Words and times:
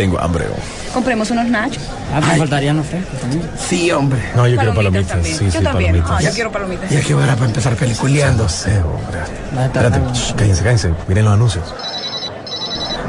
Tengo 0.00 0.18
hambre. 0.18 0.46
Compremos 0.94 1.30
unos 1.30 1.46
nachos. 1.48 1.82
Ah, 2.14 2.22
me 2.22 2.38
faltarían 2.38 2.74
los 2.74 2.86
frescos 2.86 3.20
también. 3.20 3.42
Sí, 3.68 3.90
hombre. 3.90 4.18
No, 4.34 4.48
yo 4.48 4.56
quiero 4.56 4.74
palomitas. 4.74 5.08
también. 5.08 5.36
Sí, 5.36 5.44
yo 5.44 5.50
sí, 5.50 5.58
también. 5.62 5.92
palomitas. 5.92 6.10
Ah, 6.10 6.22
yo 6.22 6.30
quiero 6.32 6.50
palomitas. 6.50 6.90
Ya 6.90 7.00
que 7.02 7.14
hora 7.14 7.34
para 7.34 7.46
empezar 7.48 7.76
peliculeando. 7.76 8.48
Sé, 8.48 8.78
hombre. 8.78 9.20
Espérate, 9.62 10.00
shh, 10.14 10.32
cállense, 10.36 10.62
cállense. 10.62 10.90
Miren 11.06 11.26
los 11.26 11.34
anuncios. 11.34 11.74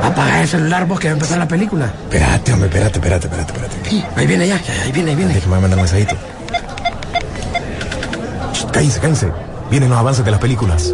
Apaga 0.03 0.41
el 0.41 0.47
celular 0.49 0.85
vos 0.85 0.99
que 0.99 1.07
va 1.07 1.11
a 1.11 1.13
empezar 1.13 1.37
la 1.37 1.47
película. 1.47 1.85
Espérate, 1.85 2.51
hombre, 2.51 2.67
espérate, 2.67 2.97
espérate, 2.99 3.27
espérate, 3.27 3.53
espérate. 3.53 4.19
Ahí 4.19 4.27
viene 4.27 4.47
ya, 4.49 4.61
ya, 4.61 4.73
ahí 4.83 4.91
viene, 4.91 5.11
ahí 5.11 5.15
viene. 5.15 5.33
Déjame 5.33 5.61
mandar 5.61 5.79
un 5.79 5.85
mensajito. 5.85 6.15
Shh, 8.53 8.65
Cállense, 8.73 8.99
cállense. 8.99 9.31
Vienen 9.69 9.89
los 9.89 9.97
avances 9.97 10.25
de 10.25 10.31
las 10.31 10.41
películas. 10.41 10.93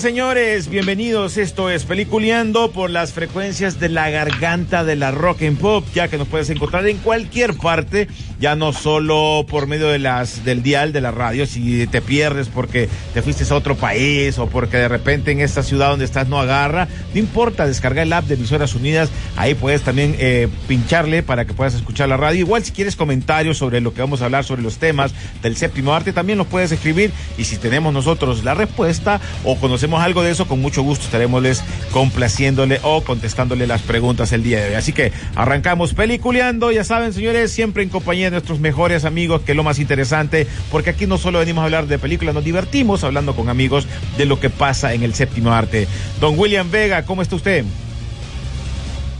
Señores. 0.00 0.68
Bienvenidos. 0.68 1.36
Esto 1.36 1.68
es 1.68 1.84
Peliculeando 1.84 2.72
por 2.72 2.88
las 2.88 3.12
frecuencias 3.12 3.78
de 3.78 3.90
la 3.90 4.08
garganta 4.08 4.84
de 4.84 4.96
la 4.96 5.10
rock 5.10 5.42
and 5.42 5.58
pop, 5.58 5.84
ya 5.92 6.08
que 6.08 6.16
nos 6.16 6.28
puedes 6.28 6.48
encontrar 6.48 6.86
en 6.86 6.96
cualquier 6.96 7.54
parte, 7.58 8.08
ya 8.42 8.56
no 8.56 8.72
solo 8.72 9.46
por 9.48 9.68
medio 9.68 9.86
de 9.86 10.00
las 10.00 10.44
del 10.44 10.64
dial 10.64 10.92
de 10.92 11.00
la 11.00 11.12
radio, 11.12 11.46
si 11.46 11.86
te 11.86 12.02
pierdes 12.02 12.48
porque 12.48 12.88
te 13.14 13.22
fuiste 13.22 13.44
a 13.48 13.54
otro 13.54 13.76
país 13.76 14.36
o 14.36 14.48
porque 14.48 14.78
de 14.78 14.88
repente 14.88 15.30
en 15.30 15.40
esta 15.40 15.62
ciudad 15.62 15.90
donde 15.90 16.04
estás 16.04 16.26
no 16.26 16.40
agarra, 16.40 16.88
no 17.14 17.20
importa, 17.20 17.68
descarga 17.68 18.02
el 18.02 18.12
app 18.12 18.24
de 18.24 18.34
Emisoras 18.34 18.74
Unidas, 18.74 19.10
ahí 19.36 19.54
puedes 19.54 19.82
también 19.82 20.16
eh, 20.18 20.48
pincharle 20.66 21.22
para 21.22 21.44
que 21.44 21.54
puedas 21.54 21.74
escuchar 21.74 22.08
la 22.08 22.16
radio. 22.16 22.40
Igual 22.40 22.64
si 22.64 22.72
quieres 22.72 22.96
comentarios 22.96 23.58
sobre 23.58 23.80
lo 23.80 23.94
que 23.94 24.00
vamos 24.00 24.22
a 24.22 24.24
hablar, 24.24 24.42
sobre 24.42 24.62
los 24.62 24.78
temas 24.78 25.14
del 25.40 25.56
séptimo 25.56 25.94
arte, 25.94 26.12
también 26.12 26.36
los 26.36 26.48
puedes 26.48 26.72
escribir 26.72 27.12
y 27.38 27.44
si 27.44 27.58
tenemos 27.58 27.94
nosotros 27.94 28.42
la 28.42 28.54
respuesta 28.54 29.20
o 29.44 29.54
conocemos 29.54 30.02
algo 30.02 30.24
de 30.24 30.32
eso, 30.32 30.48
con 30.48 30.60
mucho 30.60 30.82
gusto 30.82 31.04
estaremosles 31.04 31.62
complaciéndole 31.92 32.80
o 32.82 33.04
contestándole 33.04 33.68
las 33.68 33.82
preguntas 33.82 34.32
el 34.32 34.42
día 34.42 34.60
de 34.60 34.70
hoy. 34.70 34.74
Así 34.74 34.92
que 34.92 35.12
arrancamos 35.36 35.94
peliculeando, 35.94 36.72
ya 36.72 36.82
saben 36.82 37.12
señores, 37.12 37.52
siempre 37.52 37.84
en 37.84 37.88
compañía 37.88 38.31
nuestros 38.32 38.60
mejores 38.60 39.04
amigos, 39.04 39.42
que 39.42 39.52
es 39.52 39.56
lo 39.56 39.62
más 39.62 39.78
interesante, 39.78 40.46
porque 40.70 40.90
aquí 40.90 41.06
no 41.06 41.18
solo 41.18 41.38
venimos 41.38 41.62
a 41.62 41.64
hablar 41.66 41.86
de 41.86 41.98
películas, 41.98 42.34
nos 42.34 42.44
divertimos 42.44 43.04
hablando 43.04 43.34
con 43.34 43.48
amigos 43.48 43.86
de 44.18 44.26
lo 44.26 44.40
que 44.40 44.50
pasa 44.50 44.94
en 44.94 45.02
el 45.02 45.14
séptimo 45.14 45.52
arte. 45.52 45.86
Don 46.20 46.38
William 46.38 46.70
Vega, 46.70 47.04
¿cómo 47.04 47.22
está 47.22 47.36
usted? 47.36 47.64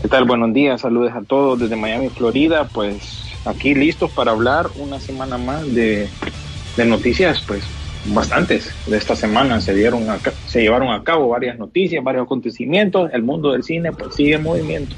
¿Qué 0.02 0.08
tal? 0.08 0.24
Buenos 0.24 0.52
días, 0.52 0.80
saludos 0.80 1.12
a 1.14 1.22
todos 1.22 1.60
desde 1.60 1.76
Miami, 1.76 2.08
Florida. 2.08 2.66
Pues 2.72 3.22
aquí 3.44 3.72
listos 3.72 4.10
para 4.10 4.32
hablar 4.32 4.66
una 4.76 4.98
semana 4.98 5.38
más 5.38 5.72
de, 5.72 6.08
noticias, 6.84 7.40
pues 7.46 7.62
bastantes 8.06 8.74
de 8.88 8.96
esta 8.96 9.14
semana 9.14 9.60
se 9.60 9.74
dieron 9.74 10.10
a 10.10 10.18
se 10.48 10.60
llevaron 10.60 10.90
a 10.90 11.04
cabo 11.04 11.28
varias 11.28 11.56
noticias, 11.56 12.02
varios 12.02 12.24
acontecimientos. 12.24 13.10
El 13.12 13.22
mundo 13.22 13.52
del 13.52 13.62
cine 13.62 13.92
pues 13.92 14.16
sigue 14.16 14.34
en 14.34 14.42
movimiento. 14.42 14.96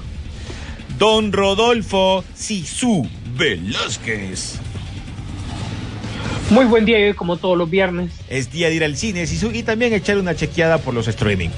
Don 0.98 1.32
Rodolfo 1.32 2.22
Sisu 2.34 3.08
Velázquez. 3.36 4.60
Muy 6.50 6.66
buen 6.66 6.84
día 6.84 7.00
y 7.00 7.04
hoy 7.04 7.14
como 7.14 7.36
todos 7.36 7.58
los 7.58 7.68
viernes. 7.68 8.12
Es 8.28 8.52
día 8.52 8.68
de 8.68 8.76
ir 8.76 8.84
al 8.84 8.96
cine, 8.96 9.26
Sisu, 9.26 9.50
y 9.52 9.64
también 9.64 9.92
echar 9.92 10.18
una 10.18 10.36
chequeada 10.36 10.78
por 10.78 10.94
los 10.94 11.08
streaming. 11.08 11.48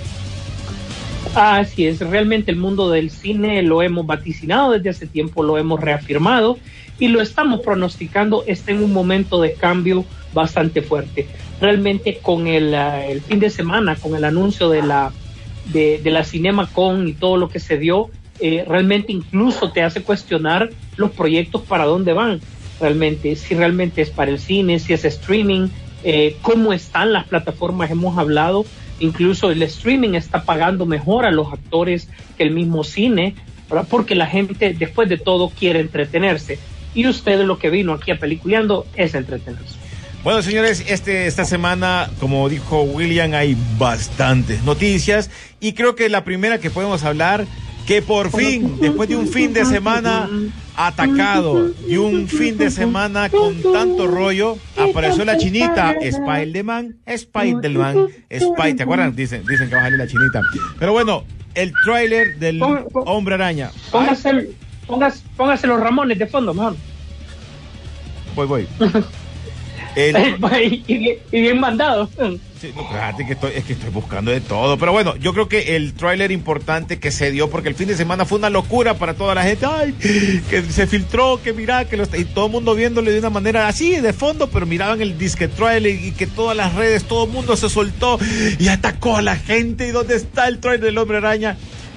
Así 1.35 1.87
es, 1.87 2.01
realmente 2.01 2.51
el 2.51 2.57
mundo 2.57 2.91
del 2.91 3.11
cine 3.11 3.63
lo 3.63 3.83
hemos 3.83 4.07
vaticinado 4.07 4.73
desde 4.73 4.89
hace 4.89 5.07
tiempo, 5.07 5.43
lo 5.43 5.59
hemos 5.59 5.81
reafirmado 5.81 6.59
y 6.99 7.09
lo 7.09 7.21
estamos 7.21 7.61
pronosticando, 7.61 8.43
está 8.47 8.71
en 8.71 8.83
un 8.83 8.95
momento 8.95 9.43
de 9.43 9.53
cambio 9.53 10.07
bastante 10.33 10.81
fuerte. 10.81 11.27
Realmente 11.61 12.21
con 12.23 12.47
el, 12.47 12.75
ah, 12.75 13.05
el 13.05 13.21
fin 13.21 13.39
de 13.39 13.51
semana, 13.51 13.97
con 13.97 14.17
el 14.17 14.25
anuncio 14.25 14.71
de 14.71 14.81
la, 14.81 15.13
de, 15.67 16.01
de 16.03 16.11
la 16.11 16.25
CinemaCon 16.25 17.07
y 17.09 17.13
todo 17.13 17.37
lo 17.37 17.51
que 17.51 17.61
se 17.61 17.77
dio, 17.77 18.09
eh, 18.41 18.65
realmente 18.67 19.13
incluso 19.13 19.71
te 19.71 19.83
hace 19.83 20.03
cuestionar 20.03 20.71
los 20.97 21.11
proyectos 21.11 21.63
para 21.63 21.85
dónde 21.85 22.13
van. 22.13 22.41
Realmente, 22.81 23.37
si 23.37 23.55
realmente 23.55 24.03
es 24.03 24.11
para 24.11 24.31
el 24.31 24.39
cine, 24.39 24.79
si 24.79 24.93
es 24.93 25.05
streaming, 25.05 25.69
eh, 26.05 26.37
cómo 26.43 26.73
están 26.73 27.13
las 27.13 27.27
plataformas, 27.27 27.91
hemos 27.91 28.19
hablado, 28.19 28.67
incluso 29.01 29.51
el 29.51 29.63
streaming 29.63 30.15
está 30.15 30.45
pagando 30.45 30.87
mejor 30.87 31.25
a 31.25 31.31
los 31.31 31.53
actores 31.53 32.09
que 32.37 32.45
el 32.45 32.51
mismo 32.51 32.85
cine, 32.85 33.35
¿verdad? 33.69 33.87
porque 33.91 34.15
la 34.15 34.27
gente 34.27 34.75
después 34.75 35.09
de 35.09 35.17
todo 35.17 35.49
quiere 35.51 35.81
entretenerse. 35.81 36.59
Y 36.95 37.07
usted 37.07 37.43
lo 37.45 37.59
que 37.59 37.71
vino 37.71 37.93
aquí 37.93 38.11
a 38.11 38.19
Peliculeando 38.19 38.87
es 38.95 39.15
entretenerse. 39.15 39.87
Bueno, 40.27 40.43
señores, 40.43 40.85
este, 40.89 41.29
esta 41.29 41.45
semana, 41.45 42.11
como 42.19 42.49
dijo 42.49 42.83
William, 42.83 43.33
hay 43.35 43.57
bastantes 43.79 44.65
noticias 44.65 45.31
y 45.61 45.75
creo 45.75 45.95
que 45.95 46.09
la 46.09 46.25
primera 46.25 46.59
que 46.59 46.69
podemos 46.69 47.05
hablar, 47.05 47.47
que 47.87 48.03
por 48.03 48.31
fin, 48.31 48.79
después 48.81 49.09
de 49.09 49.17
un 49.17 49.29
fin 49.29 49.53
de 49.53 49.65
semana 49.65 50.29
atacado 50.77 51.71
y 51.89 51.97
un 51.97 52.27
fin 52.29 52.59
de 52.59 52.71
semana 52.71 53.29
con 53.31 53.63
tanto 53.63 54.07
rollo, 54.07 54.59
apareció 54.77 55.25
la 55.25 55.39
chinita, 55.39 55.93
Spider-Man, 56.01 56.97
Spider-Man, 57.07 58.09
Spider, 58.29 58.77
¿te 58.77 58.83
acuerdan? 58.83 59.15
Dicen, 59.15 59.45
dicen 59.47 59.69
que 59.69 59.75
va 59.77 59.83
a 59.83 59.85
salir 59.85 59.99
la 59.99 60.07
chinita. 60.07 60.41
Pero 60.79 60.93
bueno, 60.93 61.25
el 61.55 61.73
tráiler 61.85 62.39
del 62.39 62.59
Pon- 62.59 62.87
Hombre 63.07 63.37
Araña. 63.37 63.71
Póngase, 63.91 64.51
póngase, 64.87 65.23
póngase 65.37 65.67
los 65.67 65.81
Ramones 65.81 66.19
de 66.19 66.27
fondo, 66.27 66.53
mejor. 66.53 66.77
Voy, 68.35 68.47
voy. 68.47 68.67
El- 69.97 70.17
y, 70.87 70.99
bien, 70.99 71.17
y 71.33 71.41
bien 71.41 71.59
mandado. 71.59 72.09
Sí, 72.61 72.71
no, 72.75 72.87
fíjate 72.89 73.27
que 73.27 73.33
estoy, 73.35 73.53
es 73.55 73.65
que 73.65 73.73
estoy 73.75 73.91
buscando 73.91 74.31
de 74.31 74.41
todo. 74.41 74.79
Pero 74.79 74.93
bueno, 74.93 75.15
yo 75.17 75.33
creo 75.35 75.49
que 75.49 75.77
el 75.77 75.93
tráiler 75.95 76.31
importante 76.33 76.99
que 76.99 77.11
se 77.11 77.31
dio, 77.31 77.51
porque 77.51 77.69
el 77.69 77.75
fin 77.75 77.89
de 77.89 77.97
semana 77.97 78.25
fue 78.25 78.39
una 78.39 78.49
locura 78.51 78.95
para 78.95 79.15
toda 79.15 79.35
la 79.35 79.43
gente. 79.43 79.67
Ay, 79.67 79.95
que 80.49 80.63
se 80.63 80.87
filtró, 80.87 81.41
que 81.43 81.53
mira, 81.53 81.85
que 81.87 81.97
lo 81.97 82.03
está- 82.05 82.17
y 82.19 82.25
todo 82.25 82.47
el 82.47 82.53
mundo 82.53 82.75
viéndole 82.75 83.11
de 83.11 83.19
una 83.19 83.31
manera 83.31 83.69
así, 83.69 83.97
de 83.97 84.13
fondo, 84.13 84.49
pero 84.49 84.65
miraban 84.67 85.01
el 85.03 85.19
disque 85.19 85.49
trailer 85.49 85.95
y 86.03 86.13
que 86.13 86.27
todas 86.27 86.57
las 86.57 86.75
redes, 86.75 87.05
todo 87.05 87.25
el 87.25 87.31
mundo 87.31 87.57
se 87.57 87.69
soltó 87.69 88.19
y 88.59 88.69
atacó 88.69 89.17
a 89.17 89.23
la 89.23 89.37
gente. 89.37 89.89
¿Y 89.89 89.91
dónde 89.91 90.17
está 90.17 90.49
el 90.49 90.59
tráiler 90.59 90.85
del 90.87 90.99
hombre 90.99 91.19
araña? 91.19 91.57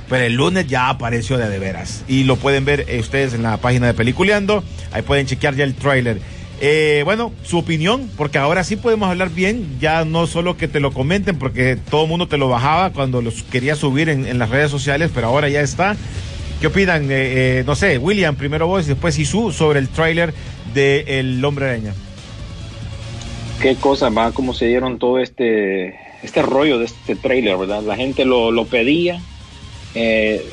Pero 0.09 0.25
el 0.25 0.33
lunes 0.33 0.67
ya 0.67 0.89
apareció 0.89 1.37
de 1.37 1.47
de 1.47 1.59
veras. 1.59 2.03
Y 2.07 2.23
lo 2.23 2.35
pueden 2.35 2.66
ver 2.66 2.85
eh, 2.87 2.99
ustedes 2.99 3.33
en 3.35 3.43
la 3.43 3.57
página 3.57 3.85
de 3.87 3.93
Peliculeando. 3.93 4.63
Ahí 4.91 5.03
pueden 5.03 5.25
chequear 5.27 5.55
ya 5.55 5.63
el 5.63 5.75
tráiler. 5.75 6.19
Eh, 6.62 7.03
bueno, 7.06 7.31
su 7.44 7.58
opinión, 7.58 8.09
porque 8.18 8.38
ahora 8.38 8.64
sí 8.64 8.75
podemos 8.75 9.09
hablar 9.09 9.30
bien, 9.30 9.78
ya 9.80 10.03
no 10.03 10.28
solo 10.28 10.58
que 10.58 10.68
te 10.68 10.80
lo 10.80 10.92
comenten, 10.92 11.38
porque 11.38 11.78
todo 11.90 12.03
el 12.03 12.09
mundo 12.09 12.28
te 12.28 12.38
lo 12.38 12.50
bajaba 12.50 12.92
cuando 12.92 13.22
los 13.22 13.44
quería 13.44 13.76
subir 13.76 14.09
en, 14.09 14.38
las 14.38 14.50
redes 14.50 14.70
sociales, 14.70 15.09
pero 15.14 15.28
ahora 15.28 15.47
ya 15.47 15.61
está. 15.61 15.96
¿Qué 16.59 16.67
opinan? 16.67 17.03
Eh, 17.06 17.59
eh, 17.59 17.64
no 17.66 17.76
sé, 17.76 17.97
William, 17.97 18.35
primero 18.35 18.67
vos 18.67 18.85
y 18.85 18.90
después 18.90 19.17
Isu 19.17 19.52
sobre 19.52 19.79
el 19.79 19.88
tráiler 19.88 20.34
de 20.73 21.20
El 21.20 21.44
Hombre 21.46 21.70
Araña. 21.70 21.94
Qué 23.62 23.76
cosa 23.76 24.09
va, 24.09 24.32
cómo 24.32 24.53
se 24.53 24.66
dieron 24.67 25.00
todo 25.00 25.20
este 25.20 26.09
este 26.23 26.41
rollo 26.41 26.79
de 26.79 26.85
este 26.85 27.16
trailer, 27.16 27.58
¿verdad? 27.58 27.82
La 27.84 27.96
gente 27.96 28.26
lo, 28.26 28.52
lo 28.52 28.66
pedía, 28.66 29.22
eh, 29.96 30.46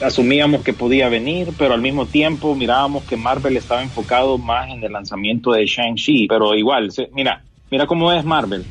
asumíamos 0.00 0.62
que 0.62 0.72
podía 0.72 1.08
venir, 1.08 1.48
pero 1.58 1.74
al 1.74 1.80
mismo 1.80 2.06
tiempo 2.06 2.54
mirábamos 2.54 3.04
que 3.04 3.16
Marvel 3.16 3.56
estaba 3.56 3.82
enfocado 3.82 4.38
más 4.38 4.68
en 4.70 4.82
el 4.82 4.92
lanzamiento 4.92 5.52
de 5.52 5.66
Shang-Chi, 5.66 6.26
pero 6.28 6.54
igual, 6.54 6.90
se- 6.92 7.08
mira, 7.12 7.42
mira 7.70 7.86
cómo 7.86 8.12
es 8.12 8.24
Marvel. 8.24 8.64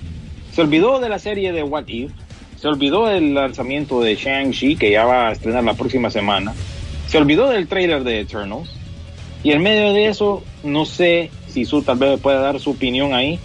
Se 0.52 0.62
olvidó 0.62 1.00
de 1.00 1.10
la 1.10 1.20
serie 1.20 1.52
de 1.52 1.64
What 1.64 1.88
If, 1.88 2.12
se 2.58 2.68
olvidó 2.68 3.08
del 3.08 3.34
lanzamiento 3.34 4.02
de 4.02 4.16
Shang-Chi, 4.16 4.75
que 4.75 4.92
ya 4.92 5.06
va 5.06 5.30
a 5.30 5.31
estrenar 5.31 5.64
la 5.64 5.74
próxima 5.74 6.10
semana, 6.10 6.54
se 7.08 7.18
olvidó 7.18 7.50
del 7.50 7.68
trailer 7.68 8.04
de 8.04 8.20
Eternals, 8.22 8.70
y 9.44 9.52
en 9.52 9.62
medio 9.62 9.92
de 9.94 10.08
eso, 10.08 10.44
no 10.64 10.86
sé 10.86 11.31
si 11.48 11.66
su 11.66 11.81
tal 11.81 11.98
vez 11.98 12.20
pueda 12.20 12.40
dar 12.40 12.60
su 12.60 12.72
opinión 12.72 13.14
ahí. 13.14 13.40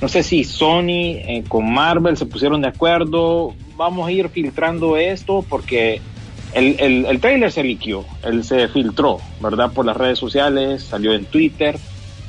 No 0.00 0.08
sé 0.08 0.22
si 0.22 0.44
Sony 0.44 0.88
eh, 1.20 1.44
con 1.46 1.70
Marvel 1.72 2.16
se 2.16 2.24
pusieron 2.26 2.62
de 2.62 2.68
acuerdo. 2.68 3.54
Vamos 3.76 4.08
a 4.08 4.10
ir 4.10 4.30
filtrando 4.30 4.96
esto 4.96 5.44
porque 5.48 6.00
el, 6.54 6.76
el, 6.78 7.06
el 7.06 7.20
trailer 7.20 7.50
se 7.50 7.62
liquió, 7.62 8.04
él 8.22 8.44
se 8.44 8.68
filtró, 8.68 9.18
¿verdad? 9.40 9.72
Por 9.72 9.86
las 9.86 9.96
redes 9.96 10.18
sociales, 10.18 10.82
salió 10.82 11.12
en 11.12 11.24
Twitter, 11.24 11.78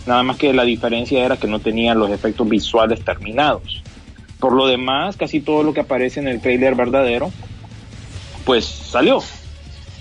nada 0.05 0.23
más 0.23 0.37
que 0.37 0.53
la 0.53 0.63
diferencia 0.63 1.25
era 1.25 1.37
que 1.37 1.47
no 1.47 1.59
tenía 1.59 1.95
los 1.95 2.09
efectos 2.09 2.47
visuales 2.47 3.03
terminados. 3.03 3.83
Por 4.39 4.53
lo 4.53 4.67
demás, 4.67 5.15
casi 5.15 5.39
todo 5.39 5.63
lo 5.63 5.73
que 5.73 5.81
aparece 5.81 6.19
en 6.19 6.27
el 6.27 6.41
trailer 6.41 6.75
verdadero, 6.75 7.31
pues 8.45 8.65
salió. 8.65 9.19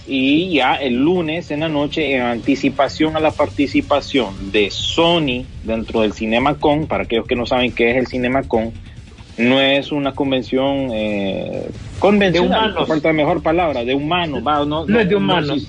Y 0.05 0.55
ya 0.55 0.75
el 0.75 0.97
lunes 0.97 1.53
en 1.53 1.61
la 1.61 1.69
noche, 1.69 2.17
en 2.17 2.23
anticipación 2.23 3.17
a 3.17 3.21
la 3.21 3.31
participación 3.31 4.51
de 4.51 4.69
Sony 4.71 5.45
dentro 5.63 6.01
del 6.01 6.13
CinemaCon, 6.13 6.89
para 6.89 7.05
aquellos 7.05 7.27
que 7.29 7.37
no 7.37 7.47
saben 7.47 7.73
qué 7.73 7.93
es 7.93 7.97
el 7.99 8.09
CinemaCon, 8.09 8.73
no 9.39 9.61
es 9.61 9.93
una 9.93 10.13
convención 10.15 10.91
eh, 10.93 11.67
convencional, 11.99 12.75
De 12.75 12.87
falta 12.87 13.13
mejor 13.13 13.43
palabra, 13.43 13.85
de 13.85 13.95
humanos. 13.95 14.43
va, 14.47 14.65
no, 14.65 14.87
No 14.87 15.01
es 15.01 15.09
de 15.09 15.17
humanos. 15.17 15.69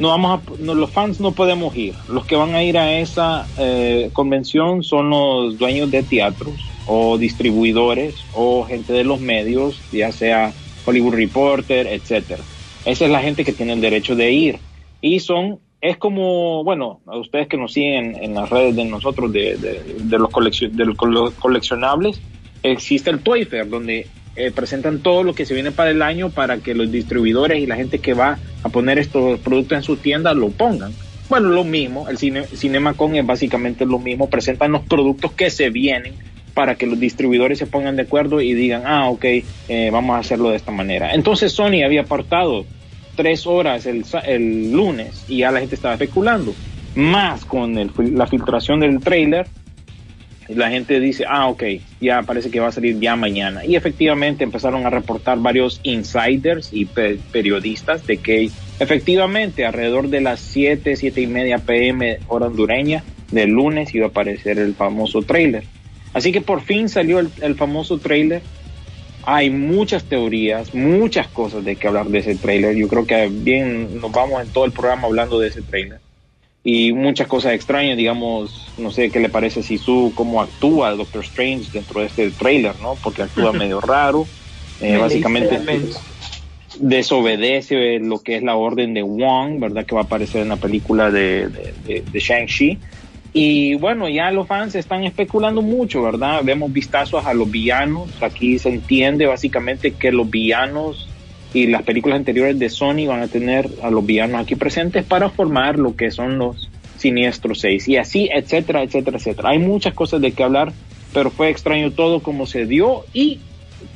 No 0.00 0.08
vamos 0.08 0.40
a, 0.40 0.62
no, 0.62 0.74
los 0.74 0.90
fans 0.90 1.20
no 1.20 1.32
podemos 1.32 1.76
ir. 1.76 1.94
Los 2.08 2.24
que 2.24 2.36
van 2.36 2.54
a 2.54 2.62
ir 2.62 2.78
a 2.78 2.98
esa 2.98 3.46
eh, 3.58 4.08
convención 4.14 4.82
son 4.82 5.10
los 5.10 5.58
dueños 5.58 5.90
de 5.90 6.02
teatros 6.02 6.54
o 6.86 7.18
distribuidores 7.18 8.14
o 8.34 8.64
gente 8.64 8.92
de 8.94 9.04
los 9.04 9.20
medios, 9.20 9.80
ya 9.92 10.10
sea 10.10 10.52
Hollywood 10.86 11.14
Reporter, 11.14 11.86
etcétera. 11.86 12.42
Esa 12.86 13.04
es 13.04 13.10
la 13.10 13.20
gente 13.20 13.44
que 13.44 13.52
tiene 13.52 13.72
el 13.74 13.80
derecho 13.80 14.14
de 14.16 14.32
ir. 14.32 14.58
Y 15.02 15.20
son, 15.20 15.58
es 15.80 15.98
como, 15.98 16.64
bueno, 16.64 17.00
a 17.06 17.18
ustedes 17.18 17.46
que 17.48 17.56
nos 17.58 17.72
siguen 17.72 18.16
en 18.22 18.34
las 18.34 18.48
redes 18.48 18.76
de 18.76 18.84
nosotros 18.86 19.32
de, 19.32 19.56
de, 19.56 19.82
de 19.98 20.18
los, 20.18 20.30
coleccion- 20.30 20.70
de 20.70 20.84
los 20.86 20.96
cole- 20.96 21.32
coleccionables, 21.38 22.20
existe 22.64 23.10
el 23.10 23.20
Toy 23.20 23.44
Fair, 23.44 23.68
donde 23.68 24.08
eh, 24.36 24.50
presentan 24.50 24.98
todo 24.98 25.22
lo 25.22 25.34
que 25.34 25.46
se 25.46 25.54
viene 25.54 25.70
para 25.70 25.90
el 25.90 26.02
año 26.02 26.30
para 26.30 26.58
que 26.58 26.74
los 26.74 26.90
distribuidores 26.90 27.62
y 27.62 27.66
la 27.66 27.76
gente 27.76 28.00
que 28.00 28.14
va 28.14 28.38
a 28.64 28.68
poner 28.68 28.98
estos 28.98 29.38
productos 29.38 29.78
en 29.78 29.82
su 29.84 29.96
tienda 29.96 30.34
lo 30.34 30.48
pongan. 30.48 30.92
Bueno, 31.28 31.50
lo 31.50 31.62
mismo, 31.62 32.08
el 32.08 32.18
cine, 32.18 32.44
CinemaCon 32.44 33.16
es 33.16 33.24
básicamente 33.26 33.86
lo 33.86 33.98
mismo, 33.98 34.28
presentan 34.28 34.72
los 34.72 34.82
productos 34.82 35.32
que 35.32 35.50
se 35.50 35.70
vienen 35.70 36.14
para 36.52 36.74
que 36.74 36.86
los 36.86 36.98
distribuidores 36.98 37.58
se 37.58 37.66
pongan 37.66 37.96
de 37.96 38.02
acuerdo 38.02 38.40
y 38.40 38.54
digan, 38.54 38.82
ah, 38.86 39.08
ok, 39.08 39.24
eh, 39.68 39.90
vamos 39.92 40.16
a 40.16 40.18
hacerlo 40.18 40.50
de 40.50 40.56
esta 40.56 40.70
manera. 40.70 41.14
Entonces 41.14 41.52
Sony 41.52 41.84
había 41.84 42.02
apartado 42.02 42.64
tres 43.16 43.46
horas 43.46 43.86
el, 43.86 44.04
el 44.26 44.72
lunes 44.72 45.24
y 45.28 45.38
ya 45.38 45.50
la 45.50 45.60
gente 45.60 45.74
estaba 45.74 45.94
especulando. 45.94 46.54
Más 46.94 47.44
con 47.44 47.78
el 47.78 47.90
la 48.12 48.26
filtración 48.26 48.80
del 48.80 49.00
trailer, 49.00 49.46
la 50.48 50.70
gente 50.70 51.00
dice, 51.00 51.24
ah, 51.28 51.48
ok, 51.48 51.62
ya 52.00 52.22
parece 52.24 52.50
que 52.50 52.60
va 52.60 52.68
a 52.68 52.72
salir 52.72 52.98
ya 53.00 53.16
mañana. 53.16 53.64
Y 53.64 53.76
efectivamente 53.76 54.44
empezaron 54.44 54.86
a 54.86 54.90
reportar 54.90 55.38
varios 55.38 55.80
insiders 55.82 56.68
y 56.72 56.86
pe- 56.86 57.22
periodistas 57.30 58.04
de 58.06 58.20
que 58.20 58.54
efectivamente 58.78 59.64
alrededor 59.64 60.08
de 60.08 60.20
las 60.20 60.40
7, 60.42 60.96
7 60.96 61.20
y 61.22 61.26
media 61.26 61.64
pm 61.64 62.22
hora 62.26 62.46
hondureña 62.48 63.06
del 63.30 63.50
lunes 63.50 63.94
iba 63.94 64.06
a 64.06 64.08
aparecer 64.10 64.58
el 64.58 64.76
famoso 64.76 65.24
trailer. 65.24 65.70
Así 66.12 66.32
que 66.32 66.42
por 66.42 66.62
fin 66.62 66.88
salió 66.88 67.18
el, 67.20 67.32
el 67.40 67.56
famoso 67.56 68.00
trailer. 68.00 68.48
Hay 69.22 69.50
muchas 69.50 70.08
teorías, 70.08 70.74
muchas 70.74 71.30
cosas 71.30 71.64
de 71.64 71.78
que 71.78 71.88
hablar 71.88 72.08
de 72.08 72.18
ese 72.20 72.36
trailer. 72.38 72.76
Yo 72.76 72.88
creo 72.88 73.06
que 73.06 73.28
bien 73.32 74.00
nos 74.00 74.12
vamos 74.12 74.42
en 74.42 74.52
todo 74.52 74.66
el 74.66 74.72
programa 74.72 75.08
hablando 75.08 75.40
de 75.40 75.48
ese 75.48 75.62
trailer 75.62 76.03
y 76.64 76.92
muchas 76.94 77.28
cosas 77.28 77.52
extrañas, 77.52 77.96
digamos, 77.98 78.72
no 78.78 78.90
sé 78.90 79.10
qué 79.10 79.20
le 79.20 79.28
parece 79.28 79.60
a 79.60 79.62
Sisu, 79.62 80.14
cómo 80.16 80.40
actúa 80.40 80.92
Doctor 80.92 81.22
Strange 81.22 81.70
dentro 81.72 82.00
de 82.00 82.06
este 82.06 82.32
trailer, 82.32 82.80
¿no? 82.80 82.98
Porque 83.02 83.22
actúa 83.22 83.52
medio 83.54 83.80
raro, 83.80 84.30
eh, 84.80 84.92
Me 84.92 84.98
básicamente 84.98 85.60
desobedece 86.80 88.00
lo 88.00 88.20
que 88.22 88.36
es 88.36 88.42
la 88.42 88.56
orden 88.56 88.94
de 88.94 89.02
Wong, 89.02 89.60
¿verdad? 89.60 89.86
Que 89.86 89.94
va 89.94 90.02
a 90.02 90.04
aparecer 90.04 90.42
en 90.42 90.48
la 90.48 90.56
película 90.56 91.10
de, 91.10 91.48
de, 91.48 91.74
de- 91.84 92.04
de 92.08 92.18
Shang-Chi. 92.18 92.80
Y 93.32 93.74
bueno, 93.76 94.08
ya 94.08 94.30
los 94.30 94.46
fans 94.46 94.74
están 94.76 95.04
especulando 95.04 95.60
mucho, 95.60 96.02
¿verdad? 96.02 96.42
Vemos 96.44 96.72
vistazos 96.72 97.24
a 97.26 97.34
los 97.34 97.50
villanos. 97.50 98.22
Aquí 98.22 98.58
se 98.58 98.68
entiende 98.70 99.26
básicamente 99.26 99.96
que 99.96 100.12
los 100.12 100.30
villanos 100.30 101.13
y 101.54 101.68
las 101.68 101.82
películas 101.84 102.18
anteriores 102.18 102.58
de 102.58 102.68
Sony 102.68 103.06
van 103.06 103.22
a 103.22 103.28
tener 103.28 103.70
a 103.82 103.88
los 103.90 104.04
villanos 104.04 104.42
aquí 104.42 104.56
presentes 104.56 105.04
para 105.04 105.30
formar 105.30 105.78
lo 105.78 105.96
que 105.96 106.10
son 106.10 106.36
los 106.36 106.68
Siniestros 106.98 107.60
6 107.60 107.88
y 107.88 107.96
así, 107.96 108.28
etcétera, 108.32 108.82
etcétera, 108.82 109.16
etcétera. 109.18 109.50
Hay 109.50 109.58
muchas 109.58 109.94
cosas 109.94 110.20
de 110.20 110.32
qué 110.32 110.42
hablar, 110.42 110.72
pero 111.12 111.30
fue 111.30 111.48
extraño 111.50 111.92
todo 111.92 112.20
como 112.20 112.44
se 112.46 112.66
dio 112.66 113.04
y 113.14 113.38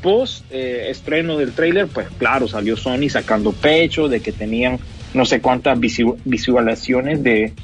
post 0.03 0.45
eh, 0.51 0.87
estreno 0.91 1.37
del 1.37 1.53
tráiler, 1.53 1.89
pues 1.89 2.07
claro, 2.19 2.47
salió 2.47 2.77
Sony 2.77 3.09
sacando 3.09 3.53
pecho 3.53 4.09
de 4.09 4.21
que 4.21 4.33
tenían 4.33 4.79
no 5.15 5.25
sé 5.25 5.41
cuántas 5.41 5.79
visu- 5.79 6.17
visualizaciones 6.25 7.23
de, 7.23 7.55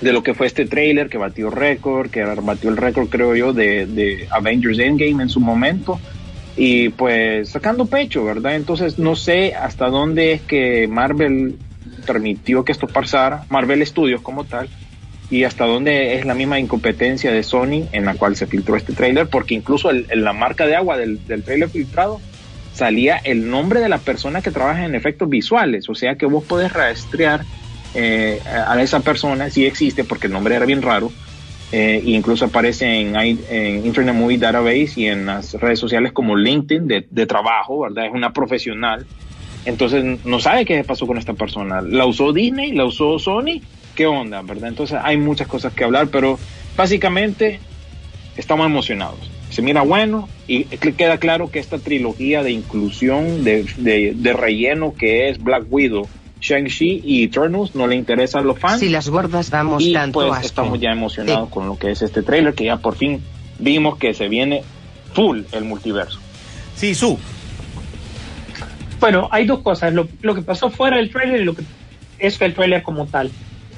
de 0.00 0.12
lo 0.12 0.22
que 0.22 0.34
fue 0.34 0.46
este 0.46 0.64
tráiler 0.64 1.08
que 1.10 1.18
batió 1.18 1.50
récord, 1.50 2.10
que 2.10 2.24
batió 2.24 2.70
el 2.70 2.76
récord 2.76 3.08
creo 3.08 3.36
yo 3.36 3.52
de, 3.52 3.86
de 3.86 4.26
Avengers 4.30 4.78
Endgame 4.78 5.22
en 5.22 5.28
su 5.28 5.40
momento 5.40 6.00
y 6.56 6.88
pues 6.90 7.50
sacando 7.50 7.86
pecho, 7.86 8.24
¿verdad? 8.24 8.56
Entonces 8.56 8.98
no 8.98 9.14
sé 9.14 9.54
hasta 9.54 9.88
dónde 9.88 10.32
es 10.32 10.42
que 10.42 10.88
Marvel 10.88 11.56
permitió 12.06 12.64
que 12.64 12.72
esto 12.72 12.86
pasara, 12.86 13.44
Marvel 13.50 13.86
Studios 13.86 14.22
como 14.22 14.44
tal, 14.44 14.68
y 15.28 15.44
hasta 15.44 15.66
dónde 15.66 16.14
es 16.18 16.24
la 16.24 16.34
misma 16.34 16.58
incompetencia 16.58 17.32
de 17.32 17.42
Sony 17.42 17.88
en 17.92 18.04
la 18.04 18.14
cual 18.14 18.36
se 18.36 18.46
filtró 18.46 18.76
este 18.76 18.92
tráiler, 18.92 19.28
porque 19.28 19.54
incluso 19.54 19.90
en 19.90 20.24
la 20.24 20.32
marca 20.32 20.66
de 20.66 20.76
agua 20.76 20.96
del, 20.96 21.24
del 21.26 21.42
tráiler 21.42 21.68
filtrado 21.68 22.20
salía 22.72 23.16
el 23.16 23.50
nombre 23.50 23.80
de 23.80 23.88
la 23.88 23.98
persona 23.98 24.42
que 24.42 24.50
trabaja 24.50 24.84
en 24.84 24.94
efectos 24.94 25.28
visuales, 25.28 25.88
o 25.88 25.94
sea 25.94 26.16
que 26.16 26.26
vos 26.26 26.44
podés 26.44 26.72
rastrear 26.72 27.44
eh, 27.94 28.40
a 28.44 28.80
esa 28.82 29.00
persona, 29.00 29.48
si 29.50 29.64
existe, 29.64 30.04
porque 30.04 30.26
el 30.26 30.32
nombre 30.34 30.54
era 30.54 30.66
bien 30.66 30.82
raro, 30.82 31.10
eh, 31.72 32.00
incluso 32.04 32.44
aparece 32.46 32.86
en, 33.00 33.16
en 33.16 33.84
Internet 33.86 34.14
Movie 34.14 34.38
Database 34.38 34.92
y 34.96 35.06
en 35.06 35.26
las 35.26 35.54
redes 35.54 35.78
sociales 35.78 36.12
como 36.12 36.36
LinkedIn 36.36 36.86
de, 36.86 37.06
de 37.10 37.26
trabajo, 37.26 37.80
¿verdad? 37.80 38.06
Es 38.06 38.12
una 38.12 38.32
profesional. 38.32 39.06
Entonces 39.64 40.24
no 40.24 40.38
sabe 40.38 40.64
qué 40.64 40.84
pasó 40.84 41.06
con 41.06 41.18
esta 41.18 41.34
persona. 41.34 41.80
¿La 41.80 42.06
usó 42.06 42.32
Disney? 42.32 42.72
¿La 42.72 42.84
usó 42.84 43.18
Sony? 43.18 43.60
¿Qué 43.96 44.06
onda, 44.06 44.42
verdad? 44.42 44.68
Entonces 44.68 44.98
hay 45.02 45.16
muchas 45.16 45.48
cosas 45.48 45.72
que 45.72 45.82
hablar, 45.82 46.08
pero 46.08 46.38
básicamente 46.76 47.58
estamos 48.36 48.66
emocionados. 48.66 49.30
Se 49.50 49.62
mira 49.62 49.82
bueno 49.82 50.28
y 50.46 50.64
que- 50.64 50.94
queda 50.94 51.18
claro 51.18 51.50
que 51.50 51.58
esta 51.58 51.78
trilogía 51.78 52.42
de 52.42 52.52
inclusión, 52.52 53.42
de, 53.42 53.64
de, 53.78 54.12
de 54.14 54.32
relleno 54.34 54.94
que 54.94 55.28
es 55.30 55.42
Black 55.42 55.64
Widow, 55.68 56.08
Shang-Chi 56.46 57.02
y 57.04 57.24
Eternals 57.24 57.74
no 57.74 57.86
le 57.86 57.96
interesa 57.96 58.38
a 58.38 58.42
los 58.42 58.58
fans. 58.58 58.80
Si 58.80 58.88
las 58.88 59.08
gordas 59.08 59.50
damos 59.50 59.82
y 59.82 59.92
tanto 59.92 60.20
pues 60.20 60.32
asco. 60.32 60.46
estamos 60.46 60.80
ya 60.80 60.90
emocionados 60.92 61.48
con 61.50 61.66
lo 61.66 61.78
que 61.78 61.90
es 61.90 62.02
este 62.02 62.22
trailer, 62.22 62.54
que 62.54 62.64
ya 62.64 62.76
por 62.76 62.94
fin 62.96 63.20
vimos 63.58 63.96
que 63.98 64.14
se 64.14 64.28
viene 64.28 64.62
full 65.14 65.42
el 65.52 65.64
multiverso. 65.64 66.18
Sí, 66.76 66.94
su. 66.94 67.18
Bueno, 69.00 69.28
hay 69.30 69.46
dos 69.46 69.60
cosas. 69.60 69.92
Lo, 69.92 70.08
lo 70.22 70.34
que 70.34 70.42
pasó 70.42 70.70
fuera 70.70 70.96
del 70.96 71.10
trailer 71.10 71.40
y 71.40 71.44
lo 71.44 71.54
que 71.54 71.62
es 72.18 72.40
el 72.40 72.54
trailer 72.54 72.82
como 72.82 73.06
tal. 73.06 73.30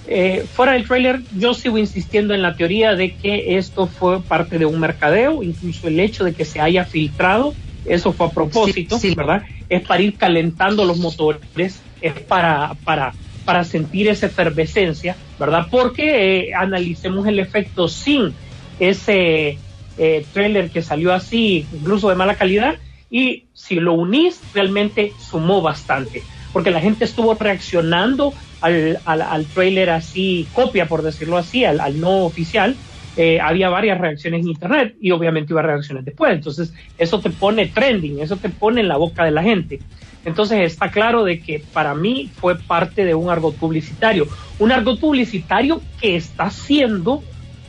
Eh, 0.07 0.47
fuera 0.55 0.73
del 0.73 0.87
trailer, 0.87 1.21
yo 1.37 1.53
sigo 1.55 1.77
insistiendo 1.77 2.33
en 2.35 2.41
la 2.43 2.57
teoría 2.57 2.95
de 2.95 3.15
que 3.15 3.59
esto 3.59 3.87
fue 3.87 4.23
parte 4.23 4.59
de 4.59 4.65
un 4.65 4.81
mercadeo, 4.81 5.43
incluso 5.43 5.89
el 5.89 6.01
hecho 6.01 6.25
de 6.25 6.33
que 6.33 6.47
se 6.47 6.61
haya 6.61 6.85
filtrado, 6.87 7.53
eso 7.85 8.13
fue 8.13 8.27
a 8.27 8.31
propósito, 8.31 8.99
Sí, 8.99 9.11
sí. 9.11 9.15
¿verdad? 9.15 9.43
Es 9.69 9.83
para 9.87 10.01
ir 10.03 10.17
calentando 10.17 10.87
los 10.87 10.97
motores, 10.99 11.81
es 12.01 12.13
para, 12.15 12.75
para, 12.85 13.13
para 13.45 13.65
sentir 13.65 14.09
esa 14.09 14.27
efervescencia, 14.27 15.17
¿verdad? 15.39 15.67
Porque 15.71 16.49
eh, 16.49 16.55
analicemos 16.55 17.27
el 17.27 17.39
efecto 17.39 17.89
sin 17.89 18.35
ese 18.79 19.59
eh, 19.97 20.27
trailer 20.33 20.71
que 20.71 20.83
salió 20.83 21.13
así, 21.13 21.67
incluso 21.73 22.09
de 22.09 22.15
mala 22.15 22.37
calidad, 22.37 22.77
y 23.11 23.45
si 23.55 23.77
lo 23.77 23.95
unís, 23.95 24.41
realmente 24.55 25.13
sumó 25.19 25.63
bastante, 25.63 26.23
porque 26.53 26.71
la 26.71 26.81
gente 26.81 27.05
estuvo 27.05 27.35
reaccionando 27.35 28.35
al, 28.61 28.99
al, 29.05 29.23
al 29.23 29.47
trailer 29.47 29.91
así, 29.91 30.47
copia 30.53 30.87
por 30.87 31.03
decirlo 31.03 31.37
así, 31.37 31.65
al, 31.65 32.01
no 32.01 32.25
oficial. 32.25 32.77
Eh, 33.17 33.41
había 33.41 33.69
varias 33.69 33.99
reacciones 33.99 34.43
en 34.43 34.51
internet 34.51 34.95
y 35.01 35.11
obviamente 35.11 35.53
iba 35.53 35.61
reacciones 35.61 36.05
después. 36.05 36.33
Entonces, 36.33 36.73
eso 36.97 37.19
te 37.19 37.31
pone 37.31 37.67
trending, 37.67 38.21
eso 38.21 38.37
te 38.37 38.49
pone 38.49 38.81
en 38.81 38.87
la 38.87 38.97
boca 38.97 39.25
de 39.25 39.33
la 39.33 39.43
gente. 39.43 39.81
Entonces, 40.29 40.61
está 40.61 40.91
claro 40.91 41.25
de 41.25 41.41
que 41.41 41.59
para 41.73 41.95
mí 41.95 42.31
fue 42.37 42.57
parte 42.57 43.05
de 43.05 43.15
un 43.15 43.31
argot 43.31 43.55
publicitario. 43.57 44.29
Un 44.59 44.73
argot 44.73 45.01
publicitario 45.01 45.81
que 46.01 46.17
está 46.17 46.51
siendo 46.51 47.23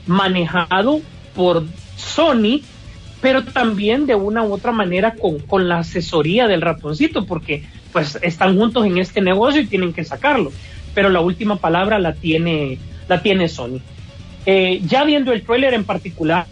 manejado 0.06 1.02
por 1.34 1.64
Sony, 1.96 2.62
pero 3.22 3.46
también 3.46 4.06
de 4.06 4.16
una 4.16 4.44
u 4.44 4.54
otra 4.54 4.74
manera 4.74 5.16
con, 5.16 5.40
con 5.40 5.70
la 5.70 5.80
asesoría 5.80 6.48
del 6.48 6.62
ratoncito, 6.62 7.26
porque 7.26 7.64
pues 7.94 8.20
están 8.22 8.58
juntos 8.58 8.86
en 8.86 8.98
este 8.98 9.22
negocio 9.22 9.62
y 9.62 9.68
tienen 9.68 9.94
que 9.94 10.04
sacarlo. 10.04 10.52
Pero 10.94 11.10
la 11.10 11.22
última 11.22 11.56
palabra 11.56 11.98
la 11.98 12.14
tiene, 12.14 12.78
la 13.08 13.22
tiene 13.22 13.48
Sony. 13.48 13.80
Eh, 14.46 14.82
ya 14.86 15.06
viendo 15.06 15.32
el 15.32 15.44
trailer 15.44 15.74
en 15.74 15.86
particular, 15.86 16.46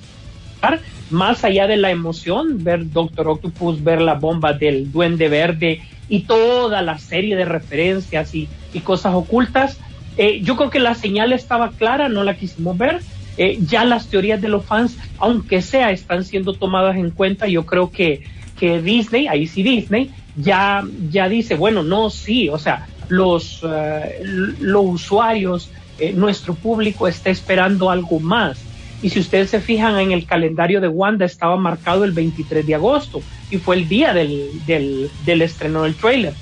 más 1.09 1.43
allá 1.43 1.67
de 1.67 1.77
la 1.77 1.91
emoción, 1.91 2.63
ver 2.63 2.91
Doctor 2.91 3.27
Octopus, 3.27 3.83
ver 3.83 4.01
la 4.01 4.15
bomba 4.15 4.53
del 4.53 4.91
Duende 4.91 5.29
Verde 5.29 5.81
y 6.09 6.21
toda 6.21 6.81
la 6.81 6.97
serie 6.97 7.35
de 7.35 7.45
referencias 7.45 8.33
y, 8.33 8.47
y 8.73 8.79
cosas 8.79 9.13
ocultas, 9.13 9.77
eh, 10.17 10.41
yo 10.41 10.55
creo 10.55 10.69
que 10.69 10.79
la 10.79 10.95
señal 10.95 11.33
estaba 11.33 11.71
clara, 11.71 12.09
no 12.09 12.23
la 12.23 12.35
quisimos 12.35 12.77
ver. 12.77 13.01
Eh, 13.37 13.59
ya 13.61 13.85
las 13.85 14.07
teorías 14.07 14.41
de 14.41 14.47
los 14.47 14.65
fans, 14.65 14.97
aunque 15.19 15.61
sea, 15.61 15.91
están 15.91 16.23
siendo 16.23 16.53
tomadas 16.53 16.95
en 16.95 17.11
cuenta. 17.11 17.47
Yo 17.47 17.65
creo 17.65 17.91
que, 17.91 18.23
que 18.59 18.81
Disney, 18.81 19.27
ahí 19.27 19.45
sí 19.45 19.61
Disney, 19.61 20.11
ya, 20.35 20.83
ya 21.11 21.29
dice, 21.29 21.55
bueno, 21.55 21.83
no, 21.83 22.09
sí, 22.09 22.49
o 22.49 22.57
sea, 22.57 22.87
los, 23.09 23.61
eh, 23.63 24.23
los 24.59 24.85
usuarios, 24.85 25.69
eh, 25.99 26.13
nuestro 26.13 26.55
público 26.55 27.07
está 27.07 27.29
esperando 27.29 27.91
algo 27.91 28.19
más. 28.19 28.57
Y 29.01 29.09
si 29.09 29.19
ustedes 29.19 29.49
se 29.49 29.61
fijan 29.61 29.99
en 29.99 30.11
el 30.11 30.25
calendario 30.25 30.81
de 30.81 30.87
Wanda, 30.87 31.25
estaba 31.25 31.55
marcado 31.55 32.03
el 32.03 32.11
23 32.11 32.65
de 32.65 32.75
agosto 32.75 33.21
y 33.51 33.57
fue 33.57 33.75
el 33.75 33.87
día 33.87 34.13
del, 34.13 34.49
del, 34.65 35.09
del 35.25 35.41
estreno 35.41 35.83
del 35.83 35.95
trailer. 35.95 36.33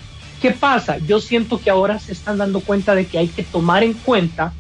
¿Qué 0.42 0.52
pasa? 0.52 0.98
Yo 1.00 1.20
siento 1.20 1.60
que 1.60 1.70
ahora 1.70 2.00
se 2.00 2.12
están 2.12 2.38
dando 2.38 2.62
cuenta 2.62 2.96
de 2.96 3.06
que 3.06 3.18
hay 3.18 3.28
que 3.28 3.44
tomar 3.44 3.84
en 3.84 3.94
cuenta 3.94 4.54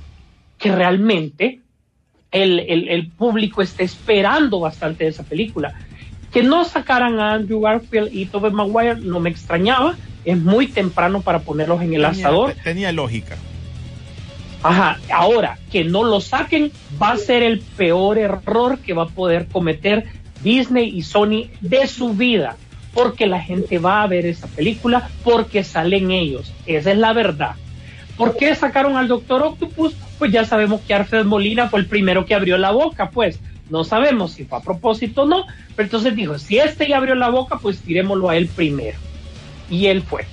que 0.57 0.71
realmente 0.71 1.59
el, 2.31 2.59
el, 2.59 2.89
el 2.89 3.07
público 3.07 3.61
está 3.61 3.83
esperando 3.83 4.59
bastante 4.59 5.05
de 5.05 5.11
esa 5.11 5.23
película. 5.23 5.73
Que 6.31 6.43
no 6.43 6.65
sacaran 6.65 7.19
a 7.19 7.33
Andrew 7.33 7.61
Garfield 7.61 8.09
y 8.13 8.25
Tobey 8.25 8.51
Maguire 8.51 8.97
no 8.97 9.19
me 9.19 9.29
extrañaba. 9.29 9.95
Es 10.25 10.37
muy 10.37 10.67
temprano 10.67 11.21
para 11.21 11.39
ponerlos 11.39 11.81
en 11.81 11.93
el 11.93 12.01
tenía, 12.01 12.07
asador. 12.09 12.55
Tenía 12.63 12.91
lógica. 12.91 13.37
Ajá, 14.65 14.97
ahora 15.13 15.59
que 15.71 15.83
no 15.83 16.03
lo 16.03 16.19
saquen 16.19 16.71
va 16.99 17.11
a 17.11 17.17
ser 17.17 17.43
el 17.43 17.59
peor 17.59 18.17
error 18.17 18.79
que 18.79 18.93
va 18.93 19.03
a 19.03 19.09
poder 19.09 19.45
cometer 19.47 20.05
Disney 20.41 20.89
y 20.89 21.03
Sony 21.03 21.51
de 21.61 21.85
su 21.85 22.15
vida, 22.15 22.57
porque 22.91 23.27
la 23.27 23.39
gente 23.39 23.77
va 23.77 24.01
a 24.01 24.07
ver 24.07 24.25
esa 24.25 24.47
película 24.47 25.07
porque 25.23 25.63
salen 25.63 26.09
ellos, 26.09 26.51
esa 26.65 26.91
es 26.91 26.97
la 26.97 27.13
verdad. 27.13 27.51
¿Por 28.17 28.37
qué 28.37 28.55
sacaron 28.55 28.97
al 28.97 29.07
Doctor 29.07 29.43
Octopus? 29.43 29.93
Pues 30.17 30.31
ya 30.31 30.45
sabemos 30.45 30.81
que 30.81 30.95
Alfred 30.95 31.25
Molina 31.25 31.69
fue 31.69 31.81
el 31.81 31.85
primero 31.85 32.25
que 32.25 32.33
abrió 32.33 32.57
la 32.57 32.71
boca, 32.71 33.11
pues 33.11 33.39
no 33.69 33.83
sabemos 33.83 34.31
si 34.31 34.45
fue 34.45 34.57
a 34.57 34.61
propósito 34.61 35.21
o 35.21 35.25
no, 35.27 35.45
pero 35.75 35.85
entonces 35.85 36.15
dijo, 36.15 36.39
si 36.39 36.57
este 36.57 36.87
ya 36.87 36.97
abrió 36.97 37.13
la 37.13 37.29
boca, 37.29 37.59
pues 37.59 37.81
tirémoslo 37.81 38.29
a 38.29 38.37
él 38.37 38.47
primero. 38.47 38.97
Y 39.69 39.85
él 39.85 40.01
fue. 40.01 40.25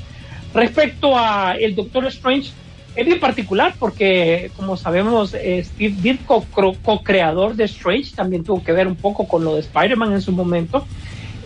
Respecto 0.54 1.18
a 1.18 1.52
el 1.52 1.74
Doctor 1.74 2.06
Strange, 2.06 2.52
es 2.94 3.06
bien 3.06 3.20
particular 3.20 3.74
porque, 3.78 4.50
como 4.56 4.76
sabemos, 4.76 5.34
eh, 5.34 5.64
Steve 5.64 5.94
Ditko, 6.00 6.44
co-creador 6.82 7.54
de 7.54 7.64
Strange, 7.64 8.14
también 8.14 8.44
tuvo 8.44 8.62
que 8.62 8.72
ver 8.72 8.86
un 8.86 8.96
poco 8.96 9.26
con 9.26 9.44
lo 9.44 9.54
de 9.54 9.60
Spider-Man 9.60 10.12
en 10.12 10.20
su 10.20 10.32
momento. 10.32 10.86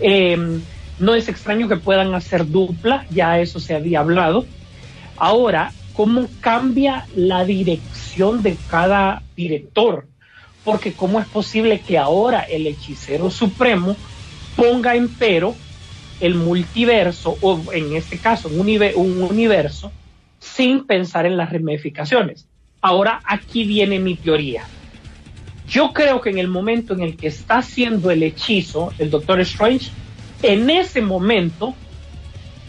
Eh, 0.00 0.60
no 0.98 1.14
es 1.14 1.28
extraño 1.28 1.68
que 1.68 1.76
puedan 1.76 2.14
hacer 2.14 2.48
dupla, 2.48 3.06
ya 3.10 3.38
eso 3.38 3.60
se 3.60 3.74
había 3.74 4.00
hablado. 4.00 4.46
Ahora, 5.16 5.72
¿cómo 5.92 6.26
cambia 6.40 7.06
la 7.14 7.44
dirección 7.44 8.42
de 8.42 8.56
cada 8.68 9.22
director? 9.36 10.06
Porque 10.64 10.94
¿cómo 10.94 11.20
es 11.20 11.26
posible 11.26 11.80
que 11.80 11.96
ahora 11.96 12.40
el 12.40 12.66
hechicero 12.66 13.30
supremo 13.30 13.96
ponga 14.56 14.96
en 14.96 15.08
pero 15.08 15.54
el 16.18 16.34
multiverso, 16.34 17.36
o 17.40 17.60
en 17.72 17.94
este 17.94 18.18
caso 18.18 18.48
un 18.48 19.22
universo, 19.22 19.92
sin 20.38 20.87
pensar 20.87 21.26
en 21.26 21.37
las 21.37 21.52
ramificaciones. 21.52 22.47
Ahora 22.81 23.21
aquí 23.25 23.64
viene 23.64 23.99
mi 23.99 24.14
teoría. 24.14 24.64
Yo 25.69 25.93
creo 25.93 26.21
que 26.21 26.31
en 26.31 26.38
el 26.38 26.49
momento 26.49 26.95
en 26.95 27.02
el 27.02 27.16
que 27.16 27.26
está 27.26 27.59
haciendo 27.59 28.11
el 28.11 28.23
hechizo 28.23 28.93
el 28.99 29.11
Doctor 29.11 29.40
Strange, 29.40 29.90
en 30.43 30.71
ese 30.71 31.02
momento 31.02 31.75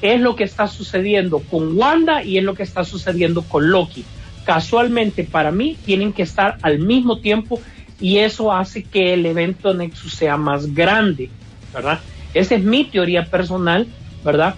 es 0.02 0.20
lo 0.20 0.36
que 0.36 0.44
está 0.44 0.68
sucediendo 0.68 1.40
con 1.40 1.78
Wanda 1.78 2.24
y 2.24 2.38
es 2.38 2.44
lo 2.44 2.56
que 2.56 2.64
está 2.64 2.84
sucediendo 2.84 3.44
con 3.44 3.70
Loki. 3.70 4.04
Casualmente 4.46 5.24
para 5.24 5.52
mí 5.52 5.78
tienen 5.86 6.14
que 6.14 6.24
estar 6.24 6.58
al 6.62 6.80
mismo 6.80 7.20
tiempo 7.20 7.62
y 8.00 8.18
eso 8.18 8.52
hace 8.52 8.84
que 8.84 9.14
el 9.14 9.26
evento 9.26 9.74
Nexus 9.74 10.14
sea 10.14 10.38
más 10.38 10.74
grande, 10.74 11.30
¿verdad? 11.74 12.00
Esa 12.34 12.56
es 12.56 12.64
mi 12.64 12.86
teoría 12.86 13.26
personal, 13.26 13.88
¿verdad? 14.24 14.56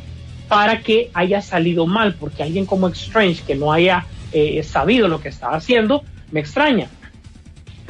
Para 0.50 0.82
que 0.82 1.12
haya 1.13 1.41
salido 1.41 1.88
mal, 1.88 2.15
porque 2.15 2.44
alguien 2.44 2.65
como 2.65 2.89
Strange 2.89 3.44
que 3.46 3.56
no 3.56 3.72
haya 3.72 4.06
eh, 4.34 4.62
sabido 4.63 5.08
lo 5.08 5.22
que 5.22 5.29
estaba 5.29 5.56
haciendo, 5.56 6.03
me 6.32 6.39
extraña. 6.41 6.89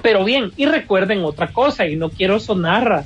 Pero 0.03 0.23
bien, 0.25 0.51
y 0.57 0.65
recuerden 0.65 1.23
otra 1.23 1.47
cosa, 1.47 1.87
y 1.87 1.95
no 1.95 2.09
quiero 2.09 2.39
sonar 2.39 3.05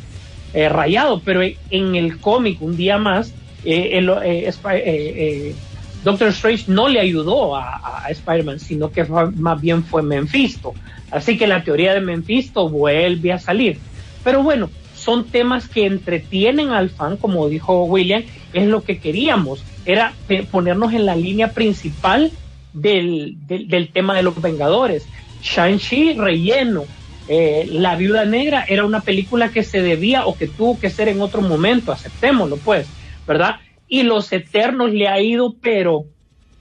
eh, 0.53 0.69
rayado, 0.69 1.21
pero 1.23 1.41
en 1.43 1.95
el 1.95 2.19
cómic, 2.19 2.61
un 2.61 2.75
día 2.75 2.97
más, 2.97 3.33
eh, 3.63 3.91
el, 3.93 5.55
Doctor 6.03 6.29
Strange 6.29 6.65
no 6.67 6.89
le 6.89 6.99
ayudó 6.99 7.55
a, 7.55 8.05
a 8.05 8.09
Spider-Man, 8.09 8.59
sino 8.59 8.91
que 8.91 9.05
más 9.05 9.61
bien 9.61 9.85
fue 9.85 10.03
Mephisto. 10.03 10.73
Así 11.11 11.37
que 11.37 11.47
la 11.47 11.63
teoría 11.63 11.93
de 11.93 12.01
Mephisto 12.01 12.67
vuelve 12.67 13.31
a 13.31 13.39
salir. 13.39 13.77
Pero 14.23 14.43
bueno, 14.43 14.69
son 15.03 15.25
temas 15.25 15.67
que 15.67 15.85
entretienen 15.85 16.69
al 16.69 16.89
fan, 16.89 17.17
como 17.17 17.49
dijo 17.49 17.83
William, 17.83 18.23
es 18.53 18.67
lo 18.67 18.83
que 18.83 18.99
queríamos, 18.99 19.63
era 19.85 20.13
ponernos 20.49 20.93
en 20.93 21.05
la 21.05 21.15
línea 21.15 21.51
principal 21.51 22.31
del, 22.71 23.35
del, 23.47 23.89
tema 23.89 24.15
de 24.15 24.23
los 24.23 24.41
Vengadores. 24.41 25.05
Shang-Chi 25.41 26.13
relleno, 26.13 26.85
eh, 27.27 27.67
La 27.69 27.97
Viuda 27.97 28.23
Negra 28.23 28.65
era 28.67 28.85
una 28.85 29.01
película 29.01 29.49
que 29.49 29.63
se 29.63 29.81
debía 29.81 30.25
o 30.25 30.37
que 30.37 30.47
tuvo 30.47 30.79
que 30.79 30.89
ser 30.89 31.09
en 31.09 31.21
otro 31.21 31.41
momento, 31.41 31.91
aceptémoslo 31.91 32.55
pues, 32.57 32.87
¿verdad? 33.27 33.57
Y 33.89 34.03
Los 34.03 34.31
Eternos 34.31 34.91
le 34.93 35.09
ha 35.09 35.19
ido, 35.19 35.53
pero 35.61 36.05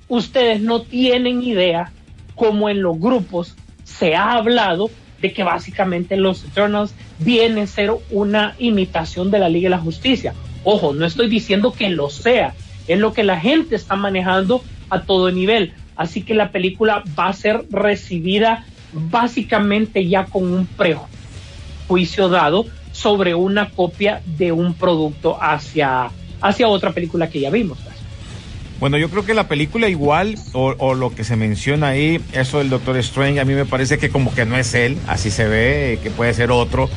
ustedes 0.09 0.61
no 0.61 0.83
tienen 0.83 1.43
idea 1.43 1.93
cómo 2.35 2.69
en 2.69 2.83
los 2.83 2.99
grupos 2.99 3.55
se 3.85 4.17
ha 4.17 4.33
hablado 4.33 4.91
de 5.23 5.33
que 5.33 5.45
básicamente 5.45 6.17
los 6.17 6.45
Eternals 6.45 6.95
viene 7.21 7.63
a 7.63 7.67
ser 7.67 7.93
una 8.11 8.55
imitación 8.59 9.31
de 9.31 9.39
la 9.39 9.49
Liga 9.49 9.67
de 9.67 9.77
la 9.77 9.79
Justicia. 9.79 10.35
Ojo, 10.65 10.93
no 10.93 11.07
estoy 11.07 11.29
diciendo 11.29 11.73
que 11.73 11.89
lo 11.89 12.11
sea, 12.11 12.55
es 12.89 12.99
lo 12.99 13.13
que 13.13 13.23
la 13.23 13.41
gente 13.41 13.77
está 13.77 13.97
manejando 13.97 14.63
a 14.91 15.03
todo 15.03 15.31
nivel. 15.31 15.73
Así 15.97 16.23
que 16.23 16.35
la 16.35 16.51
película 16.51 17.05
va 17.19 17.29
a 17.29 17.33
ser 17.33 17.65
recibida 17.71 18.67
básicamente 18.93 20.07
ya 20.07 20.25
con 20.27 20.53
un 20.53 20.67
prejuicio 20.67 22.29
dado 22.29 22.67
sobre 22.91 23.35
una 23.35 23.71
copia 23.71 24.23
de 24.27 24.53
un 24.53 24.75
producto 24.75 25.39
hacia, 25.41 26.11
hacia 26.41 26.69
otra 26.69 26.93
película 26.93 27.31
que 27.31 27.41
ya 27.41 27.51
vimos. 27.51 27.79
Bueno, 28.83 28.99
yo 28.99 29.11
creo 29.11 29.25
que 29.25 29.33
la 29.33 29.47
película 29.47 29.89
igual, 29.89 30.35
o, 30.55 30.95
lo 30.95 31.15
que 31.15 31.23
se 31.23 31.37
menciona 31.37 31.87
ahí, 31.87 32.21
eso 32.33 32.59
del 32.59 32.69
Doctor 32.69 32.97
Strange, 32.97 33.39
a 33.39 33.45
mí 33.45 33.55
me 33.55 33.65
parece 33.65 33.97
que 33.97 34.11
como 34.11 34.35
que 34.35 34.45
no 34.45 34.57
es 34.59 34.75
él, 34.75 34.99
así 35.07 35.31
se 35.31 35.47
ve, 35.47 36.01
que 36.03 36.11
puede 36.11 36.35
ser 36.35 36.51
otro, 36.51 36.91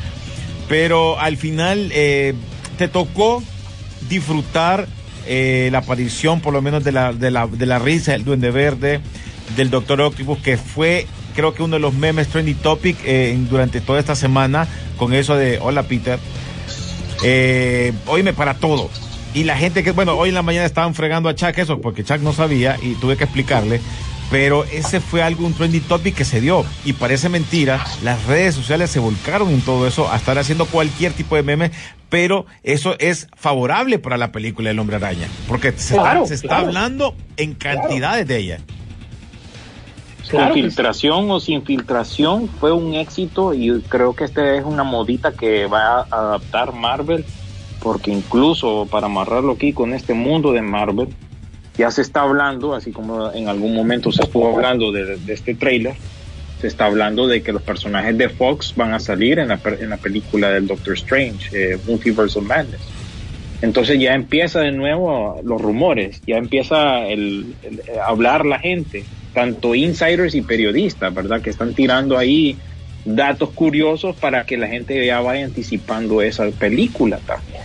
pero 0.67 1.19
al 1.19 1.37
final 1.37 1.91
eh, 1.93 2.33
te 2.79 2.87
tocó 2.87 3.43
disfrutar 4.09 4.87
eh, 5.27 5.69
la 5.71 5.77
aparición, 5.77 6.41
por 6.41 6.53
lo 6.53 6.61
menos 6.63 6.83
de 6.83 6.91
la, 6.91 7.13
de 7.13 7.29
la, 7.29 7.45
de 7.45 7.67
la 7.67 7.77
risa 7.77 8.13
del 8.13 8.25
Duende 8.25 8.49
Verde, 8.49 8.99
del 9.55 9.69
Doctor 9.69 10.01
Octopus, 10.01 10.39
que 10.39 10.57
fue 10.57 11.05
creo 11.35 11.53
que 11.53 11.61
uno 11.61 11.75
de 11.75 11.81
los 11.81 11.93
memes 11.93 12.29
trendy 12.29 12.55
topic 12.55 12.97
eh, 13.05 13.37
durante 13.47 13.79
toda 13.79 13.99
esta 13.99 14.15
semana, 14.15 14.67
con 14.97 15.13
eso 15.13 15.35
de 15.35 15.59
hola 15.61 15.83
Peter. 15.83 16.17
Eh, 17.23 17.93
oíme 18.07 18.33
para 18.33 18.55
todo 18.55 18.89
y 19.35 19.43
la 19.43 19.57
gente 19.57 19.83
que, 19.83 19.91
bueno, 19.91 20.13
hoy 20.13 20.29
en 20.29 20.35
la 20.35 20.41
mañana 20.41 20.65
estaban 20.65 20.95
fregando 20.95 21.27
a 21.27 21.35
Chuck 21.35 21.57
eso, 21.57 21.81
porque 21.81 22.05
Chuck 22.05 22.21
no 22.21 22.31
sabía 22.31 22.77
y 22.81 22.95
tuve 22.95 23.17
que 23.17 23.25
explicarle, 23.25 23.81
pero 24.31 24.63
ese 24.63 25.01
fue 25.01 25.21
algo, 25.21 25.45
un 25.45 25.53
trendy 25.53 25.81
topic 25.81 26.15
que 26.15 26.23
se 26.23 26.39
dio. 26.39 26.65
Y 26.85 26.93
parece 26.93 27.27
mentira, 27.27 27.85
las 28.01 28.25
redes 28.27 28.55
sociales 28.55 28.89
se 28.89 28.99
volcaron 28.99 29.49
en 29.49 29.59
todo 29.59 29.87
eso, 29.87 30.09
a 30.09 30.15
estar 30.15 30.39
haciendo 30.39 30.65
cualquier 30.65 31.11
tipo 31.11 31.35
de 31.35 31.43
meme, 31.43 31.71
pero 32.09 32.45
eso 32.63 32.95
es 32.97 33.27
favorable 33.35 33.99
para 33.99 34.15
la 34.15 34.31
película 34.31 34.71
El 34.71 34.79
Hombre 34.79 34.95
Araña, 34.95 35.27
porque 35.49 35.73
se, 35.73 35.95
Claro, 35.95 36.23
está, 36.23 36.27
se 36.29 36.35
está 36.35 36.47
claro. 36.47 36.67
hablando 36.67 37.15
en 37.35 37.55
cantidades 37.55 38.25
de 38.27 38.37
ella. 38.37 38.59
Claro 40.29 40.53
con 40.53 40.53
filtración 40.55 41.29
o 41.29 41.39
sin 41.39 41.61
filtración 41.61 42.49
fue 42.59 42.71
un 42.71 42.95
éxito 42.95 43.53
y 43.53 43.81
creo 43.81 44.15
que 44.15 44.23
esta 44.23 44.55
es 44.55 44.63
una 44.63 44.83
modita 44.83 45.33
que 45.33 45.67
va 45.67 45.99
a 45.99 46.07
adaptar 46.09 46.73
Marvel 46.73 47.23
porque 47.85 48.09
incluso 48.11 48.87
para 48.89 49.05
amarrarlo 49.05 49.51
aquí 49.51 49.71
con 49.71 49.93
este 49.93 50.15
mundo 50.15 50.51
de 50.53 50.63
Marvel 50.63 51.09
ya 51.77 51.91
se 51.91 52.01
está 52.01 52.21
hablando 52.21 52.73
así 52.73 52.91
como 52.91 53.31
en 53.31 53.47
algún 53.47 53.75
momento 53.75 54.11
se 54.11 54.23
estuvo 54.23 54.51
hablando 54.55 54.91
de, 54.91 55.19
este 55.27 55.53
trailer 55.53 55.93
se 56.59 56.65
está 56.65 56.85
hablando 56.85 57.27
de 57.27 57.43
que 57.43 57.51
los 57.53 57.61
personajes 57.61 58.17
de 58.17 58.27
Fox 58.29 58.73
van 58.75 58.93
a 58.95 58.99
salir 58.99 59.37
en 59.37 59.49
la, 59.49 59.59
en 59.79 59.89
la 59.91 59.97
película 59.97 60.49
del 60.49 60.65
Doctor 60.65 60.95
Strange 60.95 61.49
eh, 61.53 61.77
Multiverse 61.85 62.39
of 62.39 62.45
Madness 62.45 62.81
entonces 63.61 63.99
ya 63.99 64.15
empieza 64.15 64.61
de 64.61 64.71
nuevo 64.71 65.39
los 65.43 65.61
rumores, 65.61 66.21
ya 66.25 66.37
empieza 66.37 67.05
el, 67.07 67.53
el- 67.63 67.81
a 67.99 68.07
hablar 68.09 68.45
la 68.45 68.59
gente, 68.59 69.03
tanto 69.33 69.73
insiders 69.75 70.33
y 70.35 70.41
periodistas, 70.41 71.13
¿verdad? 71.13 71.41
Que 71.41 71.51
están 71.51 71.73
tirando 71.73 72.17
ahí 72.17 72.57
datos 73.05 73.51
curiosos 73.51 74.15
para 74.17 74.45
que 74.45 74.57
la 74.57 74.67
gente 74.67 75.03
ya 75.05 75.21
vaya 75.21 75.45
anticipando 75.45 76.21
esa 76.21 76.49
película 76.51 77.19
también. 77.25 77.61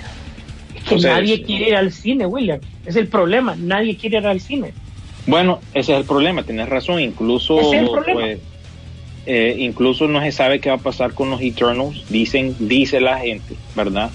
Que 0.97 1.09
nadie 1.09 1.43
quiere 1.43 1.69
ir 1.69 1.77
al 1.77 1.93
cine, 1.93 2.27
William. 2.27 2.61
Es 2.85 2.97
el 2.97 3.09
problema. 3.09 3.57
Nadie 3.57 3.97
quiere 3.97 4.19
ir 4.19 4.27
al 4.27 4.41
cine. 4.41 4.75
Bueno, 5.27 5.63
ese 5.73 5.93
es 5.93 5.99
el 6.01 6.07
problema, 6.07 6.45
tienes 6.45 6.69
razón. 6.69 7.01
Incluso, 7.01 7.61
Ese 7.61 7.77
es 7.77 7.83
el 7.83 7.91
problema. 7.91 8.21
pues, 8.21 8.41
eh, 9.27 9.55
incluso 9.59 10.09
no 10.09 10.21
se 10.23 10.33
sabe 10.33 10.61
qué 10.61 10.71
va 10.71 10.77
a 10.77 10.83
pasar 10.83 11.15
con 11.15 11.31
los 11.31 11.41
Eternals. 11.43 12.05
Dicen, 12.09 12.57
dice 12.59 13.01
la 13.01 13.19
gente, 13.19 13.61
¿verdad? 13.75 14.15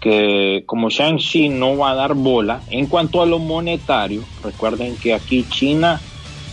Que 0.00 0.64
como 0.66 0.90
Shang-Chi 0.90 1.48
no 1.48 1.76
va 1.78 1.92
a 1.92 1.94
dar 1.94 2.14
bola 2.14 2.64
en 2.68 2.86
cuanto 2.88 3.22
a 3.22 3.26
lo 3.26 3.38
monetario, 3.38 4.28
recuerden 4.42 4.98
que 4.98 5.14
aquí 5.14 5.48
China, 5.48 6.04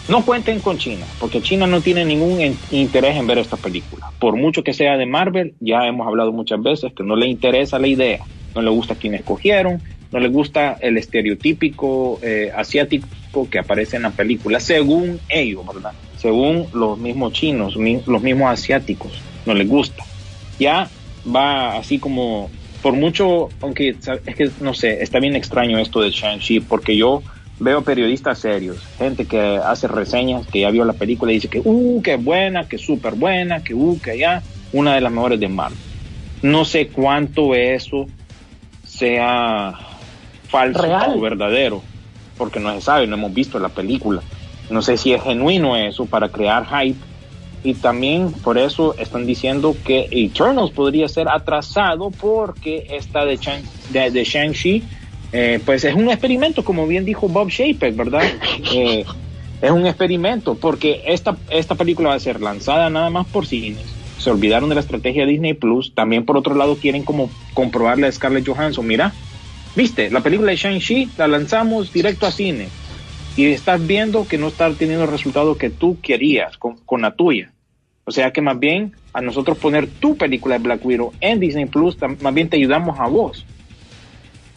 no 0.07 0.25
cuenten 0.25 0.61
con 0.61 0.77
China, 0.77 1.13
porque 1.19 1.41
China 1.41 1.67
no 1.67 1.81
tiene 1.81 2.05
ningún 2.05 2.39
en- 2.41 2.61
interés 2.69 3.17
en 3.17 3.27
ver 3.27 3.39
esta 3.39 3.57
película. 3.57 4.07
Por 4.19 4.35
mucho 4.37 4.63
que 4.63 4.73
sea 4.73 4.97
de 4.97 5.05
Marvel, 5.05 5.55
ya 5.59 5.85
hemos 5.85 6.07
hablado 6.07 6.31
muchas 6.31 6.61
veces 6.61 6.93
que 6.95 7.03
no 7.03 7.15
le 7.15 7.27
interesa 7.27 7.77
la 7.77 7.87
idea, 7.87 8.25
no 8.55 8.61
le 8.61 8.69
gusta 8.69 8.95
quién 8.95 9.13
escogieron, 9.13 9.81
no 10.11 10.19
le 10.19 10.27
gusta 10.27 10.77
el 10.81 10.97
estereotípico 10.97 12.19
eh, 12.21 12.51
asiático 12.55 13.49
que 13.49 13.59
aparece 13.59 13.95
en 13.95 14.03
la 14.03 14.11
película, 14.11 14.59
según 14.59 15.19
ellos, 15.29 15.65
¿verdad? 15.65 15.93
Según 16.17 16.67
los 16.73 16.97
mismos 16.97 17.33
chinos, 17.33 17.75
los 17.75 18.21
mismos 18.21 18.51
asiáticos, 18.51 19.13
no 19.45 19.53
les 19.53 19.67
gusta. 19.67 20.03
Ya 20.59 20.89
va 21.33 21.77
así 21.77 21.97
como, 21.97 22.49
por 22.81 22.93
mucho, 22.93 23.49
aunque 23.61 23.95
es 24.25 24.35
que 24.35 24.51
no 24.59 24.73
sé, 24.73 25.01
está 25.01 25.19
bien 25.19 25.35
extraño 25.35 25.79
esto 25.79 26.01
de 26.01 26.11
Shang-Chi, 26.11 26.59
porque 26.61 26.95
yo 26.95 27.23
veo 27.59 27.83
periodistas 27.83 28.39
serios, 28.39 28.83
gente 28.97 29.25
que 29.25 29.39
hace 29.39 29.87
reseñas, 29.87 30.45
que 30.47 30.61
ya 30.61 30.71
vio 30.71 30.83
la 30.83 30.93
película 30.93 31.31
y 31.31 31.35
dice 31.35 31.47
que, 31.47 31.61
uh, 31.63 32.01
que 32.01 32.17
buena, 32.17 32.67
que 32.67 32.77
súper 32.77 33.13
buena, 33.13 33.63
que, 33.63 33.73
uh, 33.73 33.99
que 33.99 34.17
ya, 34.17 34.43
una 34.73 34.95
de 34.95 35.01
las 35.01 35.11
mejores 35.11 35.39
de 35.39 35.47
Marvel. 35.47 35.77
No 36.41 36.65
sé 36.65 36.87
cuánto 36.87 37.53
eso 37.53 38.07
sea 38.91 39.73
falso 40.49 40.83
Real. 40.83 41.13
o 41.15 41.21
verdadero, 41.21 41.83
porque 42.37 42.59
no 42.59 42.73
se 42.73 42.81
sabe, 42.81 43.07
no 43.07 43.15
hemos 43.15 43.33
visto 43.33 43.57
la 43.59 43.69
película. 43.69 44.21
No 44.69 44.81
sé 44.81 44.97
si 44.97 45.13
es 45.13 45.23
genuino 45.23 45.75
eso 45.77 46.05
para 46.05 46.29
crear 46.29 46.65
hype. 46.67 46.99
Y 47.63 47.75
también 47.75 48.31
por 48.33 48.57
eso 48.57 48.95
están 48.97 49.25
diciendo 49.25 49.77
que 49.85 50.07
Eternals 50.11 50.71
podría 50.71 51.07
ser 51.07 51.29
atrasado 51.29 52.09
porque 52.11 52.87
esta 52.89 53.23
de, 53.23 53.37
Shang- 53.37 53.63
de, 53.89 54.09
de 54.11 54.23
Shang-Chi, 54.23 54.89
eh, 55.31 55.61
pues 55.63 55.83
es 55.85 55.93
un 55.93 56.09
experimento, 56.09 56.63
como 56.63 56.87
bien 56.87 57.05
dijo 57.05 57.27
Bob 57.29 57.49
Shapek, 57.49 57.95
¿verdad? 57.95 58.23
Eh, 58.73 59.05
es 59.61 59.69
un 59.71 59.85
experimento 59.85 60.59
porque 60.59 61.01
esta, 61.05 61.37
esta 61.49 61.75
película 61.75 62.09
va 62.09 62.15
a 62.15 62.19
ser 62.19 62.41
lanzada 62.41 62.89
nada 62.89 63.11
más 63.11 63.27
por 63.27 63.45
cines. 63.45 64.00
Se 64.21 64.29
olvidaron 64.29 64.69
de 64.69 64.75
la 64.75 64.81
estrategia 64.81 65.25
Disney 65.25 65.55
Plus. 65.55 65.95
También 65.95 66.25
por 66.25 66.37
otro 66.37 66.53
lado 66.53 66.75
quieren 66.75 67.03
como 67.03 67.29
comprobarle 67.55 68.05
a 68.05 68.11
Scarlett 68.11 68.47
Johansson, 68.47 68.85
mira, 68.85 69.13
viste, 69.75 70.11
la 70.11 70.21
película 70.21 70.51
de 70.51 70.57
Shang-Chi 70.57 71.09
la 71.17 71.27
lanzamos 71.27 71.91
directo 71.91 72.27
a 72.27 72.31
cine 72.31 72.69
y 73.35 73.45
estás 73.45 73.85
viendo 73.85 74.27
que 74.27 74.37
no 74.37 74.47
está 74.49 74.71
teniendo 74.73 75.05
el 75.05 75.11
resultado 75.11 75.57
que 75.57 75.71
tú 75.71 75.99
querías 76.01 76.57
con, 76.57 76.77
con 76.77 77.01
la 77.01 77.15
tuya. 77.15 77.51
O 78.03 78.11
sea 78.11 78.31
que 78.31 78.41
más 78.41 78.59
bien 78.59 78.93
a 79.13 79.21
nosotros 79.21 79.57
poner 79.57 79.87
tu 79.87 80.17
película 80.17 80.57
de 80.57 80.63
Black 80.63 80.85
Widow 80.85 81.13
en 81.19 81.39
Disney 81.39 81.65
Plus, 81.65 81.97
más 82.21 82.33
bien 82.33 82.49
te 82.49 82.57
ayudamos 82.57 82.99
a 82.99 83.07
vos 83.07 83.45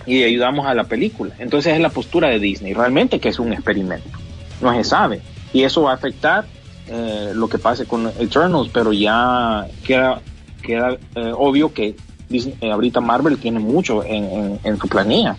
y 0.07 0.23
ayudamos 0.23 0.67
a 0.67 0.75
la 0.75 0.85
película. 0.85 1.35
Entonces 1.39 1.73
es 1.73 1.81
la 1.81 1.89
postura 1.89 2.29
de 2.29 2.39
Disney, 2.39 2.75
realmente 2.75 3.19
que 3.19 3.31
es 3.31 3.39
un 3.39 3.53
experimento. 3.53 4.19
No 4.61 4.75
se 4.75 4.85
sabe. 4.85 5.21
Y 5.53 5.63
eso 5.63 5.83
va 5.83 5.93
a 5.93 5.95
afectar 5.95 6.45
eh, 6.89 7.33
lo 7.35 7.49
que 7.49 7.59
pase 7.59 7.87
con 7.87 8.07
Eternals, 8.19 8.71
pero 8.73 8.93
ya 8.93 9.67
queda, 9.87 10.21
queda 10.63 10.97
eh, 11.15 11.33
obvio 11.37 11.73
que 11.73 11.95
Disney- 12.29 12.55
eh, 12.61 12.71
ahorita 12.71 13.01
Marvel 13.01 13.39
tiene 13.39 13.59
mucho 13.61 14.03
en, 14.05 14.25
en- 14.25 14.61
en 14.65 14.79
su 14.79 14.89
planilla 14.89 15.37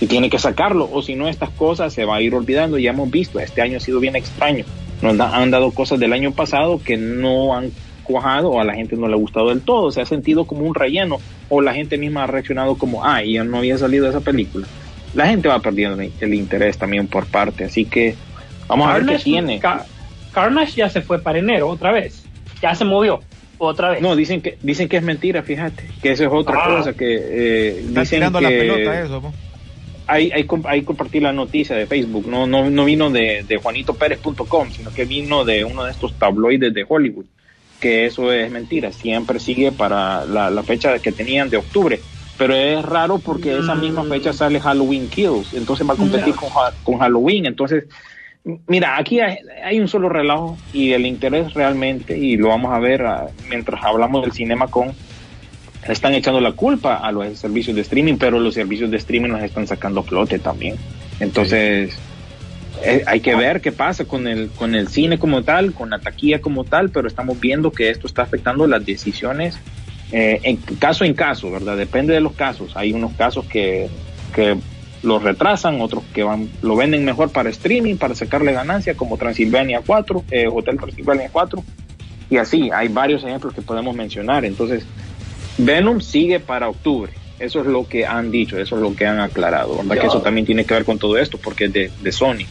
y 0.00 0.06
tiene 0.06 0.28
que 0.30 0.38
sacarlo, 0.38 0.88
o 0.92 1.02
si 1.02 1.14
no 1.14 1.28
estas 1.28 1.50
cosas 1.50 1.92
se 1.92 2.04
va 2.04 2.16
a 2.16 2.20
ir 2.20 2.34
olvidando. 2.34 2.78
Ya 2.78 2.90
hemos 2.90 3.10
visto, 3.10 3.38
este 3.38 3.62
año 3.62 3.76
ha 3.76 3.80
sido 3.80 4.00
bien 4.00 4.16
extraño. 4.16 4.64
Nos 5.02 5.16
da- 5.16 5.34
han 5.36 5.50
dado 5.50 5.70
cosas 5.70 5.98
del 6.00 6.12
año 6.12 6.32
pasado 6.32 6.80
que 6.82 6.96
no 6.96 7.54
han 7.56 7.70
cuajado 8.02 8.50
o 8.50 8.60
a 8.60 8.64
la 8.64 8.74
gente 8.74 8.96
no 8.96 9.08
le 9.08 9.14
ha 9.14 9.18
gustado 9.18 9.48
del 9.48 9.62
todo, 9.62 9.90
se 9.90 10.00
ha 10.02 10.06
sentido 10.06 10.44
como 10.44 10.66
un 10.66 10.74
relleno 10.74 11.18
o 11.48 11.60
la 11.62 11.72
gente 11.72 11.96
misma 11.96 12.24
ha 12.24 12.26
reaccionado 12.26 12.74
como, 12.76 13.04
ah, 13.04 13.22
ya 13.22 13.44
no 13.44 13.58
había 13.58 13.78
salido 13.78 14.08
esa 14.08 14.20
película. 14.20 14.66
La 15.14 15.26
gente 15.26 15.48
va 15.48 15.60
perdiendo 15.60 16.02
el- 16.20 16.34
interés 16.34 16.76
también 16.76 17.06
por 17.06 17.26
parte, 17.26 17.64
así 17.64 17.84
que 17.84 18.14
vamos 18.68 18.88
a 18.88 18.94
ver 18.94 19.06
qué 19.06 19.12
tiene. 19.24 19.58
Ca- 19.60 19.86
Carnage 20.34 20.72
ya 20.76 20.90
se 20.90 21.00
fue 21.00 21.18
para 21.20 21.38
enero 21.38 21.68
otra 21.68 21.92
vez. 21.92 22.24
Ya 22.60 22.74
se 22.74 22.84
movió 22.84 23.20
otra 23.58 23.90
vez. 23.90 24.02
No, 24.02 24.16
dicen 24.16 24.40
que 24.42 24.58
dicen 24.62 24.88
que 24.88 24.96
es 24.98 25.02
mentira, 25.02 25.42
fíjate, 25.42 25.84
que 26.02 26.12
eso 26.12 26.24
es 26.24 26.30
otra 26.32 26.58
Ah. 26.62 26.76
cosa 26.76 26.92
que 26.92 27.06
eh, 27.14 27.68
Está 27.86 28.00
dicen 28.00 28.18
tirando 28.18 28.38
que 28.40 28.42
la 28.44 28.48
pelota 28.50 29.00
eso, 29.02 29.20
po. 29.22 29.32
hay, 30.06 30.30
hay, 30.32 30.44
com- 30.44 30.66
hay 30.66 30.82
compartir 30.82 31.22
la 31.22 31.32
noticia 31.32 31.76
de 31.76 31.86
Facebook, 31.86 32.26
no, 32.28 32.46
no, 32.46 32.68
no 32.68 32.84
vino 32.84 33.10
de, 33.10 33.44
de 33.48 33.56
juanitopérez.com, 33.58 34.70
sino 34.70 34.92
que 34.92 35.04
vino 35.04 35.44
de 35.44 35.64
uno 35.64 35.84
de 35.84 35.92
estos 35.92 36.12
tabloides 36.14 36.74
de 36.74 36.84
Hollywood, 36.86 37.24
que 37.80 38.06
eso 38.06 38.32
es 38.32 38.50
mentira, 38.50 38.92
siempre 38.92 39.38
sigue 39.40 39.72
para 39.72 40.24
la, 40.26 40.50
la 40.50 40.62
fecha 40.62 40.98
que 40.98 41.12
tenían 41.12 41.48
de 41.50 41.56
octubre, 41.58 42.00
pero 42.36 42.54
es 42.54 42.82
raro 42.84 43.18
porque 43.18 43.56
esa 43.58 43.74
misma 43.74 44.04
fecha 44.04 44.32
sale 44.32 44.58
Halloween 44.60 45.08
Kills, 45.08 45.54
entonces 45.54 45.88
va 45.88 45.94
a 45.94 45.96
competir 45.96 46.34
No. 46.34 46.40
con, 46.40 46.50
con 46.82 46.98
Halloween, 46.98 47.46
entonces, 47.46 47.84
mira, 48.66 48.96
aquí 48.96 49.20
hay, 49.20 49.80
un 49.80 49.88
solo 49.88 50.08
relajo 50.08 50.56
y 50.72 50.92
el 50.92 51.06
interés 51.06 51.54
realmente, 51.54 52.16
y 52.18 52.36
lo 52.36 52.48
vamos 52.48 52.72
a 52.72 52.78
ver 52.78 53.02
ah, 53.02 53.28
mientras 53.48 53.82
hablamos 53.84 54.22
del 54.22 54.32
cinema 54.32 54.68
con 54.68 54.92
están 55.88 56.14
echando 56.14 56.40
la 56.40 56.52
culpa 56.52 56.96
a 56.96 57.12
los 57.12 57.38
servicios 57.38 57.76
de 57.76 57.82
streaming, 57.82 58.16
pero 58.16 58.40
los 58.40 58.54
servicios 58.54 58.90
de 58.90 58.96
streaming 58.96 59.30
nos 59.30 59.42
están 59.42 59.66
sacando 59.66 60.02
flote 60.02 60.38
también. 60.38 60.76
Entonces, 61.20 61.94
eh, 62.82 63.04
hay 63.06 63.20
que 63.20 63.34
ver 63.34 63.60
qué 63.60 63.70
pasa 63.70 64.06
con 64.06 64.26
el, 64.26 64.48
con 64.48 64.74
el 64.74 64.88
cine 64.88 65.18
como 65.18 65.42
tal, 65.42 65.74
con 65.74 65.90
la 65.90 65.98
taquilla 65.98 66.40
como 66.40 66.64
tal, 66.64 66.88
pero 66.88 67.06
estamos 67.06 67.38
viendo 67.38 67.70
que 67.70 67.90
esto 67.90 68.06
está 68.06 68.22
afectando 68.22 68.66
las 68.66 68.86
decisiones 68.86 69.60
eh, 70.12 70.40
en 70.42 70.56
caso 70.56 71.04
en 71.04 71.14
caso, 71.14 71.50
¿verdad? 71.50 71.76
Depende 71.76 72.14
de 72.14 72.20
los 72.20 72.34
casos. 72.34 72.76
Hay 72.76 72.92
unos 72.92 73.14
casos 73.14 73.46
que, 73.46 73.88
que 74.34 74.56
lo 75.04 75.18
retrasan, 75.18 75.80
otros 75.80 76.02
que 76.12 76.22
van, 76.22 76.48
lo 76.62 76.76
venden 76.76 77.04
mejor 77.04 77.30
para 77.30 77.50
streaming, 77.50 77.96
para 77.96 78.14
sacarle 78.14 78.52
ganancia, 78.52 78.96
como 78.96 79.16
Transilvania 79.16 79.82
4, 79.86 80.24
eh, 80.30 80.48
Hotel 80.52 80.78
Transilvania 80.78 81.28
4, 81.30 81.62
y 82.30 82.36
así, 82.38 82.70
hay 82.72 82.88
varios 82.88 83.22
ejemplos 83.22 83.54
que 83.54 83.62
podemos 83.62 83.94
mencionar. 83.94 84.44
Entonces, 84.44 84.84
Venom 85.58 86.00
sigue 86.00 86.40
para 86.40 86.68
octubre. 86.68 87.12
Eso 87.38 87.60
es 87.60 87.66
lo 87.66 87.86
que 87.86 88.06
han 88.06 88.30
dicho, 88.30 88.58
eso 88.58 88.76
es 88.76 88.82
lo 88.82 88.94
que 88.94 89.06
han 89.06 89.20
aclarado. 89.20 89.76
¿verdad? 89.76 90.00
Que 90.00 90.06
eso 90.06 90.22
también 90.22 90.46
tiene 90.46 90.64
que 90.64 90.74
ver 90.74 90.84
con 90.84 90.98
todo 90.98 91.18
esto, 91.18 91.38
porque 91.38 91.66
es 91.66 91.72
de, 91.72 91.90
de 92.00 92.12
Sony. 92.12 92.46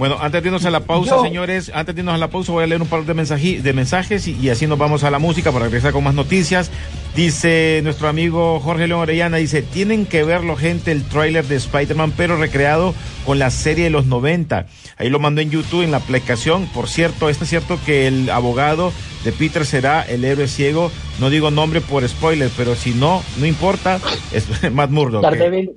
Bueno, 0.00 0.16
antes 0.20 0.42
de 0.42 0.48
irnos 0.48 0.64
a 0.64 0.70
la 0.70 0.80
pausa, 0.80 1.10
Yo- 1.16 1.22
señores, 1.22 1.70
antes 1.72 1.94
de 1.94 2.00
irnos 2.00 2.14
a 2.14 2.18
la 2.18 2.28
pausa 2.28 2.50
voy 2.50 2.64
a 2.64 2.66
leer 2.66 2.80
un 2.82 2.88
par 2.88 3.04
de, 3.04 3.14
mensaji- 3.14 3.60
de 3.60 3.72
mensajes 3.72 4.26
y, 4.26 4.36
y 4.40 4.48
así 4.48 4.66
nos 4.66 4.78
vamos 4.78 5.04
a 5.04 5.10
la 5.12 5.18
música 5.20 5.52
para 5.52 5.66
regresar 5.66 5.92
con 5.92 6.02
más 6.02 6.14
noticias. 6.14 6.70
Dice 7.14 7.80
nuestro 7.82 8.08
amigo 8.08 8.60
Jorge 8.60 8.86
León 8.88 9.00
Orellana, 9.00 9.36
dice, 9.36 9.62
tienen 9.62 10.06
que 10.06 10.24
verlo 10.24 10.56
gente 10.56 10.90
el 10.90 11.04
tráiler 11.04 11.44
de 11.46 11.56
Spider-Man, 11.56 12.14
pero 12.16 12.36
recreado 12.36 12.94
con 13.26 13.38
la 13.38 13.50
serie 13.50 13.84
de 13.84 13.90
los 13.90 14.06
90. 14.06 14.66
Ahí 14.96 15.10
lo 15.10 15.18
mandó 15.18 15.40
en 15.42 15.50
YouTube, 15.50 15.82
en 15.82 15.90
la 15.90 15.98
aplicación. 15.98 16.66
Por 16.72 16.88
cierto, 16.88 17.28
¿es 17.28 17.36
cierto 17.38 17.78
que 17.84 18.06
el 18.06 18.30
abogado 18.30 18.92
de 19.24 19.32
Peter 19.32 19.66
será 19.66 20.02
el 20.02 20.24
héroe 20.24 20.48
ciego? 20.48 20.90
No 21.18 21.28
digo 21.30 21.50
nombre 21.50 21.80
por 21.82 22.08
spoiler, 22.08 22.48
pero 22.56 22.74
si 22.74 22.92
no, 22.94 23.22
no 23.38 23.44
importa, 23.44 24.00
es 24.32 24.46
Matt 24.72 24.90
Murdock. 24.90 25.22
Daredevil. 25.22 25.72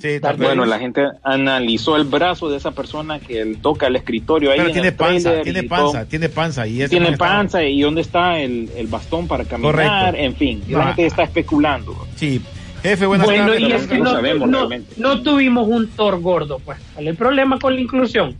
Sí. 0.00 0.20
Bueno, 0.36 0.64
la 0.64 0.78
gente 0.78 1.02
analizó 1.24 1.96
el 1.96 2.04
brazo 2.04 2.48
de 2.48 2.56
esa 2.56 2.70
persona 2.70 3.18
que 3.18 3.40
él 3.40 3.58
toca 3.60 3.88
el 3.88 3.96
escritorio 3.96 4.50
ahí. 4.52 4.58
pero 4.58 4.68
en 4.68 4.72
tiene 4.74 4.88
el 4.88 4.94
panza, 4.94 5.42
tiene 5.42 5.62
panza, 5.64 5.98
todo. 6.00 6.06
tiene 6.06 6.28
panza. 6.28 6.66
Y 6.68 6.82
ese 6.82 6.90
Tiene 6.90 7.06
está- 7.10 7.18
panza 7.24 7.64
y 7.64 7.80
dónde 7.82 8.02
está 8.02 8.38
el, 8.38 8.70
el 8.76 8.86
bastón 8.86 9.26
para 9.26 9.44
caminar, 9.44 9.72
Correcto. 9.72 10.16
en 10.22 10.36
fin. 10.36 10.62
la 10.68 10.84
gente 10.86 11.06
está 11.06 11.24
especulando. 11.24 12.06
Sí. 12.14 12.40
Jefe, 12.80 13.06
buenas 13.06 13.26
Bueno, 13.26 13.46
tardes. 13.46 13.60
y 13.60 13.72
es 13.72 13.86
que 13.88 13.98
no 13.98 14.04
no, 14.04 14.10
sabemos 14.12 14.48
no- 14.48 14.58
realmente. 14.58 14.94
no 14.98 15.20
tuvimos 15.22 15.66
un 15.66 15.88
Thor 15.88 16.20
gordo, 16.20 16.60
pues. 16.64 16.78
El 16.96 17.16
problema 17.16 17.58
con 17.58 17.74
la 17.74 17.80
inclusión. 17.80 18.36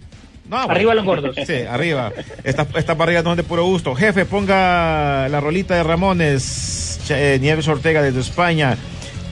No, 0.48 0.56
bueno. 0.58 0.70
Arriba 0.70 0.94
los 0.94 1.04
gordos. 1.04 1.34
Sí, 1.44 1.54
arriba. 1.68 2.12
Estas 2.44 2.68
estas 2.76 2.96
barrigas 2.96 3.24
no 3.24 3.34
de 3.34 3.42
puro 3.42 3.64
gusto. 3.64 3.96
Jefe, 3.96 4.26
ponga 4.26 5.28
la 5.28 5.40
rolita 5.40 5.74
de 5.74 5.82
Ramones, 5.82 7.00
eh, 7.10 7.38
Nieves 7.40 7.66
Ortega 7.66 8.00
desde 8.00 8.20
España. 8.20 8.76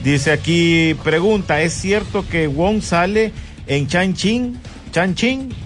Dice 0.07 0.31
aquí, 0.31 0.95
pregunta, 1.03 1.61
¿es 1.61 1.73
cierto 1.73 2.23
que 2.31 2.47
Wong 2.47 2.81
sale 2.81 3.33
en 3.67 3.87
Chan-Chin? 3.87 4.57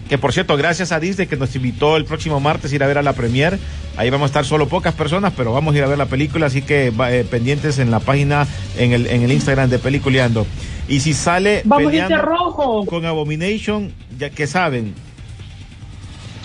Que 0.10 0.18
por 0.18 0.34
cierto, 0.34 0.58
gracias 0.58 0.92
a 0.92 1.00
Disney 1.00 1.28
que 1.28 1.38
nos 1.38 1.56
invitó 1.56 1.96
el 1.96 2.06
próximo 2.06 2.40
martes 2.40 2.72
a 2.72 2.76
ir 2.76 2.84
a 2.84 2.88
ver 2.88 2.98
a 2.98 3.04
la 3.04 3.14
premier. 3.14 3.60
Ahí 3.98 4.10
vamos 4.10 4.26
a 4.26 4.30
estar 4.30 4.44
solo 4.44 4.68
pocas 4.68 4.96
personas, 4.96 5.32
pero 5.38 5.54
vamos 5.54 5.76
a 5.76 5.78
ir 5.78 5.84
a 5.84 5.88
ver 5.88 6.00
la 6.00 6.08
película, 6.08 6.48
así 6.48 6.64
que 6.64 6.88
eh, 6.88 7.26
pendientes 7.30 7.78
en 7.78 7.92
la 7.92 8.00
página, 8.00 8.48
en 8.80 8.94
el, 8.94 9.06
en 9.06 9.22
el 9.22 9.32
Instagram 9.32 9.70
de 9.70 9.78
Peliculeando. 9.78 10.48
Y 10.90 11.02
si 11.02 11.14
sale 11.14 11.62
Vamos 11.64 11.94
a 11.94 12.22
rojo. 12.24 12.84
con 12.88 13.06
Abomination, 13.06 13.94
ya 14.18 14.32
que 14.32 14.48
saben, 14.48 14.96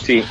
Sí, 0.05 0.23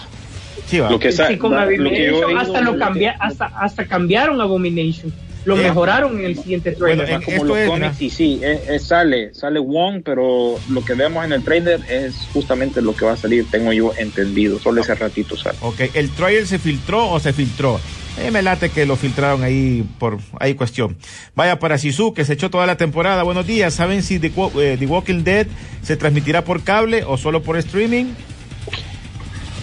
sí 0.67 0.77
va. 0.77 0.91
lo 0.91 0.99
que, 0.99 1.11
Sí, 1.11 1.37
con 1.39 1.55
lo 1.55 1.89
que 1.89 2.11
yo 2.11 2.61
lo 2.61 2.77
cambia, 2.77 3.17
hasta 3.19 3.87
cambiaron 3.87 4.39
Abomination. 4.39 5.24
Lo 5.45 5.55
Eh, 5.57 5.63
mejoraron 5.63 6.19
en 6.19 6.25
el 6.25 6.35
siguiente 6.35 6.71
trailer. 6.71 7.05
Bueno, 7.05 7.17
en- 7.19 7.21
como 7.23 7.35
esto 7.37 7.47
los 7.47 7.57
es, 7.59 7.69
cómics 7.69 8.01
y 8.01 8.09
sí, 8.09 8.39
eh, 8.43 8.63
eh, 8.67 8.79
sale, 8.79 9.33
sale 9.35 9.59
Wong, 9.59 10.01
pero 10.03 10.59
lo 10.69 10.83
que 10.83 10.95
vemos 10.95 11.23
en 11.23 11.33
el 11.33 11.43
trailer 11.43 11.79
es 11.89 12.15
justamente 12.33 12.81
lo 12.81 12.95
que 12.95 13.05
va 13.05 13.13
a 13.13 13.17
salir, 13.17 13.45
tengo 13.51 13.71
yo 13.71 13.93
entendido, 13.97 14.59
solo 14.59 14.81
ese 14.81 14.95
ratito 14.95 15.37
sale. 15.37 15.57
Ok, 15.61 15.81
¿el 15.93 16.09
trailer 16.09 16.47
se 16.47 16.57
filtró 16.57 17.09
o 17.11 17.19
se 17.19 17.31
filtró? 17.31 17.79
Eh, 18.17 18.31
me 18.31 18.41
late 18.41 18.69
que 18.69 18.85
lo 18.85 18.95
filtraron 18.95 19.43
ahí 19.43 19.83
por 19.99 20.17
ahí 20.39 20.55
cuestión. 20.55 20.95
Vaya 21.35 21.59
para 21.59 21.77
Sisu, 21.77 22.13
que 22.13 22.25
se 22.25 22.33
echó 22.33 22.49
toda 22.49 22.65
la 22.65 22.77
temporada. 22.77 23.21
Buenos 23.23 23.45
días. 23.45 23.73
¿Saben 23.73 24.01
si 24.03 24.19
The, 24.19 24.31
Wa- 24.35 24.49
eh, 24.59 24.77
The 24.79 24.85
Walking 24.87 25.23
Dead 25.23 25.47
se 25.83 25.95
transmitirá 25.97 26.43
por 26.43 26.63
cable 26.63 27.03
o 27.03 27.17
solo 27.17 27.43
por 27.43 27.57
streaming? 27.57 28.05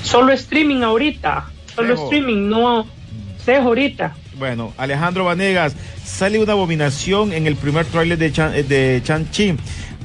Solo 0.03 0.33
streaming 0.33 0.83
ahorita. 0.83 1.47
Solo 1.75 1.97
Sejo. 1.97 2.05
streaming, 2.05 2.49
no 2.51 2.87
Sejo 3.45 3.63
ahorita. 3.69 4.15
Bueno, 4.43 4.73
Alejandro 4.77 5.25
Vanegas, 5.25 5.77
sale 6.05 6.41
una 6.41 6.55
abominación 6.55 7.33
en 7.33 7.47
el 7.47 7.55
primer 7.55 7.87
tráiler 7.87 8.19
de, 8.19 8.33
Chan, 8.33 8.53
de 8.67 9.01
Chan-Chi, 9.05 9.55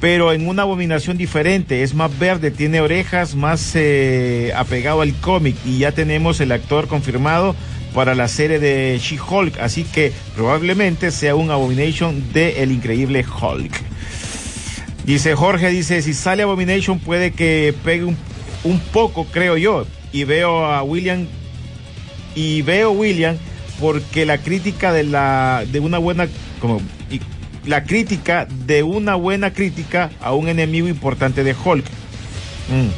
pero 0.00 0.32
en 0.32 0.46
una 0.46 0.62
abominación 0.62 1.18
diferente, 1.18 1.82
es 1.82 1.92
más 1.92 2.16
verde, 2.20 2.52
tiene 2.52 2.80
orejas, 2.80 3.34
más 3.34 3.72
eh, 3.74 4.52
apegado 4.54 5.00
al 5.00 5.12
cómic. 5.14 5.56
Y 5.66 5.78
ya 5.78 5.90
tenemos 5.90 6.38
el 6.38 6.52
actor 6.52 6.86
confirmado 6.86 7.56
para 7.92 8.14
la 8.14 8.28
serie 8.28 8.60
de 8.60 9.00
She-Hulk, 9.02 9.58
así 9.58 9.82
que 9.82 10.12
probablemente 10.36 11.10
sea 11.10 11.34
un 11.34 11.50
abomination 11.50 12.32
de 12.32 12.62
El 12.62 12.70
Increíble 12.70 13.24
Hulk. 13.24 13.72
Dice 15.04 15.34
Jorge, 15.34 15.70
dice, 15.70 16.00
si 16.00 16.14
sale 16.14 16.44
Abomination 16.44 17.00
puede 17.00 17.32
que 17.32 17.74
pegue 17.84 18.04
un, 18.04 18.16
un 18.62 18.78
poco, 18.78 19.24
creo 19.24 19.56
yo, 19.56 19.84
y 20.12 20.22
veo 20.22 20.64
a 20.64 20.84
William 20.84 21.26
y 22.36 22.62
veo 22.62 22.92
William 22.92 23.36
porque 23.80 24.26
la 24.26 24.38
crítica 24.38 24.92
de 24.92 25.04
la 25.04 25.64
de 25.70 25.80
una 25.80 25.98
buena 25.98 26.28
como 26.60 26.80
y 27.10 27.20
la 27.64 27.84
crítica 27.84 28.46
de 28.66 28.82
una 28.82 29.14
buena 29.14 29.52
crítica 29.52 30.10
a 30.20 30.32
un 30.32 30.48
enemigo 30.48 30.88
importante 30.88 31.44
de 31.44 31.54
Hulk. 31.54 31.84
Mm. 31.84 32.88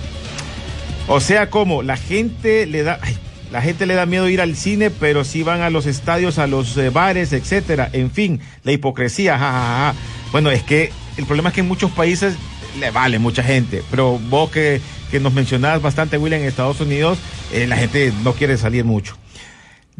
O 1.09 1.21
sea, 1.21 1.51
como 1.51 1.83
la 1.83 1.97
gente 1.97 2.67
le 2.67 2.83
da 2.85 2.99
ay, 3.03 3.17
la 3.51 3.61
gente 3.63 3.87
le 3.87 3.95
da 3.95 4.07
miedo 4.07 4.29
ir 4.29 4.41
al 4.41 4.55
cine, 4.55 4.91
pero 4.91 5.25
sí 5.25 5.43
van 5.43 5.61
a 5.63 5.71
los 5.71 5.87
estadios, 5.87 6.39
a 6.39 6.47
los 6.47 6.77
eh, 6.77 6.91
bares, 6.91 7.33
etcétera. 7.33 7.91
En 7.93 8.11
fin, 8.11 8.41
la 8.63 8.73
hipocresía, 8.73 9.39
ja, 9.39 9.51
ja, 9.51 9.93
ja. 9.93 9.95
Bueno, 10.31 10.51
es 10.51 10.63
que 10.63 10.93
el 11.17 11.27
problema 11.27 11.49
es 11.49 11.57
que 11.57 11.63
en 11.63 11.69
muchos 11.69 11.91
países 11.91 12.35
le 12.79 12.91
vale 12.93 13.19
mucha 13.19 13.43
gente, 13.43 13.83
pero 13.91 14.21
vos 14.31 14.51
que, 14.51 14.81
que 15.11 15.19
nos 15.19 15.33
mencionás 15.33 15.83
bastante, 15.83 16.17
William, 16.17 16.43
en 16.43 16.47
Estados 16.47 16.81
Unidos, 16.81 17.19
eh, 17.53 17.67
la 17.67 17.77
gente 17.77 18.13
no 18.23 18.35
quiere 18.35 18.57
salir 18.57 18.85
mucho. 18.85 19.17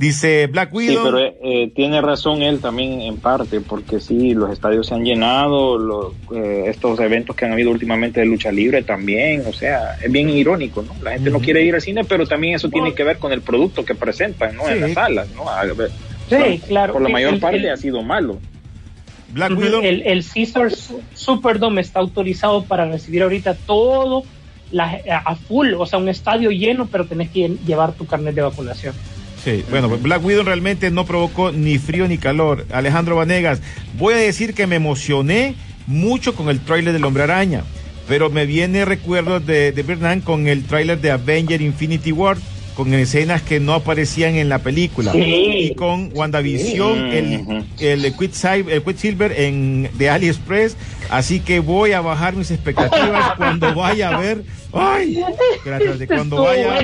Dice 0.01 0.47
Black 0.47 0.71
Sí, 0.71 0.77
Widow. 0.77 1.05
pero 1.05 1.19
eh, 1.19 1.37
eh, 1.45 1.73
tiene 1.77 2.01
razón 2.01 2.41
él 2.41 2.59
también 2.61 3.03
en 3.03 3.19
parte, 3.19 3.61
porque 3.61 4.01
sí, 4.01 4.33
los 4.33 4.51
estadios 4.51 4.87
se 4.87 4.95
han 4.95 5.05
llenado, 5.05 5.77
los, 5.77 6.15
eh, 6.35 6.65
estos 6.69 6.99
eventos 7.01 7.37
que 7.37 7.45
han 7.45 7.53
habido 7.53 7.71
últimamente 7.71 8.21
de 8.21 8.25
lucha 8.25 8.51
libre 8.51 8.83
también, 8.83 9.43
o 9.47 9.53
sea, 9.53 9.99
es 10.03 10.11
bien 10.11 10.31
irónico, 10.31 10.81
¿no? 10.81 10.95
La 11.03 11.11
gente 11.13 11.29
no 11.29 11.39
quiere 11.39 11.63
ir 11.65 11.75
al 11.75 11.83
cine, 11.83 12.03
pero 12.05 12.27
también 12.27 12.55
eso 12.55 12.71
tiene 12.71 12.95
que 12.95 13.05
ver 13.05 13.19
con 13.19 13.31
el 13.31 13.43
producto 13.43 13.85
que 13.85 13.95
presentan, 13.95 14.57
¿no? 14.57 14.65
Sí. 14.65 14.73
En 14.73 14.81
las 14.81 14.93
salas, 14.95 15.29
¿no? 15.37 15.47
A 15.51 15.65
ver, 15.67 15.91
Sí, 16.31 16.61
claro. 16.67 16.95
Por 16.95 17.03
la 17.03 17.11
mayor 17.11 17.35
el- 17.35 17.41
parte 17.41 17.59
el- 17.59 17.69
ha 17.71 17.77
sido 17.77 18.01
malo. 18.03 18.39
Black 19.35 19.51
Widow. 19.59 19.83
El, 19.83 20.01
el 20.07 20.25
Caesar 20.25 20.71
Su- 20.71 21.03
Superdome 21.15 21.83
está 21.83 22.01
autorizado 22.01 22.65
para 22.65 22.87
recibir 22.91 23.23
ahorita 23.23 23.53
todo 23.55 24.23
la- 24.73 24.99
a 25.27 25.35
full, 25.37 25.75
o 25.75 25.85
sea, 25.85 25.99
un 25.99 26.09
estadio 26.09 26.51
lleno, 26.51 26.89
pero 26.91 27.05
tenés 27.05 27.29
que 27.29 27.51
lle- 27.51 27.59
llevar 27.67 27.93
tu 27.93 28.07
carnet 28.07 28.35
de 28.35 28.41
vacunación. 28.41 28.95
Sí, 29.45 29.65
bueno, 29.71 29.89
Black 29.89 30.25
Widow 30.25 30.45
realmente 30.45 30.91
no 30.91 31.07
provocó 31.07 31.51
ni 31.51 31.79
frío 31.79 32.07
ni 32.09 32.19
calor. 32.19 32.67
Alejandro 32.73 33.17
Vanegas, 33.17 33.61
voy 33.99 34.15
a 34.15 34.19
decir 34.19 34.53
que 34.55 34.67
me 34.67 34.77
emocioné 34.77 35.55
mucho 35.87 36.35
con 36.35 36.49
el 36.51 36.61
tráiler 36.61 36.93
del 36.93 37.05
Hombre 37.05 37.23
Araña, 37.23 37.65
pero 38.07 38.29
me 38.29 38.45
viene 38.45 38.85
recuerdos 38.85 39.47
de, 39.47 39.73
de 39.73 39.83
Bernán 39.83 40.21
con 40.21 40.47
el 40.47 40.65
tráiler 40.65 41.01
de 41.01 41.11
Avenger 41.11 41.63
Infinity 41.63 42.13
War, 42.13 42.37
con 42.75 42.93
escenas 42.95 43.43
que 43.43 43.61
no 43.61 43.75
aparecían 43.75 44.37
en 44.37 44.49
la 44.49 44.59
película. 44.61 45.13
Sí. 45.13 45.19
Y 45.71 45.75
con 45.75 46.11
WandaVision, 46.15 47.11
Sí. 47.11 47.85
el, 47.87 48.05
el, 48.05 48.17
Quicksilver, 48.17 49.33
en, 49.41 49.91
de 49.95 50.11
AliExpress, 50.11 50.77
así 51.09 51.41
que 51.41 51.61
voy 51.61 51.93
a 51.93 52.01
bajar 52.01 52.37
mis 52.37 52.51
expectativas 52.51 53.37
cuando 53.37 53.75
vaya 53.75 54.11
a 54.11 54.21
ver... 54.21 54.45
¡Ay! 54.73 55.19
Espérate, 55.57 55.85
espérate, 55.85 56.07
cuando 56.07 56.43
vaya... 56.43 56.81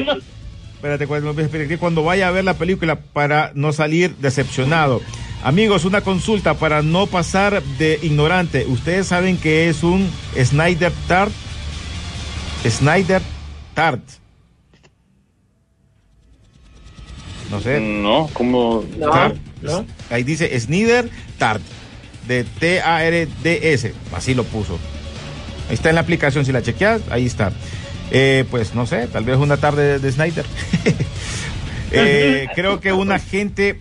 Espérate, 0.87 1.09
cuando, 1.09 1.41
espérate, 1.41 1.79
cuando 1.79 2.05
vaya 2.05 2.29
a 2.29 2.31
ver 2.31 2.45
la 2.45 2.55
película 2.55 2.95
para 2.95 3.51
no 3.57 3.73
salir 3.73 4.15
decepcionado. 4.19 5.03
Amigos, 5.43 5.85
una 5.85 6.03
consulta 6.03 6.55
para 6.55 6.83
no 6.83 7.09
pasar 7.09 7.61
de 7.77 7.99
ignorante. 8.05 8.67
¿Ustedes 8.67 9.09
saben 9.09 9.37
que 9.37 9.69
es 9.69 9.83
un 9.83 10.09
Snyder 10.41 10.93
Tart? 11.09 11.33
Snyder 12.69 13.21
Tart. 13.75 14.01
No 17.51 17.61
sé. 17.61 17.81
No, 17.81 18.31
como... 18.33 18.85
No, 18.97 19.11
Tart. 19.11 19.37
no. 19.63 19.85
Ahí 20.11 20.23
dice 20.23 20.59
Snyder 20.61 21.11
Tart. 21.37 21.63
De 22.29 22.45
T-A-R-D-S. 22.45 23.93
Así 24.15 24.35
lo 24.35 24.45
puso. 24.45 24.79
Ahí 25.69 25.75
está 25.75 25.89
en 25.89 25.97
la 25.97 26.03
aplicación. 26.03 26.45
Si 26.45 26.53
la 26.53 26.63
chequeas, 26.63 27.03
ahí 27.11 27.27
está. 27.27 27.53
Eh, 28.11 28.45
pues 28.51 28.75
no 28.75 28.87
sé, 28.87 29.09
tal 29.09 29.25
vez 29.25 29.37
una 29.37 29.57
tarde 29.57 29.85
de, 29.85 29.99
de 29.99 30.13
Snyder. 30.13 30.45
Eh, 31.93 32.49
creo 32.55 32.81
que 32.81 32.93
una 32.93 33.19
gente. 33.19 33.79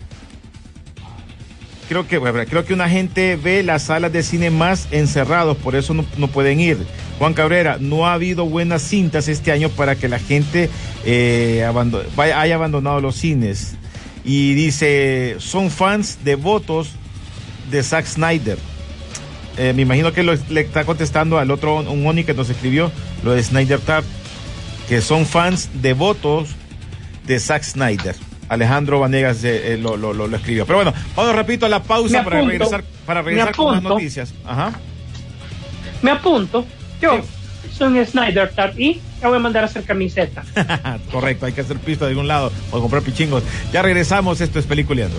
Creo 1.88 2.08
que, 2.08 2.18
creo 2.48 2.64
que 2.64 2.74
una 2.74 2.88
gente 2.88 3.36
ve 3.36 3.62
las 3.62 3.84
salas 3.84 4.12
de 4.12 4.24
cine 4.24 4.50
más 4.50 4.88
encerrados, 4.90 5.56
por 5.56 5.76
eso 5.76 5.94
no, 5.94 6.28
pueden 6.28 6.58
ir. 6.58 6.78
Juan 7.18 7.32
Cabrera, 7.32 7.78
no 7.80 8.08
ha 8.08 8.14
habido 8.14 8.44
buenas 8.46 8.82
cintas 8.82 9.28
este 9.28 9.52
año 9.52 9.68
para 9.68 9.94
que 9.94 10.08
la 10.08 10.18
gente 10.18 10.68
eh, 11.04 11.64
haya 12.16 12.54
abandonado 12.56 13.00
los 13.00 13.14
cines. 13.14 13.76
Y 14.24 14.54
dice, 14.54 15.36
son 15.38 15.70
fans 15.70 16.18
devotos 16.24 16.90
de 17.70 17.84
Zack 17.84 18.06
Snyder. 18.06 18.58
Eh, 19.58 19.72
me 19.74 19.82
imagino 19.82 20.12
que 20.12 20.22
lo- 20.22 20.34
le 20.50 20.60
está 20.60 20.84
contestando 20.84 21.38
al 21.38 21.50
otro, 21.50 21.76
un 21.76 22.06
Oni 22.06 22.24
que 22.24 22.34
nos 22.34 22.50
escribió, 22.50 22.90
lo 23.24 23.32
de 23.32 23.42
Snyder 23.42 23.80
Tart, 23.80 24.04
que 24.88 25.00
son 25.00 25.24
fans 25.26 25.70
devotos 25.74 26.50
de 27.26 27.40
Zack 27.40 27.62
Snyder. 27.62 28.14
Alejandro 28.48 29.00
Vanegas 29.00 29.42
eh, 29.42 29.72
eh, 29.74 29.78
lo, 29.78 29.96
lo- 29.96 30.12
lo- 30.12 30.28
lo 30.28 30.36
escribió. 30.36 30.66
Pero 30.66 30.78
bueno, 30.78 30.94
vamos 31.16 31.34
repito 31.34 31.66
a 31.66 31.68
la 31.68 31.82
pausa 31.82 32.22
para 32.22 32.40
regresar, 32.42 32.84
para 33.04 33.22
regresar 33.22 33.54
con 33.56 33.74
las 33.74 33.82
noticias. 33.82 34.34
Ajá. 34.44 34.72
Me 36.02 36.10
apunto. 36.12 36.64
Yo 37.00 37.20
soy 37.76 37.98
un 37.98 38.06
Snyder 38.06 38.50
Tart 38.50 38.78
y 38.78 39.00
te 39.20 39.26
voy 39.26 39.36
a 39.36 39.40
mandar 39.40 39.64
a 39.64 39.66
hacer 39.66 39.82
camiseta. 39.84 40.44
Correcto, 41.10 41.46
hay 41.46 41.52
que 41.52 41.62
hacer 41.62 41.78
pista 41.78 42.04
de 42.04 42.10
algún 42.12 42.28
lado 42.28 42.52
o 42.70 42.80
comprar 42.80 43.02
pichingos. 43.02 43.42
Ya 43.72 43.82
regresamos, 43.82 44.40
esto 44.40 44.58
es 44.58 44.66
Peliculeando. 44.66 45.16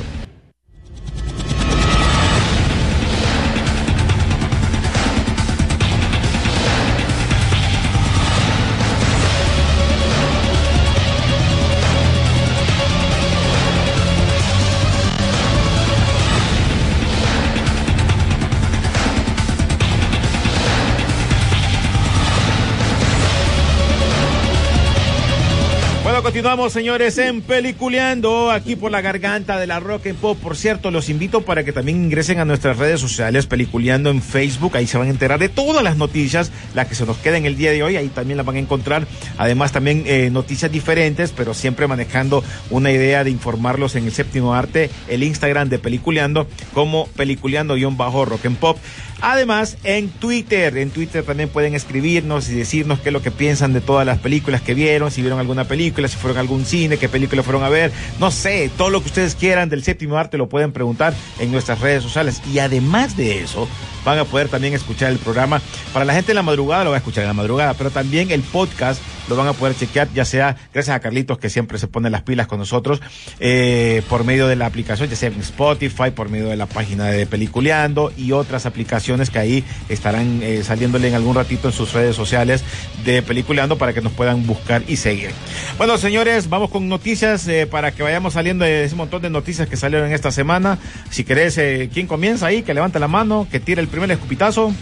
Continuamos, 26.38 26.72
señores, 26.72 27.18
en 27.18 27.42
Peliculeando, 27.42 28.52
aquí 28.52 28.76
por 28.76 28.92
la 28.92 29.02
garganta 29.02 29.58
de 29.58 29.66
la 29.66 29.80
Rock 29.80 30.06
and 30.06 30.20
Pop. 30.20 30.38
Por 30.38 30.56
cierto, 30.56 30.92
los 30.92 31.10
invito 31.10 31.42
para 31.42 31.64
que 31.64 31.74
también 31.74 32.04
ingresen 32.04 32.38
a 32.38 32.46
nuestras 32.46 32.78
redes 32.78 33.02
sociales, 33.02 33.48
Peliculeando 33.48 34.12
en 34.12 34.22
Facebook. 34.22 34.78
Ahí 34.78 34.86
se 34.86 35.00
van 35.00 35.08
a 35.08 35.10
enterar 35.10 35.40
de 35.40 35.50
todas 35.50 35.82
las 35.82 35.98
noticias, 35.98 36.52
las 36.76 36.86
que 36.86 36.94
se 36.94 37.08
nos 37.08 37.18
queden 37.18 37.48
el 37.48 37.58
día 37.58 37.72
de 37.72 37.82
hoy. 37.82 37.96
Ahí 37.96 38.10
también 38.10 38.38
las 38.38 38.46
van 38.46 38.58
a 38.58 38.60
encontrar. 38.60 39.08
Además, 39.40 39.72
también 39.72 40.04
eh, 40.06 40.30
noticias 40.32 40.72
diferentes, 40.72 41.32
pero 41.32 41.56
siempre 41.56 41.88
manejando 41.88 42.44
una 42.70 42.92
idea 42.92 43.24
de 43.24 43.32
informarlos 43.32 43.96
en 43.96 44.06
el 44.06 44.12
séptimo 44.12 44.54
arte, 44.54 44.92
el 45.08 45.24
Instagram 45.24 45.70
de 45.70 45.80
Peliculeando, 45.80 46.48
como 46.72 47.08
Peliculeando-Rock 47.18 48.46
and 48.46 48.58
Pop. 48.58 48.78
Además, 49.22 49.78
en 49.84 50.10
Twitter, 50.10 50.78
en 50.78 50.92
Twitter 50.92 51.24
también 51.24 51.50
pueden 51.50 51.74
escribirnos 51.74 52.50
y 52.50 52.54
decirnos 52.54 53.00
qué 53.00 53.10
es 53.10 53.14
lo 53.14 53.24
que 53.24 53.32
piensan 53.32 53.74
de 53.74 53.82
todas 53.82 54.06
las 54.06 54.20
películas 54.20 54.62
que 54.62 54.76
vieron, 54.76 55.10
si 55.10 55.22
vieron 55.22 55.40
alguna 55.40 55.64
película, 55.64 56.08
si 56.08 56.18
fueron 56.28 56.42
algún 56.42 56.66
cine, 56.66 56.98
qué 56.98 57.08
película 57.08 57.42
fueron 57.42 57.64
a 57.64 57.70
ver, 57.70 57.92
no 58.20 58.32
sé, 58.32 58.70
todo 58.78 58.90
lo 58.90 59.00
que 59.00 59.08
ustedes 59.08 59.36
quieran 59.36 59.70
del 59.70 59.82
séptimo 59.84 60.18
arte 60.18 60.38
lo 60.38 60.50
pueden 60.50 60.74
preguntar 60.74 61.14
en 61.40 61.52
nuestras 61.54 61.80
redes 61.80 62.04
sociales. 62.04 62.42
Y 62.52 62.60
además 62.60 63.16
de 63.16 63.42
eso, 63.42 63.68
van 64.04 64.20
a 64.20 64.26
poder 64.26 64.50
también 64.50 64.74
escuchar 64.74 65.10
el 65.12 65.20
programa. 65.20 65.62
Para 65.94 66.04
la 66.04 66.14
gente 66.14 66.34
en 66.34 66.36
la 66.36 66.44
madrugada 66.44 66.84
lo 66.84 66.90
va 66.90 66.98
a 66.98 67.00
escuchar 67.00 67.24
en 67.24 67.30
la 67.30 67.34
madrugada, 67.34 67.76
pero 67.76 67.92
también 67.92 68.32
el 68.32 68.42
podcast 68.42 69.02
lo 69.28 69.36
van 69.36 69.48
a 69.48 69.54
poder 69.54 69.76
chequear, 69.76 70.08
ya 70.14 70.26
sea 70.26 70.56
gracias 70.74 70.96
a 70.96 71.00
Carlitos 71.00 71.38
que 71.38 71.50
siempre 71.50 71.78
se 71.78 71.88
pone 71.88 72.10
las 72.10 72.24
pilas 72.24 72.48
con 72.48 72.60
nosotros, 72.60 73.02
eh, 73.40 74.02
por 74.10 74.24
medio 74.24 74.48
de 74.48 74.56
la 74.56 74.66
aplicación, 74.66 75.10
ya 75.10 75.16
sea 75.16 75.30
en 75.30 75.40
Spotify, 75.40 76.12
por 76.14 76.30
medio 76.30 76.48
de 76.48 76.56
la 76.56 76.66
página 76.66 77.06
de 77.06 77.26
Peliculeando 77.26 78.12
y 78.16 78.32
otras 78.32 78.66
aplicaciones 78.66 79.30
que 79.30 79.40
ahí 79.40 79.64
estarán 79.90 80.40
eh, 80.42 80.64
saliéndole 80.64 81.08
en 81.08 81.16
algún 81.16 81.36
ratito 81.36 81.68
en 81.68 81.74
sus 81.74 81.94
redes 81.94 82.16
sociales 82.16 82.64
de 83.06 83.22
Peliculeando 83.22 83.78
para 83.78 83.94
que 83.94 84.02
nos 84.02 84.14
puedan 84.14 84.46
buscar 84.46 84.84
y 84.88 84.98
seguir. 84.98 85.32
Bueno, 85.78 85.98
señores, 85.98 86.50
vamos 86.50 86.70
con 86.70 86.88
noticias 86.88 87.48
eh, 87.48 87.68
para 87.68 87.92
que 87.92 88.04
vayamos 88.04 88.34
saliendo 88.34 88.66
de 88.66 88.84
ese 88.84 88.96
montón 88.96 89.22
de 89.22 89.30
noticias 89.30 89.68
que 89.68 89.78
salieron 89.78 90.12
esta 90.12 90.32
semana. 90.32 90.78
Si 91.10 91.24
querés, 91.24 91.58
eh, 91.58 91.90
¿quién 91.94 92.08
comienza 92.08 92.48
ahí? 92.48 92.64
Que 92.64 92.74
levante 92.74 93.00
la 93.00 93.08
mano, 93.08 93.48
que 93.52 93.60
tire 93.60 93.82
el 93.82 93.88
primer 93.88 94.12
escupitazo. 94.12 94.74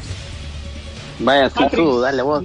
Vaya, 1.19 1.49
tú, 1.49 2.01
dale 2.01 2.21
vos. 2.21 2.43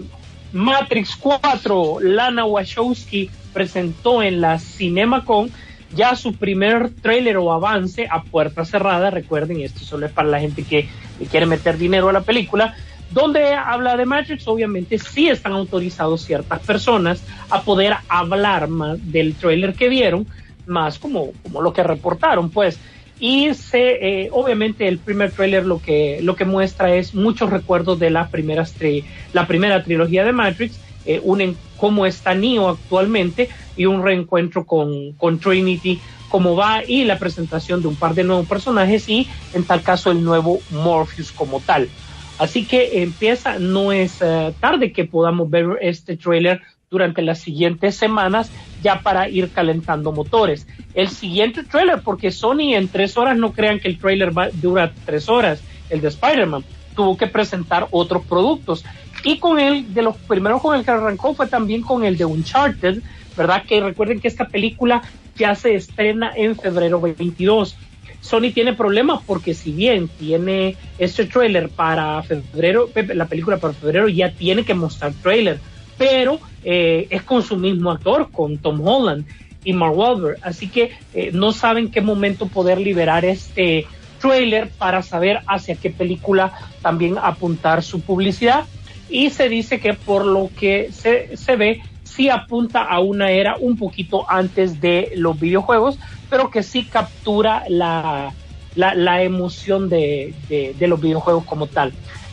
Matrix 0.52 1.16
4, 1.16 1.98
Lana 2.00 2.44
Wachowski 2.44 3.30
presentó 3.52 4.22
en 4.22 4.40
la 4.40 4.58
CinemaCon 4.58 5.50
ya 5.94 6.14
su 6.16 6.34
primer 6.34 6.90
tráiler 6.90 7.36
o 7.36 7.52
avance 7.52 8.06
a 8.10 8.22
puerta 8.22 8.64
cerrada. 8.64 9.10
Recuerden, 9.10 9.60
esto 9.60 9.80
solo 9.80 10.06
es 10.06 10.12
para 10.12 10.28
la 10.28 10.40
gente 10.40 10.62
que 10.62 10.88
quiere 11.30 11.46
meter 11.46 11.78
dinero 11.78 12.08
a 12.08 12.12
la 12.12 12.22
película. 12.22 12.74
Donde 13.10 13.54
habla 13.54 13.96
de 13.96 14.06
Matrix, 14.06 14.46
obviamente 14.46 14.98
sí 14.98 15.28
están 15.28 15.52
autorizados 15.52 16.22
ciertas 16.22 16.60
personas 16.60 17.22
a 17.48 17.62
poder 17.62 17.94
hablar 18.08 18.68
más 18.68 18.98
del 19.10 19.34
tráiler 19.34 19.74
que 19.74 19.88
vieron, 19.88 20.26
más 20.66 20.98
como, 20.98 21.32
como 21.42 21.60
lo 21.60 21.72
que 21.72 21.82
reportaron, 21.82 22.50
pues. 22.50 22.78
Y 23.20 23.52
se, 23.52 24.22
eh, 24.22 24.28
obviamente 24.32 24.88
el 24.88 24.98
primer 24.98 25.30
tráiler 25.30 25.66
lo 25.66 25.80
que, 25.80 26.20
lo 26.22 26.34
que 26.36 26.46
muestra 26.46 26.94
es 26.94 27.14
muchos 27.14 27.50
recuerdos 27.50 27.98
de 27.98 28.08
la, 28.08 28.28
primeras 28.28 28.74
la 29.34 29.46
primera 29.46 29.84
trilogía 29.84 30.24
de 30.24 30.32
Matrix, 30.32 30.80
eh, 31.04 31.20
unen 31.22 31.56
cómo 31.76 32.06
está 32.06 32.34
Neo 32.34 32.68
actualmente 32.68 33.50
y 33.76 33.86
un 33.86 34.02
reencuentro 34.02 34.64
con, 34.64 35.12
con 35.12 35.38
Trinity, 35.38 36.00
cómo 36.30 36.56
va 36.56 36.82
y 36.86 37.04
la 37.04 37.18
presentación 37.18 37.82
de 37.82 37.88
un 37.88 37.96
par 37.96 38.14
de 38.14 38.24
nuevos 38.24 38.46
personajes 38.46 39.08
y 39.08 39.28
en 39.52 39.64
tal 39.64 39.82
caso 39.82 40.10
el 40.10 40.24
nuevo 40.24 40.60
Morpheus 40.70 41.30
como 41.32 41.60
tal. 41.60 41.88
Así 42.38 42.64
que 42.64 43.02
empieza, 43.02 43.58
no 43.58 43.92
es 43.92 44.22
eh, 44.22 44.54
tarde 44.60 44.92
que 44.92 45.04
podamos 45.04 45.50
ver 45.50 45.66
este 45.82 46.16
tráiler 46.16 46.62
durante 46.90 47.20
las 47.20 47.38
siguientes 47.40 47.96
semanas 47.96 48.50
ya 48.82 49.00
para 49.00 49.28
ir 49.28 49.50
calentando 49.50 50.12
motores. 50.12 50.66
El 50.94 51.08
siguiente 51.08 51.62
tráiler, 51.64 52.00
porque 52.02 52.30
Sony 52.30 52.74
en 52.74 52.88
tres 52.88 53.16
horas 53.16 53.36
no 53.36 53.52
crean 53.52 53.78
que 53.78 53.88
el 53.88 53.98
tráiler 53.98 54.36
va- 54.36 54.50
dura 54.52 54.92
tres 55.04 55.28
horas, 55.28 55.62
el 55.88 56.00
de 56.00 56.08
Spider-Man, 56.08 56.64
tuvo 56.94 57.16
que 57.16 57.26
presentar 57.26 57.86
otros 57.90 58.24
productos. 58.26 58.84
Y 59.24 59.38
con 59.38 59.58
el, 59.60 59.92
de 59.94 60.02
los 60.02 60.16
primeros 60.16 60.60
con 60.62 60.76
el 60.76 60.84
que 60.84 60.90
arrancó 60.90 61.34
fue 61.34 61.46
también 61.46 61.82
con 61.82 62.04
el 62.04 62.16
de 62.16 62.24
Uncharted, 62.24 63.02
¿verdad? 63.36 63.62
Que 63.66 63.80
recuerden 63.80 64.20
que 64.20 64.28
esta 64.28 64.46
película 64.48 65.02
ya 65.36 65.54
se 65.54 65.74
estrena 65.74 66.32
en 66.34 66.56
febrero 66.56 67.00
22. 67.00 67.76
Sony 68.20 68.50
tiene 68.52 68.74
problemas 68.74 69.22
porque 69.26 69.54
si 69.54 69.72
bien 69.72 70.08
tiene 70.08 70.76
este 70.98 71.24
trailer 71.24 71.70
para 71.70 72.22
febrero, 72.22 72.88
la 73.14 73.26
película 73.26 73.56
para 73.56 73.72
febrero 73.72 74.08
ya 74.08 74.30
tiene 74.32 74.62
que 74.64 74.74
mostrar 74.74 75.12
trailer, 75.22 75.58
pero 76.00 76.40
eh, 76.64 77.08
es 77.10 77.22
con 77.24 77.42
su 77.42 77.58
mismo 77.58 77.90
actor, 77.90 78.30
con 78.32 78.56
Tom 78.56 78.80
Holland 78.80 79.26
y 79.64 79.74
Mark 79.74 79.94
Wahlberg, 79.94 80.38
así 80.40 80.70
que 80.70 80.92
eh, 81.12 81.30
no 81.34 81.52
saben 81.52 81.90
qué 81.90 82.00
momento 82.00 82.46
poder 82.46 82.80
liberar 82.80 83.26
este 83.26 83.86
trailer 84.18 84.70
para 84.70 85.02
saber 85.02 85.40
hacia 85.46 85.74
qué 85.74 85.90
película 85.90 86.54
también 86.80 87.18
apuntar 87.22 87.82
su 87.82 88.00
publicidad 88.00 88.64
y 89.10 89.28
se 89.28 89.50
dice 89.50 89.78
que 89.78 89.92
por 89.92 90.24
lo 90.24 90.48
que 90.58 90.90
se, 90.90 91.36
se 91.36 91.56
ve 91.56 91.82
sí 92.02 92.30
apunta 92.30 92.82
a 92.82 93.00
una 93.00 93.30
era 93.30 93.56
un 93.58 93.76
poquito 93.76 94.24
antes 94.26 94.80
de 94.80 95.12
los 95.16 95.38
videojuegos, 95.38 95.98
pero 96.30 96.50
que 96.50 96.62
sí 96.62 96.84
captura 96.84 97.64
la, 97.68 98.32
la, 98.74 99.22
emoción 99.22 99.90
de, 99.90 100.34
de 100.48 100.86
los 100.86 100.98
videojuegos 100.98 101.44
como 101.44 101.66
tal. 101.66 101.92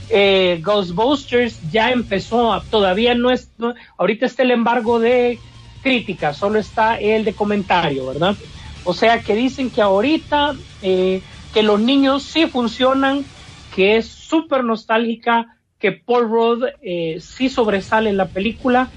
Eh, 0.09 0.61
Ghostbusters 0.63 1.59
ya 1.61 1.91
empezó, 1.91 2.65
todavía 2.69 3.13
no 3.15 3.29
es, 3.31 3.53
no- 3.57 3.73
ahorita 3.97 4.25
está 4.25 4.43
el 4.43 4.51
embargo 4.51 4.99
de 4.99 5.43
crítica, 5.81 6.33
solo 6.33 6.59
está 6.59 6.95
el 6.95 7.25
de 7.25 7.35
comentario, 7.35 8.05
¿verdad? 8.05 8.37
O 8.83 8.93
sea 8.93 9.21
que 9.23 9.35
dicen 9.35 9.71
que 9.71 9.81
ahorita 9.81 10.57
eh, 10.81 11.23
que 11.51 11.63
los 11.63 11.79
niños 11.81 12.23
sí 12.23 12.47
funcionan, 12.47 13.31
que 13.69 13.97
es 13.97 14.07
súper 14.07 14.63
nostálgica, 14.63 15.57
que 15.77 15.91
Paul 15.91 16.29
Rudd 16.29 16.63
eh, 16.81 17.17
sí 17.19 17.49
sobresale 17.49 18.09
en 18.09 18.17
la 18.17 18.31
película 18.31 18.93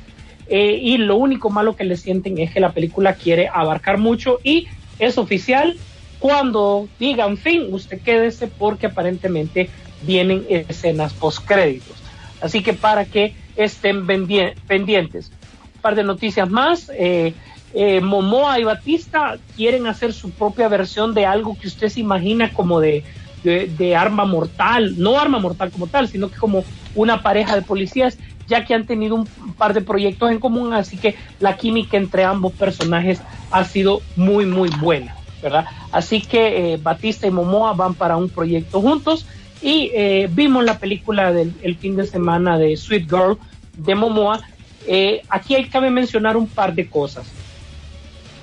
eh, 0.46 0.78
y 0.80 0.96
lo 0.98 1.16
único 1.16 1.50
malo 1.50 1.76
que 1.76 1.84
le 1.84 1.96
sienten 1.96 2.38
es 2.38 2.52
que 2.52 2.60
la 2.60 2.72
película 2.72 3.16
quiere 3.16 3.50
abarcar 3.52 3.98
mucho 3.98 4.40
y 4.42 4.66
es 4.98 5.18
oficial. 5.18 5.82
Cuando 6.18 6.90
digan 6.98 7.36
fin, 7.36 7.68
usted 7.72 8.02
quédese 8.02 8.48
porque 8.48 8.86
aparentemente 8.86 9.70
vienen 10.02 10.44
escenas 10.48 11.12
post 11.12 11.44
créditos. 11.46 11.96
Así 12.40 12.62
que 12.62 12.72
para 12.72 13.04
que 13.04 13.34
estén 13.56 14.06
pendien- 14.06 14.54
pendientes. 14.66 15.30
Un 15.76 15.80
par 15.82 15.94
de 15.94 16.04
noticias 16.04 16.48
más. 16.48 16.90
Eh, 16.94 17.34
eh, 17.72 18.00
Momoa 18.00 18.58
y 18.58 18.64
Batista 18.64 19.38
quieren 19.56 19.86
hacer 19.86 20.12
su 20.12 20.30
propia 20.32 20.68
versión 20.68 21.14
de 21.14 21.26
algo 21.26 21.56
que 21.58 21.68
usted 21.68 21.88
se 21.88 22.00
imagina 22.00 22.52
como 22.52 22.80
de, 22.80 23.04
de, 23.44 23.66
de 23.68 23.94
arma 23.94 24.24
mortal, 24.24 24.94
no 24.98 25.18
arma 25.20 25.38
mortal 25.38 25.70
como 25.70 25.86
tal, 25.86 26.08
sino 26.08 26.30
que 26.30 26.36
como 26.36 26.64
una 26.94 27.22
pareja 27.22 27.54
de 27.54 27.62
policías, 27.62 28.18
ya 28.48 28.64
que 28.64 28.74
han 28.74 28.86
tenido 28.86 29.14
un 29.14 29.26
par 29.56 29.72
de 29.74 29.82
proyectos 29.82 30.32
en 30.32 30.40
común, 30.40 30.72
así 30.74 30.96
que 30.96 31.14
la 31.38 31.56
química 31.56 31.96
entre 31.96 32.24
ambos 32.24 32.52
personajes 32.54 33.20
ha 33.52 33.64
sido 33.64 34.02
muy, 34.16 34.46
muy 34.46 34.68
buena, 34.80 35.14
¿verdad? 35.40 35.66
Así 35.92 36.20
que 36.20 36.72
eh, 36.72 36.76
Batista 36.76 37.28
y 37.28 37.30
Momoa 37.30 37.74
van 37.74 37.94
para 37.94 38.16
un 38.16 38.28
proyecto 38.28 38.80
juntos 38.80 39.26
y 39.62 39.90
eh, 39.94 40.28
vimos 40.30 40.64
la 40.64 40.78
película 40.78 41.32
del 41.32 41.52
el 41.62 41.76
fin 41.76 41.96
de 41.96 42.06
semana 42.06 42.58
de 42.58 42.76
Sweet 42.76 43.10
Girl 43.10 43.38
de 43.76 43.94
Momoa. 43.94 44.40
Eh, 44.86 45.22
aquí 45.28 45.54
hay, 45.54 45.66
cabe 45.66 45.90
mencionar 45.90 46.36
un 46.36 46.46
par 46.46 46.74
de 46.74 46.88
cosas. 46.88 47.26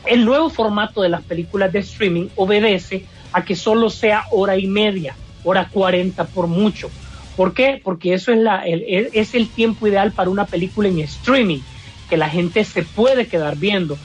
El 0.06 0.26
nuevo 0.26 0.50
formato 0.50 1.02
de 1.02 1.10
las 1.10 1.24
películas 1.24 1.72
de 1.74 1.80
streaming 1.80 2.28
obedece 2.36 3.06
a 3.34 3.44
que 3.44 3.56
solo 3.56 3.90
sea 3.90 4.26
hora 4.32 4.58
y 4.58 4.68
media, 4.68 5.16
hora 5.44 5.68
40 5.70 6.24
por 6.26 6.48
mucho. 6.48 6.90
¿Por 7.36 7.54
qué? 7.54 7.82
Porque 7.84 8.14
eso 8.14 8.32
es, 8.32 8.40
la, 8.40 8.66
el, 8.66 9.10
es 9.14 9.36
el 9.36 9.50
tiempo 9.50 9.88
ideal 9.88 10.12
para 10.12 10.30
una 10.30 10.46
película 10.46 10.88
en 10.88 11.00
streaming, 11.00 11.60
que 12.10 12.18
la 12.18 12.30
gente 12.30 12.64
se 12.64 12.84
puede 12.84 13.28
quedar 13.28 13.58
viendo. 13.58 13.98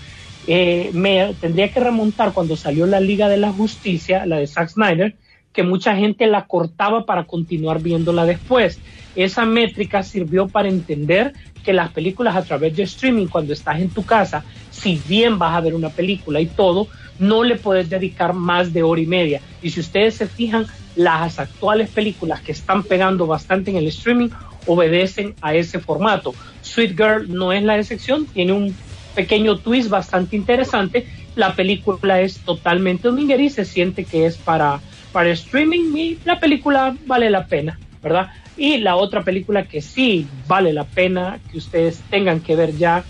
Eh, 0.46 0.90
me 0.92 1.35
tendría 1.40 1.72
que 1.72 1.81
remontar 1.81 2.33
cuando 2.33 2.57
salió 2.57 2.87
la 2.87 3.01
Liga 3.01 3.29
de 3.29 3.37
la 3.37 3.53
Justicia, 3.53 4.27
la 4.27 4.38
de 4.38 4.46
Zack 4.46 4.70
Snyder, 4.70 5.14
que 5.52 5.62
mucha 5.62 5.94
gente 5.96 6.26
la 6.26 6.46
cortaba 6.46 7.04
para 7.04 7.24
continuar 7.24 7.82
viéndola 7.82 8.24
después. 8.24 8.80
Esa 9.14 9.44
métrica 9.44 10.02
sirvió 10.02 10.48
para 10.48 10.68
entender 10.68 11.32
que 11.62 11.72
las 11.72 11.92
películas 11.92 12.36
a 12.36 12.42
través 12.42 12.74
de 12.76 12.82
streaming, 12.84 13.26
cuando 13.26 13.52
estás 13.52 13.80
en 13.80 13.90
tu 13.90 14.04
casa, 14.04 14.44
si 14.70 15.00
bien 15.06 15.38
vas 15.38 15.54
a 15.54 15.60
ver 15.60 15.74
una 15.74 15.90
película 15.90 16.40
y 16.40 16.46
todo, 16.46 16.88
no 17.18 17.44
le 17.44 17.56
puedes 17.56 17.88
dedicar 17.88 18.32
más 18.32 18.72
de 18.72 18.82
hora 18.82 19.00
y 19.00 19.06
media. 19.06 19.40
Y 19.62 19.70
si 19.70 19.80
ustedes 19.80 20.14
se 20.14 20.26
fijan, 20.26 20.66
las 20.96 21.38
actuales 21.38 21.88
películas 21.90 22.40
que 22.40 22.52
están 22.52 22.82
pegando 22.82 23.26
bastante 23.26 23.70
en 23.70 23.76
el 23.76 23.86
streaming 23.88 24.28
obedecen 24.66 25.34
a 25.40 25.54
ese 25.54 25.78
formato. 25.78 26.34
Sweet 26.62 26.96
Girl 26.96 27.32
no 27.32 27.52
es 27.52 27.62
la 27.62 27.78
excepción, 27.78 28.26
tiene 28.26 28.52
un 28.52 28.74
pequeño 29.14 29.58
twist 29.58 29.88
bastante 29.88 30.36
interesante. 30.36 31.06
La 31.34 31.54
película 31.54 32.20
es 32.20 32.38
totalmente 32.40 33.08
dominguera 33.08 33.42
y 33.42 33.50
se 33.50 33.64
siente 33.64 34.04
que 34.04 34.26
es 34.26 34.36
para, 34.36 34.80
para 35.12 35.31
streaming 35.31 35.94
y 35.96 36.18
la 36.25 36.40
película 36.40 36.96
vale 37.07 37.31
la 37.31 37.46
pena, 37.46 37.79
¿verdad? 38.03 38.31
Y 38.57 38.79
la 38.79 38.96
otra 38.96 39.22
película 39.22 39.64
que 39.64 39.81
sí 39.81 40.27
vale 40.46 40.72
la 40.72 40.85
pena 40.85 41.38
que 41.51 41.59
ustedes 41.59 42.01
tengan 42.11 42.40
que 42.40 42.57
ver 42.57 42.77
ya 42.77 43.05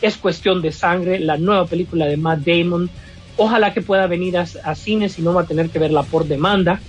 es 0.00 0.16
Cuestión 0.16 0.62
de 0.62 0.72
Sangre, 0.72 1.18
la 1.18 1.38
nueva 1.38 1.66
película 1.66 2.06
de 2.06 2.16
Matt 2.16 2.40
Damon. 2.40 2.90
Ojalá 3.36 3.72
que 3.72 3.82
pueda 3.82 4.06
venir 4.06 4.36
a, 4.36 4.46
a 4.64 4.74
cine, 4.74 5.08
si 5.08 5.22
no 5.22 5.32
va 5.34 5.42
a 5.42 5.46
tener 5.46 5.70
que 5.70 5.78
verla 5.78 6.02
por 6.02 6.26
demanda. 6.26 6.80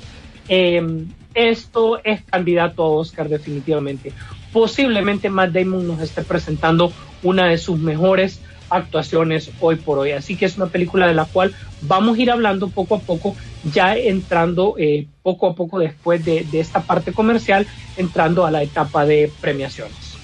Eh, 0.49 1.05
esto 1.33 2.03
es 2.03 2.23
candidato 2.23 2.83
a 2.83 2.89
Oscar 2.89 3.29
definitivamente. 3.29 4.11
Posiblemente 4.51 5.29
Matt 5.29 5.51
Damon 5.51 5.87
nos 5.87 6.01
esté 6.01 6.23
presentando 6.23 6.91
una 7.23 7.45
de 7.45 7.57
sus 7.57 7.77
mejores 7.77 8.41
actuaciones 8.69 9.51
hoy 9.59 9.75
por 9.75 9.99
hoy. 9.99 10.11
Así 10.11 10.35
que 10.35 10.45
es 10.45 10.57
una 10.57 10.67
película 10.67 11.07
de 11.07 11.13
la 11.13 11.25
cual 11.25 11.55
vamos 11.81 12.17
a 12.17 12.21
ir 12.21 12.31
hablando 12.31 12.69
poco 12.69 12.95
a 12.95 12.99
poco, 12.99 13.35
ya 13.71 13.95
entrando 13.95 14.75
eh, 14.77 15.07
poco 15.23 15.47
a 15.47 15.55
poco 15.55 15.79
después 15.79 16.23
de, 16.23 16.45
de, 16.51 16.59
esta 16.59 16.81
parte 16.81 17.13
comercial, 17.13 17.67
entrando 17.95 18.45
a 18.45 18.51
la 18.51 18.63
etapa 18.63 19.05
de 19.05 19.31
premiaciones. 19.41 20.17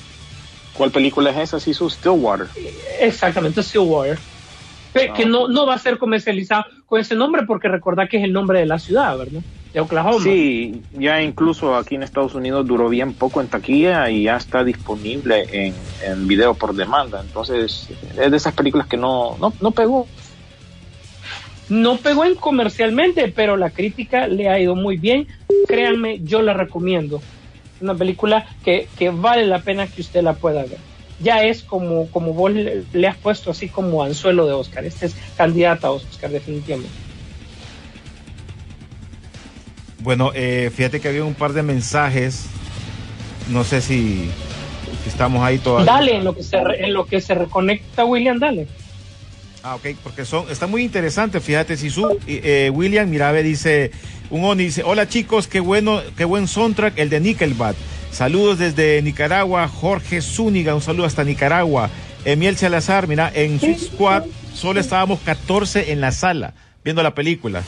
¿Cuál 0.73 0.91
película 0.91 1.29
es 1.29 1.38
esa? 1.38 1.60
Sí, 1.60 1.73
su 1.73 1.89
Stillwater. 1.89 2.47
Exactamente, 2.99 3.62
Stillwater. 3.62 4.17
Que, 4.93 5.12
que 5.12 5.25
no, 5.25 5.47
no 5.47 5.65
va 5.65 5.75
a 5.75 5.79
ser 5.79 5.97
comercializado 5.97 6.65
con 6.86 6.99
ese 6.99 7.15
nombre 7.15 7.43
porque 7.47 7.67
recordad 7.67 8.08
que 8.08 8.17
es 8.17 8.23
el 8.23 8.34
nombre 8.34 8.60
de 8.60 8.67
la 8.67 8.77
ciudad, 8.77 9.17
¿verdad? 9.17 9.41
De 9.73 9.79
Oklahoma. 9.79 10.23
Sí, 10.23 10.83
ya 10.93 11.21
incluso 11.21 11.75
aquí 11.75 11.95
en 11.95 12.03
Estados 12.03 12.36
Unidos 12.36 12.67
duró 12.67 12.89
bien 12.89 13.13
poco 13.13 13.41
en 13.41 13.47
taquilla 13.47 14.09
y 14.09 14.23
ya 14.23 14.38
está 14.38 14.63
disponible 14.63 15.45
en, 15.51 15.73
en 16.05 16.27
video 16.27 16.53
por 16.53 16.75
demanda. 16.75 17.21
Entonces, 17.21 17.89
es 18.19 18.31
de 18.31 18.38
esas 18.38 18.53
películas 18.53 18.88
que 18.88 18.97
no, 18.97 19.36
no, 19.39 19.51
no 19.59 19.71
pegó. 19.71 20.07
No 21.69 21.97
pegó 21.97 22.25
en 22.25 22.36
comercialmente, 22.36 23.29
pero 23.29 23.57
la 23.57 23.71
crítica 23.71 24.27
le 24.27 24.49
ha 24.49 24.59
ido 24.59 24.75
muy 24.75 24.97
bien. 24.97 25.27
Créanme, 25.67 26.19
yo 26.23 26.41
la 26.41 26.53
recomiendo. 26.53 27.21
Una 27.81 27.95
película 27.95 28.45
que, 28.63 28.88
que 28.97 29.09
vale 29.09 29.47
la 29.47 29.59
pena 29.59 29.88
que 29.88 30.01
usted 30.01 30.21
la 30.21 30.33
pueda 30.33 30.63
ver. 30.63 30.77
Ya 31.19 31.43
es 31.43 31.63
como, 31.63 32.07
como 32.09 32.33
vos 32.33 32.51
le, 32.51 32.83
le 32.93 33.07
has 33.07 33.17
puesto 33.17 33.51
así 33.51 33.69
como 33.69 34.03
anzuelo 34.03 34.45
de 34.45 34.53
Oscar. 34.53 34.83
Este 34.86 35.07
es 35.07 35.15
candidata 35.36 35.88
a 35.88 35.91
Oscar, 35.91 36.29
definitivamente. 36.29 36.91
Bueno, 40.04 40.32
eh, 40.36 40.70
fíjate 40.76 41.00
que 41.00 41.08
había 41.08 41.24
un 41.24 41.34
par 41.34 41.54
de 41.54 41.63
mensajes. 41.63 42.46
No 43.50 43.63
sé 43.63 43.82
si, 43.82 44.30
si 45.04 45.10
estamos 45.10 45.44
ahí 45.44 45.58
todavía. 45.58 45.92
Dale, 45.92 46.16
en 46.18 46.24
lo 46.24 46.36
que 46.36 46.44
se, 46.44 46.62
re- 46.63 46.86
en 46.86 46.94
lo 46.94 47.06
que 47.06 47.22
se 47.22 47.34
reconecta 47.34 48.06
William, 48.06 48.38
dale. 48.39 48.68
Ah, 49.63 49.76
ok, 49.76 49.88
porque 50.04 50.26
son, 50.26 50.50
está 50.52 50.68
muy 50.68 50.84
interesante, 50.84 51.39
fíjate, 51.39 51.78
si 51.78 51.89
su 51.89 52.20
eh, 52.28 52.70
William 52.74 53.10
Mirabe 53.10 53.44
dice, 53.44 53.92
un 54.30 54.44
Oni 54.44 54.66
dice, 54.66 54.84
hola 54.84 55.08
chicos, 55.08 55.48
qué 55.48 55.62
bueno, 55.62 56.02
qué 56.18 56.26
buen 56.26 56.50
soundtrack, 56.50 56.98
el 57.00 57.10
de 57.10 57.22
Nickelback. 57.22 57.78
Saludos 58.12 58.60
desde 58.60 59.02
Nicaragua, 59.02 59.70
Jorge 59.70 60.22
Zúñiga, 60.22 60.76
un 60.76 60.82
saludo 60.82 61.06
hasta 61.06 61.24
Nicaragua. 61.24 61.89
Emiel 62.26 62.58
Salazar, 62.58 63.08
mira, 63.08 63.32
en 63.34 63.58
Sweet 63.60 63.80
Squad 63.80 64.24
solo 64.54 64.82
estábamos 64.82 65.22
14 65.22 65.94
en 65.94 66.02
la 66.02 66.12
sala 66.12 66.54
viendo 66.84 67.02
la 67.02 67.16
película. 67.16 67.63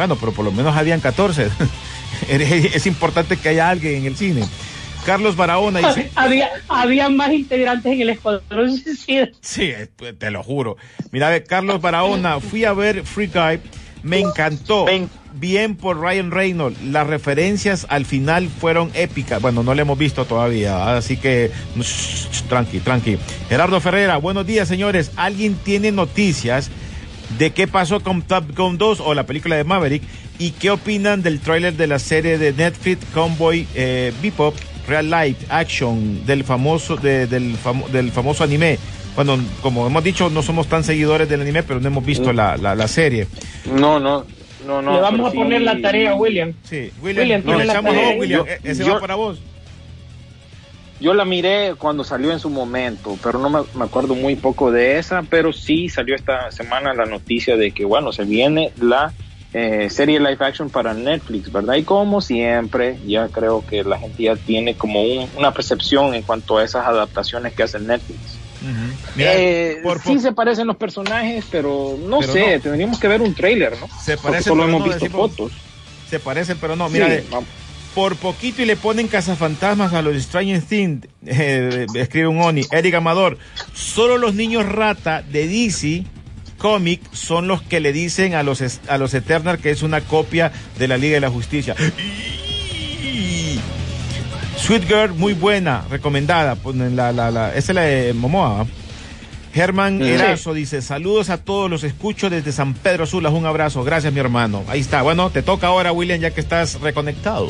Bueno, 0.00 0.16
pero 0.16 0.32
por 0.32 0.46
lo 0.46 0.50
menos 0.50 0.74
habían 0.74 0.98
14. 0.98 1.50
es 2.30 2.86
importante 2.86 3.36
que 3.36 3.50
haya 3.50 3.68
alguien 3.68 3.96
en 3.96 4.06
el 4.06 4.16
cine. 4.16 4.44
Carlos 5.04 5.36
Barahona 5.36 5.80
dice, 5.80 6.10
había, 6.14 6.48
había 6.68 7.10
más 7.10 7.30
integrantes 7.32 7.92
en 7.92 8.00
el 8.00 8.08
escuadrón 8.08 8.78
suicida. 8.78 9.28
Sí, 9.42 9.64
eh, 9.64 9.88
te 10.18 10.30
lo 10.30 10.42
juro. 10.42 10.78
Mira, 11.12 11.28
ve, 11.28 11.44
Carlos 11.44 11.82
Barahona, 11.82 12.40
fui 12.40 12.64
a 12.64 12.72
ver 12.72 13.04
Free 13.04 13.26
Guy, 13.26 13.60
me 14.02 14.20
encantó. 14.20 14.86
Bien 15.34 15.76
por 15.76 16.00
Ryan 16.00 16.30
Reynolds. 16.30 16.82
Las 16.82 17.06
referencias 17.06 17.86
al 17.90 18.06
final 18.06 18.48
fueron 18.48 18.90
épicas. 18.94 19.42
Bueno, 19.42 19.62
no 19.62 19.74
le 19.74 19.82
hemos 19.82 19.98
visto 19.98 20.24
todavía, 20.24 20.96
así 20.96 21.18
que 21.18 21.50
shh, 21.76 21.82
shh, 21.82 22.42
tranqui, 22.48 22.80
tranqui. 22.80 23.18
Gerardo 23.50 23.78
Ferrera, 23.80 24.16
buenos 24.16 24.46
días, 24.46 24.66
señores. 24.66 25.10
¿Alguien 25.16 25.56
tiene 25.56 25.92
noticias 25.92 26.70
de 27.38 27.50
qué 27.52 27.66
pasó 27.66 28.00
con 28.00 28.22
Top 28.22 28.44
Gun 28.56 28.78
2 28.78 29.00
o 29.00 29.14
la 29.14 29.24
película 29.24 29.56
de 29.56 29.64
Maverick? 29.64 30.02
¿Y 30.38 30.52
qué 30.52 30.70
opinan 30.70 31.22
del 31.22 31.40
tráiler 31.40 31.74
de 31.74 31.86
la 31.86 31.98
serie 31.98 32.38
de 32.38 32.52
Netflix 32.52 33.04
Convoy 33.12 33.66
eh, 33.74 34.12
Bebop 34.22 34.54
Real 34.88 35.10
Life 35.10 35.46
Action 35.50 36.24
del 36.26 36.44
famoso 36.44 36.96
de- 36.96 37.26
del, 37.26 37.56
famo- 37.56 37.88
del 37.88 38.10
famoso 38.10 38.42
anime? 38.44 38.78
Bueno, 39.16 39.38
como 39.60 39.86
hemos 39.86 40.02
dicho, 40.04 40.30
no 40.30 40.42
somos 40.42 40.66
tan 40.68 40.82
seguidores 40.84 41.28
del 41.28 41.40
anime, 41.42 41.62
pero 41.62 41.80
no 41.80 41.88
hemos 41.88 42.04
visto 42.06 42.32
la, 42.32 42.56
la, 42.56 42.74
la 42.74 42.88
serie. 42.88 43.26
No, 43.66 43.98
no, 44.00 44.24
no, 44.66 44.80
no. 44.80 44.94
Le 44.94 45.00
vamos 45.00 45.30
a 45.30 45.34
poner 45.34 45.58
sí- 45.58 45.64
la 45.64 45.80
tarea 45.80 46.14
William. 46.14 46.52
Sí, 46.62 46.90
William, 47.02 47.22
William, 47.22 47.42
tiene 47.42 47.64
la 47.66 47.72
echamos 47.72 47.94
vos, 47.94 48.04
William. 48.18 48.46
Yo- 48.46 48.52
E- 48.52 48.60
Ese 48.64 48.84
yo- 48.84 48.94
va 48.94 49.00
para 49.00 49.14
vos. 49.16 49.40
Yo 51.00 51.14
la 51.14 51.24
miré 51.24 51.74
cuando 51.78 52.04
salió 52.04 52.30
en 52.30 52.38
su 52.38 52.50
momento, 52.50 53.18
pero 53.22 53.38
no 53.38 53.48
me, 53.48 53.60
me 53.74 53.84
acuerdo 53.86 54.14
muy 54.14 54.36
poco 54.36 54.70
de 54.70 54.98
esa, 54.98 55.22
pero 55.22 55.52
sí 55.52 55.88
salió 55.88 56.14
esta 56.14 56.50
semana 56.50 56.92
la 56.92 57.06
noticia 57.06 57.56
de 57.56 57.72
que, 57.72 57.84
bueno, 57.86 58.12
se 58.12 58.24
viene 58.24 58.72
la 58.80 59.12
eh, 59.52 59.88
serie 59.90 60.20
live 60.20 60.36
action 60.40 60.70
para 60.70 60.94
Netflix, 60.94 61.50
¿verdad? 61.50 61.74
Y 61.74 61.82
como 61.82 62.20
siempre, 62.20 62.98
ya 63.06 63.28
creo 63.28 63.66
que 63.66 63.82
la 63.82 63.98
gente 63.98 64.22
ya 64.24 64.36
tiene 64.36 64.76
como 64.76 65.02
un- 65.02 65.28
una 65.36 65.52
percepción 65.52 66.14
en 66.14 66.22
cuanto 66.22 66.58
a 66.58 66.64
esas 66.64 66.86
adaptaciones 66.86 67.54
que 67.54 67.62
hace 67.64 67.80
Netflix. 67.80 68.38
Mira, 69.16 69.32
Eh, 69.34 69.80
por- 69.82 70.00
sí 70.02 70.18
se 70.20 70.32
parecen 70.32 70.66
los 70.68 70.76
personajes, 70.76 71.46
pero 71.50 71.96
no 71.98 72.20
Pero 72.20 72.32
sé, 72.32 72.56
no. 72.56 72.62
tendríamos 72.62 73.00
que 73.00 73.08
ver 73.08 73.22
un 73.22 73.34
trailer, 73.34 73.72
¿no? 73.80 73.88
Se 73.88 74.12
Porque 74.18 74.22
parecen, 74.34 74.44
solo 74.50 74.62
pero 74.62 74.68
hemos 74.68 74.80
no 74.80 74.86
visto 74.86 75.04
decimos- 75.06 75.30
fotos. 75.36 75.52
Se 76.08 76.20
parecen, 76.20 76.58
pero 76.60 76.76
no. 76.76 76.86
Sí, 76.88 76.92
Mira, 76.94 77.08
vamos. 77.30 77.48
Por 77.94 78.16
poquito 78.16 78.62
y 78.62 78.66
le 78.66 78.76
ponen 78.76 79.08
cazafantasmas 79.08 79.92
a 79.92 80.02
los 80.02 80.20
Stranger 80.22 80.62
Things, 80.62 81.08
eh, 81.26 81.86
escribe 81.94 82.28
un 82.28 82.40
Oni. 82.40 82.62
Eric 82.70 82.94
Amador, 82.94 83.38
solo 83.74 84.18
los 84.18 84.34
niños 84.34 84.66
rata 84.66 85.22
de 85.22 85.48
DC 85.48 86.04
Comic 86.58 87.00
son 87.12 87.48
los 87.48 87.62
que 87.62 87.80
le 87.80 87.92
dicen 87.92 88.34
a 88.34 88.42
los, 88.42 88.62
a 88.86 88.98
los 88.98 89.14
Eternal 89.14 89.58
que 89.58 89.70
es 89.70 89.82
una 89.82 90.02
copia 90.02 90.52
de 90.78 90.88
la 90.88 90.98
Liga 90.98 91.14
de 91.14 91.20
la 91.20 91.30
Justicia. 91.30 91.74
Sweet 94.58 94.86
Girl, 94.86 95.14
muy 95.14 95.32
buena, 95.32 95.84
recomendada. 95.90 96.58
La, 96.74 97.12
la, 97.12 97.30
la, 97.30 97.48
esa 97.54 97.72
es 97.72 97.74
la 97.74 97.82
de 97.82 98.12
Momoa. 98.12 98.66
Germán 99.52 99.98
Sí. 99.98 100.08
Erazo 100.08 100.54
dice, 100.54 100.80
saludos 100.82 101.30
a 101.30 101.42
todos, 101.42 101.68
los 101.68 101.82
escucho 101.84 102.30
desde 102.30 102.52
San 102.52 102.74
Pedro 102.74 103.06
Sula, 103.06 103.30
un 103.30 103.46
abrazo, 103.46 103.82
gracias 103.82 104.12
mi 104.12 104.20
hermano. 104.20 104.64
Ahí 104.68 104.80
está, 104.80 105.02
bueno, 105.02 105.30
te 105.30 105.42
toca 105.42 105.66
ahora 105.66 105.92
William 105.92 106.20
ya 106.20 106.30
que 106.30 106.40
estás 106.40 106.80
reconectado. 106.80 107.48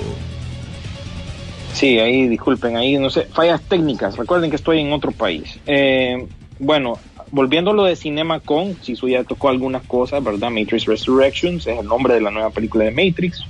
Sí, 1.73 1.99
ahí 1.99 2.27
disculpen, 2.29 2.77
ahí 2.77 2.97
no 2.99 3.11
sé, 3.11 3.27
fallas 3.33 3.61
técnicas. 3.63 4.17
Recuerden 4.17 4.51
que 4.51 4.57
estoy 4.57 4.81
en 4.81 4.93
otro 4.93 5.13
país. 5.13 5.59
Eh, 5.67 6.27
bueno, 6.59 6.99
volviendo 7.31 7.71
a 7.71 7.75
lo 7.75 7.85
de 7.85 7.97
CinemaCon, 7.97 8.77
si 8.83 8.97
su 8.97 9.09
ya 9.09 9.25
tocó 9.25 9.49
algunas 9.49 9.83
cosas, 9.83 10.23
¿verdad? 10.23 10.51
Matrix 10.51 10.87
Resurrections 10.87 11.67
es 11.67 11.79
el 11.79 11.87
nombre 11.87 12.15
de 12.15 12.21
la 12.21 12.31
nueva 12.31 12.51
película 12.51 12.85
de 12.85 12.91
Matrix. 12.91 13.45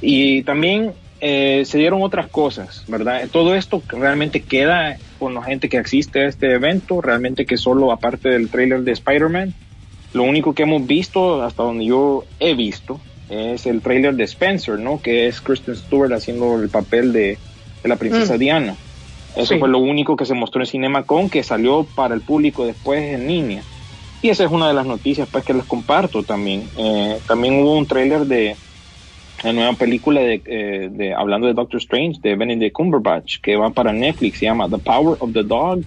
Y 0.00 0.42
también 0.42 0.92
eh, 1.20 1.62
se 1.64 1.78
dieron 1.78 2.02
otras 2.02 2.28
cosas, 2.28 2.84
¿verdad? 2.88 3.28
Todo 3.30 3.54
esto 3.54 3.82
realmente 3.88 4.42
queda 4.42 4.96
con 5.18 5.34
la 5.34 5.42
gente 5.42 5.68
que 5.68 5.78
existe 5.78 6.20
a 6.20 6.28
este 6.28 6.52
evento, 6.52 7.00
realmente 7.00 7.46
que 7.46 7.56
solo 7.56 7.92
aparte 7.92 8.28
del 8.28 8.48
trailer 8.50 8.80
de 8.82 8.92
Spider-Man, 8.92 9.54
lo 10.12 10.22
único 10.24 10.54
que 10.54 10.64
hemos 10.64 10.86
visto, 10.86 11.42
hasta 11.42 11.62
donde 11.62 11.86
yo 11.86 12.24
he 12.40 12.54
visto, 12.54 13.00
es 13.30 13.66
el 13.66 13.80
trailer 13.80 14.14
de 14.14 14.24
Spencer, 14.24 14.78
¿no? 14.78 15.00
Que 15.00 15.26
es 15.26 15.40
Kristen 15.40 15.74
Stewart 15.76 16.12
haciendo 16.12 16.60
el 16.60 16.68
papel 16.68 17.12
de, 17.12 17.38
de 17.82 17.88
la 17.88 17.96
princesa 17.96 18.34
Mm. 18.34 18.38
Diana. 18.38 18.76
Eso 19.34 19.54
Sí. 19.54 19.58
fue 19.58 19.68
lo 19.68 19.78
único 19.78 20.14
que 20.16 20.26
se 20.26 20.34
mostró 20.34 20.60
en 20.62 20.66
CinemaCon, 20.66 21.28
que 21.30 21.42
salió 21.42 21.84
para 21.96 22.14
el 22.14 22.20
público 22.20 22.64
después 22.66 23.02
en 23.02 23.26
línea. 23.26 23.62
Y 24.22 24.28
esa 24.28 24.44
es 24.44 24.50
una 24.50 24.68
de 24.68 24.74
las 24.74 24.86
noticias 24.86 25.28
pues, 25.30 25.44
que 25.44 25.54
les 25.54 25.64
comparto 25.64 26.22
también. 26.22 26.68
Eh, 26.78 27.18
también 27.26 27.54
hubo 27.60 27.76
un 27.76 27.86
tráiler 27.86 28.26
de 28.26 28.56
la 29.44 29.52
nueva 29.52 29.74
película 29.74 30.22
de, 30.22 30.40
eh, 30.46 30.88
de 30.90 31.12
hablando 31.12 31.46
de 31.46 31.52
Doctor 31.52 31.78
Strange 31.78 32.18
de 32.22 32.34
Benedict 32.34 32.72
Cumberbatch 32.72 33.40
que 33.40 33.56
va 33.56 33.70
para 33.70 33.92
Netflix, 33.92 34.38
se 34.38 34.46
llama 34.46 34.68
The 34.68 34.78
Power 34.78 35.18
of 35.20 35.32
the 35.32 35.42
Dog. 35.42 35.82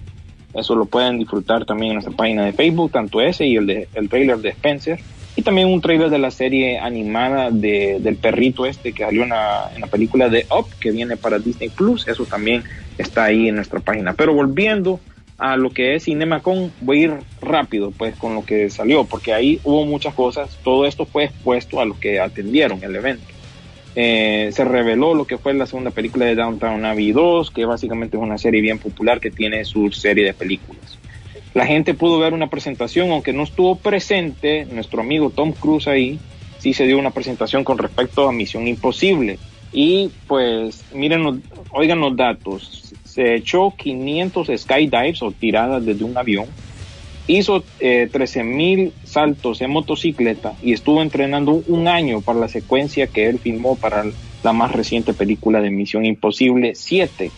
Eso 0.54 0.76
lo 0.76 0.86
pueden 0.86 1.18
disfrutar 1.18 1.64
también 1.66 1.90
en 1.90 1.94
nuestra 1.96 2.16
página 2.16 2.44
de 2.44 2.52
Facebook, 2.52 2.92
tanto 2.92 3.20
ese 3.20 3.46
y 3.46 3.56
el 3.56 3.66
de 3.66 3.88
el 3.94 4.08
trailer 4.08 4.38
de 4.38 4.50
Spencer. 4.50 4.98
Y 5.36 5.42
también 5.42 5.68
un 5.68 5.80
trailer 5.80 6.08
de 6.08 6.18
la 6.18 6.30
serie 6.30 6.78
animada 6.78 7.50
de, 7.50 7.98
del 8.00 8.16
perrito 8.16 8.64
este 8.66 8.92
que 8.92 9.04
salió 9.04 9.22
en 9.22 9.28
la, 9.28 9.70
en 9.74 9.80
la 9.80 9.86
película 9.86 10.28
de 10.28 10.46
Up, 10.56 10.66
que 10.80 10.90
viene 10.90 11.16
para 11.16 11.38
Disney 11.38 11.68
Plus. 11.68 12.08
Eso 12.08 12.24
también 12.24 12.64
está 12.96 13.24
ahí 13.24 13.48
en 13.48 13.56
nuestra 13.56 13.78
página. 13.78 14.14
Pero 14.14 14.34
volviendo 14.34 14.98
a 15.36 15.56
lo 15.56 15.70
que 15.70 15.94
es 15.94 16.04
CinemaCon, 16.04 16.72
voy 16.80 16.98
a 16.98 17.02
ir 17.02 17.14
rápido 17.40 17.92
pues 17.92 18.16
con 18.16 18.34
lo 18.34 18.44
que 18.44 18.68
salió, 18.70 19.04
porque 19.04 19.32
ahí 19.32 19.60
hubo 19.62 19.84
muchas 19.84 20.14
cosas. 20.14 20.58
Todo 20.64 20.86
esto 20.86 21.06
fue 21.06 21.24
expuesto 21.24 21.80
a 21.80 21.84
los 21.84 21.98
que 21.98 22.18
atendieron 22.18 22.82
el 22.82 22.96
evento. 22.96 23.37
Eh, 24.00 24.50
se 24.52 24.64
reveló 24.64 25.12
lo 25.12 25.24
que 25.24 25.38
fue 25.38 25.52
la 25.54 25.66
segunda 25.66 25.90
película 25.90 26.24
de 26.24 26.36
Downtown 26.36 26.84
Abbey 26.84 27.10
2, 27.10 27.50
que 27.50 27.64
básicamente 27.64 28.16
es 28.16 28.22
una 28.22 28.38
serie 28.38 28.60
bien 28.60 28.78
popular 28.78 29.18
que 29.18 29.32
tiene 29.32 29.64
su 29.64 29.90
serie 29.90 30.24
de 30.24 30.34
películas. 30.34 31.00
La 31.52 31.66
gente 31.66 31.94
pudo 31.94 32.20
ver 32.20 32.32
una 32.32 32.46
presentación, 32.46 33.10
aunque 33.10 33.32
no 33.32 33.42
estuvo 33.42 33.74
presente 33.74 34.66
nuestro 34.66 35.00
amigo 35.00 35.30
Tom 35.30 35.50
Cruise 35.50 35.88
ahí, 35.88 36.20
sí 36.60 36.74
se 36.74 36.86
dio 36.86 36.96
una 36.96 37.10
presentación 37.10 37.64
con 37.64 37.76
respecto 37.76 38.28
a 38.28 38.32
Misión 38.32 38.68
Imposible. 38.68 39.40
Y 39.72 40.12
pues 40.28 40.84
miren, 40.94 41.42
oigan 41.72 41.98
los 41.98 42.16
datos, 42.16 42.94
se 43.02 43.34
echó 43.34 43.74
500 43.76 44.48
skydives 44.58 45.22
o 45.22 45.32
tiradas 45.32 45.84
desde 45.84 46.04
un 46.04 46.16
avión, 46.16 46.46
hizo 47.28 47.62
eh, 47.78 48.08
13 48.10 48.42
mil 48.42 48.92
saltos 49.04 49.60
en 49.60 49.70
motocicleta 49.70 50.54
y 50.62 50.72
estuvo 50.72 51.02
entrenando 51.02 51.62
un 51.68 51.86
año 51.86 52.20
para 52.22 52.40
la 52.40 52.48
secuencia 52.48 53.06
que 53.06 53.28
él 53.28 53.38
filmó 53.38 53.76
para 53.76 54.04
la 54.42 54.52
más 54.52 54.72
reciente 54.72 55.12
película 55.14 55.60
de 55.60 55.70
Misión 55.70 56.04
Imposible 56.04 56.74
7. 56.74 57.30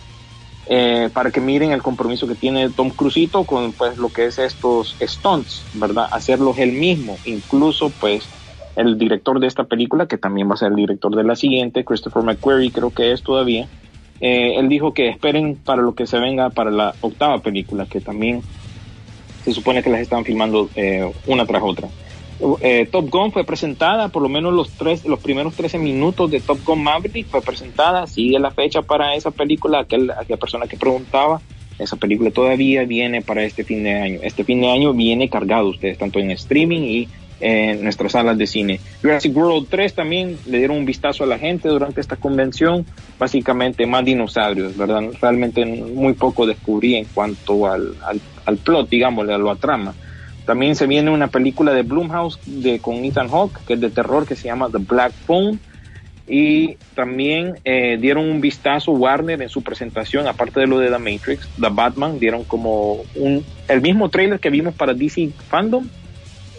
Eh, 0.72 1.10
para 1.12 1.32
que 1.32 1.40
miren 1.40 1.72
el 1.72 1.82
compromiso 1.82 2.28
que 2.28 2.36
tiene 2.36 2.70
Tom 2.70 2.90
Crucito 2.90 3.42
con 3.42 3.72
pues 3.72 3.98
lo 3.98 4.08
que 4.08 4.26
es 4.26 4.38
estos 4.38 4.96
stunts, 5.00 5.64
¿verdad? 5.74 6.06
Hacerlos 6.12 6.58
él 6.58 6.72
mismo, 6.72 7.18
incluso 7.24 7.90
pues 7.90 8.28
el 8.76 8.96
director 8.96 9.40
de 9.40 9.48
esta 9.48 9.64
película, 9.64 10.06
que 10.06 10.16
también 10.16 10.48
va 10.48 10.54
a 10.54 10.58
ser 10.58 10.68
el 10.68 10.76
director 10.76 11.16
de 11.16 11.24
la 11.24 11.34
siguiente, 11.34 11.84
Christopher 11.84 12.22
McQuarrie 12.22 12.70
creo 12.70 12.90
que 12.90 13.10
es 13.10 13.24
todavía, 13.24 13.66
eh, 14.20 14.54
él 14.58 14.68
dijo 14.68 14.94
que 14.94 15.08
esperen 15.08 15.56
para 15.56 15.82
lo 15.82 15.94
que 15.94 16.06
se 16.06 16.20
venga 16.20 16.50
para 16.50 16.70
la 16.70 16.94
octava 17.00 17.40
película, 17.40 17.86
que 17.86 18.00
también 18.00 18.42
se 19.44 19.52
supone 19.52 19.82
que 19.82 19.90
las 19.90 20.00
están 20.00 20.24
filmando 20.24 20.68
eh, 20.74 21.10
una 21.26 21.46
tras 21.46 21.62
otra. 21.62 21.88
eh, 22.60 22.88
Top 22.90 23.10
Gun 23.10 23.32
fue 23.32 23.44
presentada, 23.44 24.08
por 24.08 24.22
lo 24.22 24.28
menos 24.28 24.52
los 24.52 24.70
tres, 24.70 25.04
los 25.04 25.20
primeros 25.20 25.54
13 25.54 25.78
minutos 25.78 26.30
de 26.30 26.40
Top 26.40 26.58
Gun 26.64 26.82
Maverick 26.82 27.26
fue 27.26 27.42
presentada, 27.42 28.06
sigue 28.06 28.38
la 28.38 28.50
fecha 28.50 28.82
para 28.82 29.14
esa 29.14 29.30
película, 29.30 29.80
aquel, 29.80 30.10
aquella 30.10 30.38
persona 30.38 30.66
que 30.66 30.76
preguntaba, 30.76 31.40
esa 31.78 31.96
película 31.96 32.30
todavía 32.30 32.84
viene 32.84 33.22
para 33.22 33.42
este 33.42 33.64
fin 33.64 33.82
de 33.82 33.94
año. 33.94 34.20
Este 34.22 34.44
fin 34.44 34.60
de 34.60 34.70
año 34.70 34.92
viene 34.92 35.30
cargado 35.30 35.68
ustedes, 35.68 35.96
tanto 35.96 36.18
en 36.18 36.30
streaming 36.30 36.82
y 36.82 37.08
en 37.40 37.82
nuestras 37.82 38.12
salas 38.12 38.36
de 38.36 38.46
cine. 38.46 38.80
Jurassic 39.02 39.34
World 39.36 39.68
3 39.68 39.94
también 39.94 40.36
le 40.46 40.58
dieron 40.58 40.76
un 40.78 40.84
vistazo 40.84 41.24
a 41.24 41.26
la 41.26 41.38
gente 41.38 41.68
durante 41.68 42.00
esta 42.00 42.16
convención, 42.16 42.84
básicamente 43.18 43.86
más 43.86 44.04
dinosaurios, 44.04 44.76
¿verdad? 44.76 45.02
Realmente 45.20 45.64
muy 45.64 46.12
poco 46.12 46.46
descubrí 46.46 46.96
en 46.96 47.06
cuanto 47.06 47.66
al, 47.66 47.94
al, 48.44 48.56
plot, 48.58 48.88
digámosle, 48.88 49.34
a 49.34 49.38
la 49.38 49.56
trama. 49.56 49.94
También 50.44 50.76
se 50.76 50.86
viene 50.86 51.10
una 51.10 51.28
película 51.28 51.72
de 51.72 51.82
Blumhouse 51.82 52.38
de, 52.44 52.78
con 52.78 53.04
Ethan 53.04 53.28
Hawke, 53.28 53.60
que 53.66 53.74
es 53.74 53.80
de 53.80 53.90
terror, 53.90 54.26
que 54.26 54.36
se 54.36 54.48
llama 54.48 54.68
The 54.70 54.78
Black 54.78 55.12
Phone. 55.26 55.60
Y 56.32 56.76
también 56.94 57.56
eh, 57.64 57.98
dieron 58.00 58.30
un 58.30 58.40
vistazo 58.40 58.92
Warner 58.92 59.42
en 59.42 59.48
su 59.48 59.62
presentación, 59.62 60.28
aparte 60.28 60.60
de 60.60 60.68
lo 60.68 60.78
de 60.78 60.88
The 60.88 60.98
Matrix, 60.98 61.48
The 61.60 61.70
Batman, 61.72 62.20
dieron 62.20 62.44
como 62.44 63.02
un, 63.16 63.44
el 63.66 63.80
mismo 63.80 64.08
trailer 64.10 64.38
que 64.38 64.48
vimos 64.48 64.74
para 64.74 64.94
DC 64.94 65.30
Fandom 65.48 65.88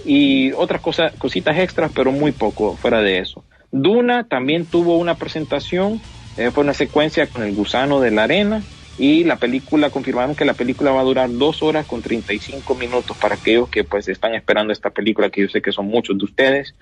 y 0.06 0.52
otras 0.54 0.82
cosas, 0.82 1.14
cositas 1.18 1.58
extras, 1.58 1.92
pero 1.94 2.12
muy 2.12 2.32
poco 2.32 2.76
fuera 2.78 3.02
de 3.02 3.20
eso. 3.20 3.44
Duna 3.72 4.28
también 4.28 4.66
tuvo 4.66 4.98
una 4.98 5.18
presentación, 5.18 6.02
eh, 6.38 6.52
fue 6.52 6.64
una 6.64 6.74
secuencia 6.74 7.28
con 7.28 7.44
el 7.44 7.54
gusano 7.56 8.02
de 8.02 8.12
la 8.12 8.24
arena 8.24 8.66
y 8.98 9.24
la 9.24 9.38
película, 9.38 9.90
confirmaron 9.90 10.36
que 10.36 10.46
la 10.46 10.54
película 10.54 10.92
va 10.92 11.02
a 11.02 11.06
durar 11.06 11.30
dos 11.32 11.64
horas 11.64 11.86
con 11.86 12.02
35 12.02 12.76
minutos 12.76 13.18
para 13.18 13.36
aquellos 13.36 13.70
que 13.70 13.84
pues 13.84 14.08
están 14.08 14.36
esperando 14.36 14.74
esta 14.74 14.90
película, 14.90 15.30
que 15.30 15.42
yo 15.42 15.50
sé 15.50 15.62
que 15.62 15.72
son 15.72 15.88
muchos 15.88 16.18
de 16.18 16.26
ustedes. 16.26 16.76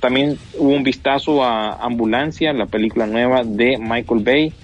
También 0.00 0.40
hubo 0.58 0.70
un 0.70 0.82
vistazo 0.82 1.44
a 1.44 1.74
Ambulancia, 1.74 2.52
la 2.52 2.66
película 2.66 3.06
nueva 3.06 3.44
de 3.44 3.78
Michael 3.78 4.20
Bay. 4.22 4.54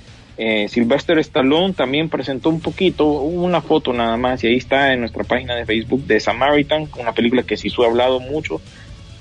Eh, 0.41 0.69
Sylvester 0.69 1.19
Stallone 1.19 1.75
también 1.75 2.09
presentó 2.09 2.49
un 2.49 2.61
poquito, 2.61 3.11
una 3.11 3.61
foto 3.61 3.93
nada 3.93 4.17
más, 4.17 4.45
y 4.45 4.47
ahí 4.47 4.57
está 4.57 4.93
en 4.93 5.01
nuestra 5.01 5.25
página 5.25 5.57
de 5.57 5.67
Facebook 5.67 6.07
de 6.07 6.21
Samaritan, 6.21 6.89
una 6.97 7.13
película 7.13 7.43
que 7.43 7.57
sí 7.57 7.69
se 7.71 7.83
ha 7.83 7.87
hablado 7.87 8.21
mucho 8.21 8.61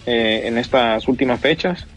eh, 0.06 0.44
en 0.46 0.60
estas 0.60 1.08
últimas 1.08 1.40
fechas. 1.40 1.88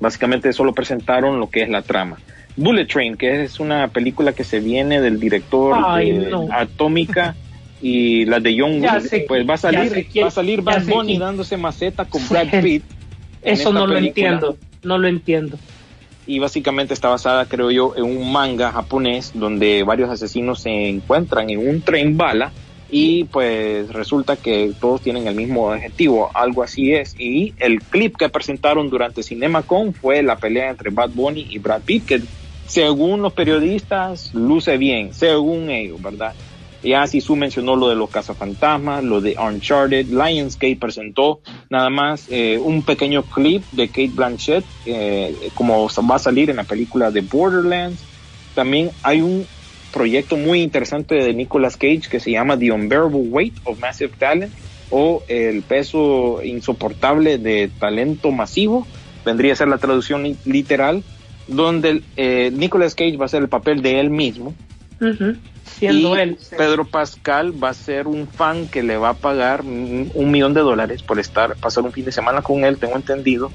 Básicamente 0.00 0.52
solo 0.54 0.72
presentaron 0.72 1.38
lo 1.38 1.50
que 1.50 1.62
es 1.62 1.68
la 1.68 1.82
trama. 1.82 2.16
Bullet 2.56 2.86
Train, 2.86 3.16
que 3.16 3.44
es 3.44 3.60
una 3.60 3.88
película 3.88 4.32
que 4.32 4.42
se 4.44 4.60
viene 4.60 5.00
del 5.00 5.20
director 5.20 5.76
Ay, 5.84 6.12
de 6.12 6.30
no. 6.30 6.48
Atómica 6.50 7.34
y 7.82 8.24
la 8.24 8.40
de 8.40 8.56
John 8.58 8.80
Ya 8.80 8.94
Wick, 8.94 9.02
sé 9.02 9.24
pues 9.28 9.46
va 9.48 9.54
a 9.54 9.58
salir, 9.58 10.06
quién- 10.10 10.24
va 10.24 10.28
a 10.28 10.32
salir 10.32 10.62
Bad 10.62 10.86
Bunny 10.86 11.18
dándose 11.18 11.56
maceta 11.58 12.06
con 12.06 12.26
Brad 12.28 12.62
Pitt. 12.62 12.84
Eso 13.42 13.72
no 13.72 13.86
lo 13.86 13.98
entiendo, 13.98 14.56
no 14.82 14.96
lo 14.96 15.08
entiendo. 15.08 15.58
Y 16.26 16.38
básicamente 16.38 16.94
está 16.94 17.08
basada, 17.08 17.46
creo 17.46 17.70
yo, 17.70 17.94
en 17.96 18.04
un 18.04 18.32
manga 18.32 18.72
japonés 18.72 19.32
donde 19.34 19.82
varios 19.82 20.10
asesinos 20.10 20.60
se 20.60 20.88
encuentran 20.88 21.50
en 21.50 21.68
un 21.68 21.82
tren 21.82 22.16
bala 22.16 22.52
y 22.90 23.24
pues 23.24 23.88
resulta 23.92 24.36
que 24.36 24.72
todos 24.80 25.00
tienen 25.00 25.26
el 25.26 25.34
mismo 25.34 25.68
objetivo, 25.68 26.30
algo 26.34 26.62
así 26.62 26.92
es. 26.92 27.16
Y 27.18 27.54
el 27.58 27.80
clip 27.80 28.16
que 28.16 28.28
presentaron 28.28 28.88
durante 28.88 29.22
CinemaCon 29.22 29.94
fue 29.94 30.22
la 30.22 30.36
pelea 30.36 30.70
entre 30.70 30.90
Bad 30.90 31.10
Bunny 31.10 31.46
y 31.50 31.58
Brad 31.58 31.82
Pitt, 31.82 32.06
que 32.06 32.22
según 32.66 33.22
los 33.22 33.32
periodistas 33.32 34.32
luce 34.34 34.76
bien, 34.76 35.12
según 35.12 35.70
ellos, 35.70 36.00
¿verdad? 36.00 36.34
Ya 36.84 37.06
Sisu 37.06 37.34
mencionó 37.34 37.76
lo 37.76 37.88
de 37.88 37.96
los 37.96 38.10
cazafantasmas, 38.10 39.02
lo 39.02 39.20
de 39.22 39.36
Uncharted, 39.38 40.06
Lionsgate 40.08 40.76
presentó 40.76 41.40
nada 41.70 41.88
más 41.88 42.26
eh, 42.30 42.58
un 42.58 42.82
pequeño 42.82 43.22
clip 43.22 43.62
de 43.72 43.88
Kate 43.88 44.12
Blanchett, 44.14 44.64
eh, 44.84 45.50
como 45.54 45.88
va 45.88 46.16
a 46.16 46.18
salir 46.18 46.50
en 46.50 46.56
la 46.56 46.64
película 46.64 47.10
de 47.10 47.22
Borderlands. 47.22 48.04
También 48.54 48.90
hay 49.02 49.22
un 49.22 49.46
proyecto 49.92 50.36
muy 50.36 50.60
interesante 50.60 51.14
de 51.14 51.32
Nicolas 51.32 51.76
Cage 51.76 52.02
que 52.10 52.20
se 52.20 52.30
llama 52.32 52.58
The 52.58 52.70
Unbearable 52.72 53.28
Weight 53.30 53.54
of 53.64 53.78
Massive 53.80 54.12
Talent 54.18 54.52
o 54.90 55.22
El 55.28 55.62
peso 55.62 56.42
insoportable 56.42 57.38
de 57.38 57.70
talento 57.80 58.30
masivo, 58.30 58.86
vendría 59.24 59.54
a 59.54 59.56
ser 59.56 59.68
la 59.68 59.78
traducción 59.78 60.22
li- 60.22 60.36
literal, 60.44 61.02
donde 61.48 62.02
eh, 62.16 62.50
Nicolas 62.54 62.94
Cage 62.94 63.16
va 63.16 63.24
a 63.24 63.26
hacer 63.26 63.42
el 63.42 63.48
papel 63.48 63.80
de 63.82 64.00
él 64.00 64.10
mismo 64.10 64.52
Siendo 65.64 66.16
y 66.16 66.20
él. 66.20 66.38
Pedro 66.56 66.84
Pascal 66.84 67.52
va 67.62 67.70
a 67.70 67.74
ser 67.74 68.06
un 68.06 68.28
fan 68.28 68.68
que 68.68 68.82
le 68.82 68.96
va 68.96 69.10
a 69.10 69.14
pagar 69.14 69.62
un 69.62 70.30
millón 70.30 70.54
de 70.54 70.60
dólares 70.60 71.02
por 71.02 71.18
estar, 71.18 71.56
pasar 71.56 71.84
un 71.84 71.92
fin 71.92 72.04
de 72.04 72.12
semana 72.12 72.42
con 72.42 72.64
él, 72.64 72.78
tengo 72.78 72.96
entendido. 72.96 73.50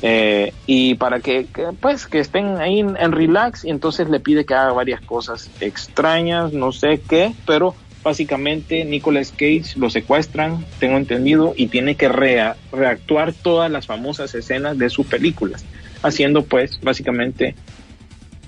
Eh, 0.00 0.52
y 0.66 0.94
para 0.94 1.20
que, 1.20 1.46
que, 1.46 1.66
pues 1.80 2.06
que 2.06 2.20
estén 2.20 2.58
ahí 2.58 2.80
en, 2.80 2.96
en 2.96 3.12
relax 3.12 3.64
y 3.64 3.70
entonces 3.70 4.08
le 4.08 4.20
pide 4.20 4.44
que 4.44 4.54
haga 4.54 4.72
varias 4.72 5.00
cosas 5.00 5.50
extrañas, 5.60 6.52
no 6.52 6.70
sé 6.70 7.02
qué, 7.08 7.34
pero 7.46 7.74
básicamente 8.04 8.84
Nicolas 8.84 9.32
Cage 9.32 9.72
lo 9.76 9.90
secuestran, 9.90 10.64
tengo 10.78 10.96
entendido, 10.96 11.52
y 11.56 11.66
tiene 11.66 11.96
que 11.96 12.08
rea- 12.08 12.56
reactuar 12.72 13.32
todas 13.32 13.70
las 13.70 13.86
famosas 13.86 14.34
escenas 14.34 14.78
de 14.78 14.88
sus 14.88 15.06
películas, 15.06 15.66
haciendo 16.02 16.44
pues 16.44 16.78
básicamente 16.80 17.56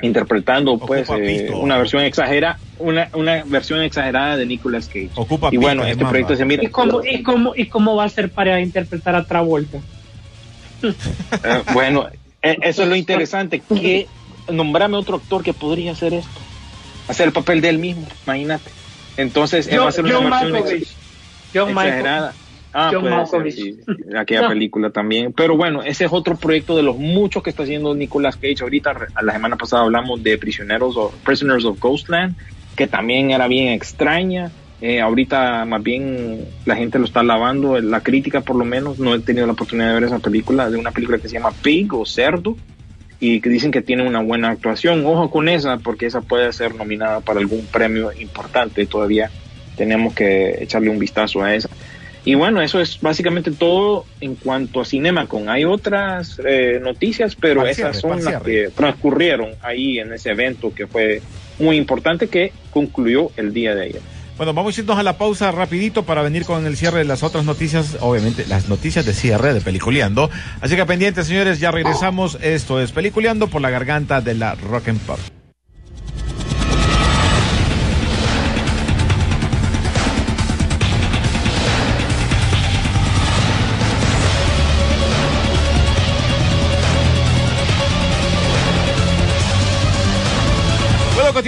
interpretando 0.03 0.79
pues 0.79 1.09
eh, 1.11 1.51
una 1.53 1.77
versión 1.79 2.03
exagera 2.03 2.59
una, 2.79 3.09
una 3.13 3.43
versión 3.45 3.83
exagerada 3.83 4.37
de 4.37 4.47
Nicolas 4.47 4.87
Cage. 4.87 5.11
Ocupa 5.15 5.49
y 5.53 5.57
bueno 5.59 5.85
este 5.85 6.05
proyecto 6.07 6.35
se 6.37 6.45
mira 6.45 6.65
¿Y 6.65 6.69
cómo, 6.69 7.05
y, 7.05 7.23
cómo, 7.23 7.53
¿Y 7.55 7.67
cómo 7.67 7.97
va 7.97 8.05
a 8.05 8.09
ser 8.09 8.31
para 8.31 8.61
interpretar 8.61 9.15
a 9.15 9.25
Travolta? 9.25 9.79
Eh, 10.83 11.63
bueno 11.75 12.09
eh, 12.43 12.57
eso 12.63 12.83
es 12.85 12.89
lo 12.89 12.97
interesante 12.97 13.61
que 13.69 14.07
nombrame 14.51 14.97
otro 14.97 15.17
actor 15.17 15.43
que 15.43 15.53
podría 15.53 15.93
hacer 15.93 16.15
esto 16.15 16.41
hacer 17.09 17.27
el 17.27 17.33
papel 17.33 17.61
de 17.61 17.69
él 17.69 17.79
mismo 17.79 18.07
imagínate. 18.27 18.71
Entonces 19.17 19.67
él 19.67 19.81
va 19.81 19.87
a 19.87 19.89
hacer 19.89 20.05
una 20.05 20.15
John 20.15 20.31
versión 20.31 20.57
ex- 20.57 20.95
John 21.53 21.71
exagerada 21.71 22.35
Ah, 22.73 22.91
John 22.93 23.09
Malkovich. 23.11 23.55
ser, 23.55 23.75
sí, 23.75 23.81
aquella 24.17 24.43
No. 24.43 24.49
película 24.49 24.91
también. 24.91 25.33
Pero 25.33 25.57
bueno, 25.57 25.83
ese 25.83 26.05
es 26.05 26.13
otro 26.13 26.37
proyecto 26.37 26.77
de 26.77 26.83
los 26.83 26.97
muchos 26.97 27.43
que 27.43 27.51
está 27.51 27.65
haciendo 27.65 27.95
Nicolas 27.95 28.37
Cage. 28.37 28.63
Ahorita, 28.63 28.95
a 29.15 29.23
la 29.23 29.33
semana 29.33 29.57
pasada 29.57 29.83
hablamos 29.83 30.23
de 30.23 30.39
Prisioneros 30.39 30.97
o 30.97 31.13
Prisoners 31.25 31.65
of 31.65 31.81
Ghostland, 31.81 32.37
que 32.77 32.87
también 32.87 33.31
era 33.31 33.49
bien 33.49 33.69
extraña. 33.69 34.51
Eh, 34.83 35.01
ahorita 35.01 35.67
más 35.67 35.83
bien 35.83 36.47
la 36.65 36.75
gente 36.75 36.99
lo 36.99 37.05
está 37.05 37.23
lavando, 37.23 37.79
la 37.81 38.01
crítica 38.03 38.41
por 38.41 38.57
lo 38.57 38.65
menos. 38.65 38.99
No 38.99 39.15
he 39.15 39.19
tenido 39.21 39.47
la 39.47 39.53
oportunidad 39.53 39.89
de 39.89 39.95
ver 39.95 40.05
esa 40.05 40.19
película, 40.21 40.71
de 40.71 40.77
una 40.79 40.91
película 40.93 41.19
que 41.19 41.29
se 41.29 41.35
llama 41.35 41.53
Pig 41.63 41.93
o 41.93 42.07
Cerdo, 42.07 42.57
y 43.19 43.41
que 43.43 43.51
dicen 43.51 43.71
que 43.71 43.83
tiene 43.83 44.07
una 44.07 44.23
buena 44.23 44.49
actuación. 44.49 45.05
Ojo 45.05 45.31
con 45.31 45.49
esa, 45.51 45.77
porque 45.77 46.07
esa 46.07 46.23
puede 46.23 46.51
ser 46.55 46.75
nominada 46.75 47.21
para 47.21 47.41
algún 47.41 47.67
premio 47.67 48.11
importante. 48.19 48.87
Todavía 48.87 49.31
tenemos 49.77 50.15
que 50.15 50.63
echarle 50.63 50.89
un 50.89 50.99
vistazo 50.99 51.43
a 51.43 51.55
esa. 51.55 51.69
Y 52.25 52.35
bueno, 52.35 52.61
eso 52.61 52.81
es 52.81 53.01
básicamente 53.01 53.51
todo 53.51 54.05
en 54.21 54.35
cuanto 54.35 54.81
a 54.81 54.85
CinemaCon. 54.85 55.49
Hay 55.49 55.65
otras 55.65 56.41
eh, 56.45 56.79
noticias, 56.83 57.35
pero 57.35 57.67
esas 57.67 57.99
son 57.99 58.23
las 58.23 58.43
que 58.43 58.71
transcurrieron 58.75 59.51
ahí 59.63 59.99
en 59.99 60.13
ese 60.13 60.31
evento 60.31 60.73
que 60.75 60.87
fue 60.87 61.23
muy 61.59 61.77
importante 61.77 62.29
que 62.29 62.53
concluyó 62.71 63.31
el 63.37 63.53
día 63.53 63.75
de 63.75 63.83
ayer. 63.83 64.03
Bueno, 64.37 64.55
vamos 64.55 64.77
a 64.77 64.81
irnos 64.81 64.99
a 64.99 65.03
la 65.03 65.19
pausa 65.19 65.53
rapidito 65.53 66.05
para 66.05 66.23
venir 66.23 66.45
con 66.45 66.65
el 66.67 66.77
cierre 66.77 67.01
de 67.01 67.05
las 67.05 67.23
otras 67.23 67.45
noticias, 67.45 67.99
obviamente 68.01 68.47
las 68.49 68.71
noticias 68.71 69.05
de 69.05 69.13
cierre 69.13 69.53
de 69.53 69.61
Peliculeando. 69.61 70.31
Así 70.63 70.77
que 70.77 70.87
pendientes, 70.87 71.27
señores, 71.27 71.61
ya 71.61 71.71
regresamos. 71.71 72.39
Esto 72.41 72.81
es 72.81 72.93
Peliculeando 72.93 73.49
por 73.49 73.61
la 73.61 73.69
garganta 73.69 74.23
de 74.23 74.35
la 74.35 74.55
Rock 74.55 74.89
and 74.89 75.01
Pop. 75.01 75.19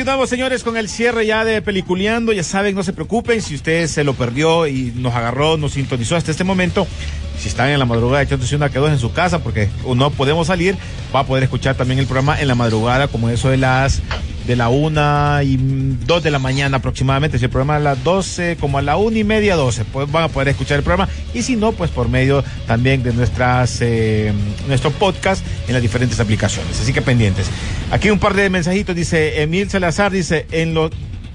Continuamos, 0.02 0.30
señores, 0.30 0.64
con 0.64 0.76
el 0.76 0.88
cierre 0.88 1.26
ya 1.26 1.44
de 1.44 1.62
Peliculeando. 1.62 2.32
Ya 2.32 2.42
saben, 2.42 2.74
no 2.74 2.82
se 2.82 2.92
preocupen 2.92 3.40
si 3.40 3.54
usted 3.54 3.86
se 3.86 4.02
lo 4.02 4.14
perdió 4.14 4.66
y 4.66 4.92
nos 4.96 5.14
agarró, 5.14 5.56
nos 5.56 5.74
sintonizó 5.74 6.16
hasta 6.16 6.32
este 6.32 6.42
momento. 6.42 6.88
Si 7.38 7.46
están 7.46 7.68
en 7.68 7.78
la 7.78 7.84
madrugada 7.84 8.20
echándose 8.20 8.56
una 8.56 8.68
que 8.68 8.80
dos 8.80 8.90
en 8.90 8.98
su 8.98 9.12
casa 9.12 9.44
porque 9.44 9.68
no 9.86 10.10
podemos 10.10 10.48
salir, 10.48 10.76
va 11.14 11.20
a 11.20 11.24
poder 11.24 11.44
escuchar 11.44 11.76
también 11.76 12.00
el 12.00 12.06
programa 12.06 12.40
en 12.40 12.48
la 12.48 12.56
madrugada, 12.56 13.06
como 13.06 13.30
eso 13.30 13.48
de 13.48 13.58
las 13.58 14.02
de 14.46 14.56
la 14.56 14.68
una 14.68 15.40
y 15.44 15.56
dos 16.06 16.22
de 16.22 16.30
la 16.30 16.38
mañana 16.38 16.78
aproximadamente. 16.78 17.38
Si 17.38 17.44
el 17.44 17.50
programa 17.50 17.76
a 17.76 17.80
las 17.80 18.02
12, 18.04 18.56
como 18.58 18.78
a 18.78 18.82
la 18.82 18.96
una 18.96 19.18
y 19.18 19.24
media, 19.24 19.56
12, 19.56 19.84
pues 19.86 20.10
van 20.10 20.24
a 20.24 20.28
poder 20.28 20.48
escuchar 20.48 20.78
el 20.78 20.84
programa. 20.84 21.10
Y 21.34 21.42
si 21.42 21.56
no, 21.56 21.72
pues 21.72 21.90
por 21.90 22.08
medio 22.08 22.44
también 22.66 23.02
de 23.02 23.12
nuestras 23.12 23.78
eh, 23.80 24.32
nuestro 24.68 24.90
podcast 24.90 25.44
en 25.68 25.74
las 25.74 25.82
diferentes 25.82 26.18
aplicaciones. 26.20 26.80
Así 26.80 26.92
que 26.92 27.02
pendientes. 27.02 27.46
Aquí 27.90 28.10
un 28.10 28.18
par 28.18 28.34
de 28.34 28.50
mensajitos, 28.50 28.96
dice 28.96 29.42
Emil 29.42 29.70
Salazar, 29.70 30.10
dice, 30.10 30.46
en 30.50 30.74
lo, 30.74 30.90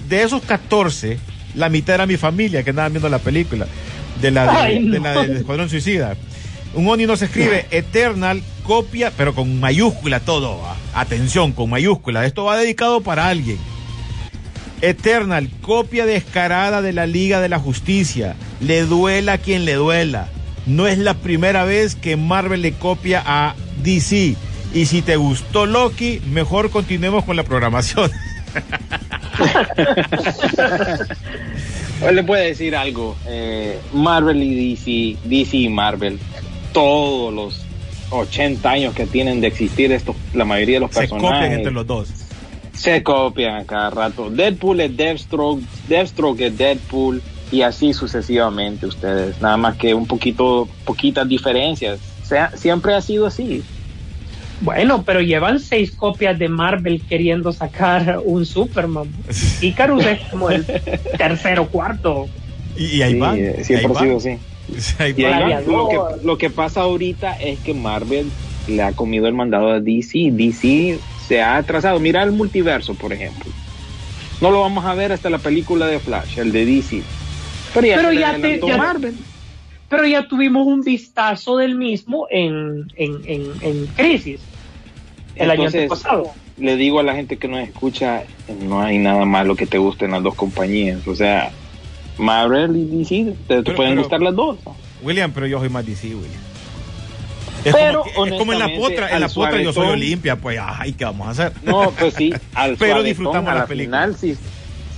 de 0.10 0.24
esos 0.24 0.42
14, 0.44 1.18
la 1.56 1.70
mitad 1.70 1.96
era 1.96 2.06
mi 2.06 2.18
familia 2.18 2.64
que 2.64 2.72
andaban 2.72 2.94
viendo 2.94 3.10
la 3.10 3.20
película. 3.20 3.68
de 4.22 4.32
la, 4.32 4.52
de, 4.52 4.58
Ay, 4.58 4.90
de 4.90 5.00
la 5.00 5.22
del 5.22 5.38
Escuadrón 5.38 5.70
Suicida. 5.70 6.16
Un 6.78 6.88
Oni 6.88 7.08
nos 7.08 7.24
escribe 7.24 7.66
Eternal, 7.72 8.44
copia, 8.62 9.12
pero 9.18 9.34
con 9.34 9.60
mayúscula 9.60 10.20
todo. 10.20 10.62
ah. 10.64 10.76
Atención, 10.94 11.52
con 11.52 11.72
mayúscula. 11.72 12.24
Esto 12.24 12.44
va 12.44 12.56
dedicado 12.56 13.02
para 13.02 13.28
alguien. 13.30 13.58
Eternal, 14.82 15.50
copia 15.62 16.06
descarada 16.06 16.84
de 16.84 16.94
la 16.94 17.08
Liga 17.08 17.42
de 17.42 17.50
la 17.50 17.58
Justicia. 17.58 18.36
Le 18.62 18.84
duela 18.84 19.34
a 19.34 19.38
quien 19.40 19.66
le 19.66 19.74
duela. 19.74 20.30
No 20.68 20.86
es 20.86 21.00
la 21.00 21.16
primera 21.16 21.64
vez 21.66 21.96
que 21.96 22.16
Marvel 22.16 22.62
le 22.62 22.74
copia 22.74 23.24
a 23.26 23.56
DC. 23.84 24.36
Y 24.72 24.86
si 24.86 25.02
te 25.02 25.16
gustó 25.16 25.66
Loki, 25.66 26.22
mejor 26.32 26.70
continuemos 26.70 27.26
con 27.26 27.36
la 27.38 27.44
programación. 27.44 28.12
Hoy 32.06 32.14
le 32.16 32.24
puedo 32.24 32.44
decir 32.44 32.76
algo. 32.76 33.16
eh, 33.28 33.80
Marvel 33.94 34.44
y 34.44 34.76
DC, 34.76 35.18
DC 35.28 35.58
y 35.58 35.70
Marvel, 35.70 36.20
todos 36.78 37.34
los 37.34 37.62
80 38.12 38.70
años 38.70 38.94
que 38.94 39.08
tienen 39.08 39.42
de 39.42 39.48
existir 39.48 39.92
estos, 39.92 40.16
la 40.34 40.46
mayoría 40.46 40.76
de 40.76 40.82
los 40.82 40.92
Se 40.92 41.00
personajes 41.02 41.38
copian 41.40 41.54
entre 41.54 41.72
los 41.72 41.88
dos. 41.88 42.10
se 42.74 43.02
copian 43.02 43.56
a 43.56 43.66
cada 43.66 43.90
rato. 43.90 44.30
Deadpool 44.30 44.82
es 44.82 44.96
Deathstroke, 44.96 45.62
Deathstroke 45.88 46.40
es 46.42 46.58
Deadpool 46.58 47.22
y 47.52 47.62
así 47.64 47.94
sucesivamente 47.94 48.86
ustedes. 48.86 49.42
Nada 49.42 49.58
más 49.58 49.76
que 49.78 49.94
un 49.96 50.06
poquito, 50.06 50.70
poquitas 50.86 51.28
diferencias. 51.28 52.00
Sea, 52.24 52.52
siempre 52.56 52.94
ha 52.94 53.02
sido 53.02 53.26
así. 53.26 53.64
Bueno, 54.62 55.04
pero 55.04 55.22
llevan 55.22 55.60
seis 55.60 55.92
copias 55.92 56.38
de 56.38 56.48
Marvel 56.50 57.02
queriendo 57.10 57.52
sacar 57.54 58.20
un 58.24 58.46
Superman. 58.46 59.08
Icarus 59.62 60.06
es 60.06 60.20
como 60.30 60.50
el 60.52 60.64
tercero 61.18 61.64
o 61.64 61.68
cuarto. 61.70 62.28
Y, 62.78 62.98
y 62.98 63.02
ahí 63.02 63.14
Sí, 63.14 63.20
van. 63.20 63.38
eh, 63.40 63.64
siempre 63.64 63.88
ahí 63.88 63.96
ha 63.96 64.00
sido 64.00 64.18
así. 64.18 64.38
Y 65.16 65.24
ahí 65.24 65.66
lo, 65.66 65.88
que, 65.90 66.26
lo 66.26 66.38
que 66.38 66.50
pasa 66.50 66.82
ahorita 66.82 67.34
es 67.34 67.60
que 67.60 67.74
Marvel 67.74 68.30
le 68.68 68.84
ha 68.84 68.92
comido 68.94 69.28
el 69.28 69.34
mandado 69.34 69.70
a 69.70 69.80
DC. 69.80 70.30
DC 70.32 71.00
se 71.28 71.42
ha 71.42 71.58
atrasado. 71.58 72.00
Mira 72.00 72.24
el 72.24 72.32
multiverso, 72.32 72.94
por 72.94 73.14
ejemplo. 73.14 73.52
No 74.42 74.52
lo 74.52 74.62
vamos 74.62 74.86
a 74.86 74.94
ver 74.94 75.12
hasta 75.12 75.30
la 75.30 75.40
película 75.40 75.88
de 75.88 76.00
Flash, 76.00 76.38
el 76.40 76.52
de 76.52 76.66
DC. 76.66 77.02
Pero 77.74 77.88
ya, 77.88 77.96
Pero 77.96 78.12
ya 78.14 78.38
te- 78.40 78.60
ya- 78.66 78.78
Marvel. 78.78 79.16
Pero 79.90 80.06
ya 80.06 80.28
tuvimos 80.28 80.68
un 80.68 80.82
vistazo 80.82 81.58
del 81.58 81.76
mismo 81.76 82.28
en, 82.30 82.92
en, 82.98 83.22
en, 83.26 83.52
en 83.62 83.88
Crisis 83.88 84.42
el 85.36 85.50
Entonces, 85.52 85.82
año 85.82 85.90
pasado. 85.90 86.32
Le 86.58 86.76
digo 86.76 87.00
a 87.00 87.04
la 87.04 87.16
gente 87.16 87.38
que 87.38 87.48
nos 87.48 87.62
escucha, 87.62 88.24
no 88.64 88.82
hay 88.82 88.98
nada 88.98 89.24
malo 89.26 89.56
que 89.56 89.66
te 89.66 89.78
gusten 89.78 90.12
las 90.12 90.24
dos 90.24 90.36
compañías. 90.36 91.08
O 91.08 91.16
sea, 91.16 91.52
Marvel 92.18 92.76
y 92.76 92.86
DC, 92.86 93.34
te, 93.48 93.62
pueden 93.64 93.76
pero- 93.94 94.02
gustar 94.02 94.22
las 94.22 94.36
dos. 94.36 94.58
William, 95.04 95.32
pero 95.32 95.46
yo 95.48 95.60
soy 95.60 95.70
más 95.70 95.86
DC, 95.86 96.08
William. 96.16 96.42
Es, 97.64 97.74
Pero, 97.76 98.04
como, 98.04 98.24
que- 98.26 98.30
es 98.32 98.38
como 98.40 98.54
en 98.54 98.60
la 98.60 98.70
potra, 98.78 99.12
en 99.14 99.20
la 99.22 99.28
potra 99.30 99.62
yo 99.62 99.74
soy 99.74 99.88
Olimpia, 99.88 100.36
pues, 100.38 100.60
ay, 100.62 100.94
¿qué 100.94 101.04
vamos 101.06 101.28
a 101.28 101.32
hacer? 101.32 101.52
No, 101.64 101.92
pues 101.92 102.14
sí, 102.14 102.34
al 102.56 102.78
Pero 102.78 103.04
disfrutamos 103.04 103.50
a 103.50 103.54
la 103.56 103.60
la 103.62 103.66
película. 103.68 103.98
final 104.06 104.16
sí, 104.16 104.38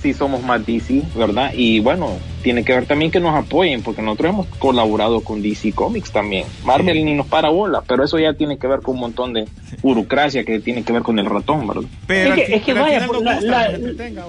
sí 0.02 0.14
somos 0.14 0.42
más 0.42 0.64
DC, 0.64 1.02
¿verdad? 1.16 1.52
Y 1.54 1.80
bueno, 1.80 2.18
tiene 2.42 2.62
que 2.64 2.72
ver 2.72 2.86
también 2.86 3.10
que 3.10 3.18
nos 3.18 3.34
apoyen, 3.34 3.82
porque 3.82 4.02
nosotros 4.02 4.30
hemos 4.32 4.46
colaborado 4.58 5.20
con 5.22 5.42
DC 5.42 5.72
Comics 5.72 6.12
también. 6.12 6.46
Marvel 6.64 6.96
Sí. 6.96 7.02
ni 7.02 7.14
nos 7.14 7.26
para 7.26 7.48
bola, 7.48 7.82
pero 7.86 8.04
eso 8.04 8.18
ya 8.18 8.34
tiene 8.34 8.56
que 8.58 8.66
ver 8.66 8.80
con 8.80 8.94
un 8.94 9.00
montón 9.00 9.32
de 9.32 9.46
burocracia 9.82 10.44
que 10.44 10.60
tiene 10.60 10.82
que 10.84 10.92
ver 10.92 11.02
con 11.02 11.18
el 11.18 11.26
ratón, 11.26 11.66
¿verdad? 11.66 11.82
Pero 12.06 12.34
Es 12.34 12.46
que- 12.46 12.54
es 12.72 12.78
vaya, 12.78 13.00
final 13.00 13.22
nos 13.24 13.42
la- 13.42 13.68
la-. 13.70 14.24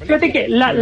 Fíjate 0.00 0.32
que, 0.32 0.48
la, 0.48 0.72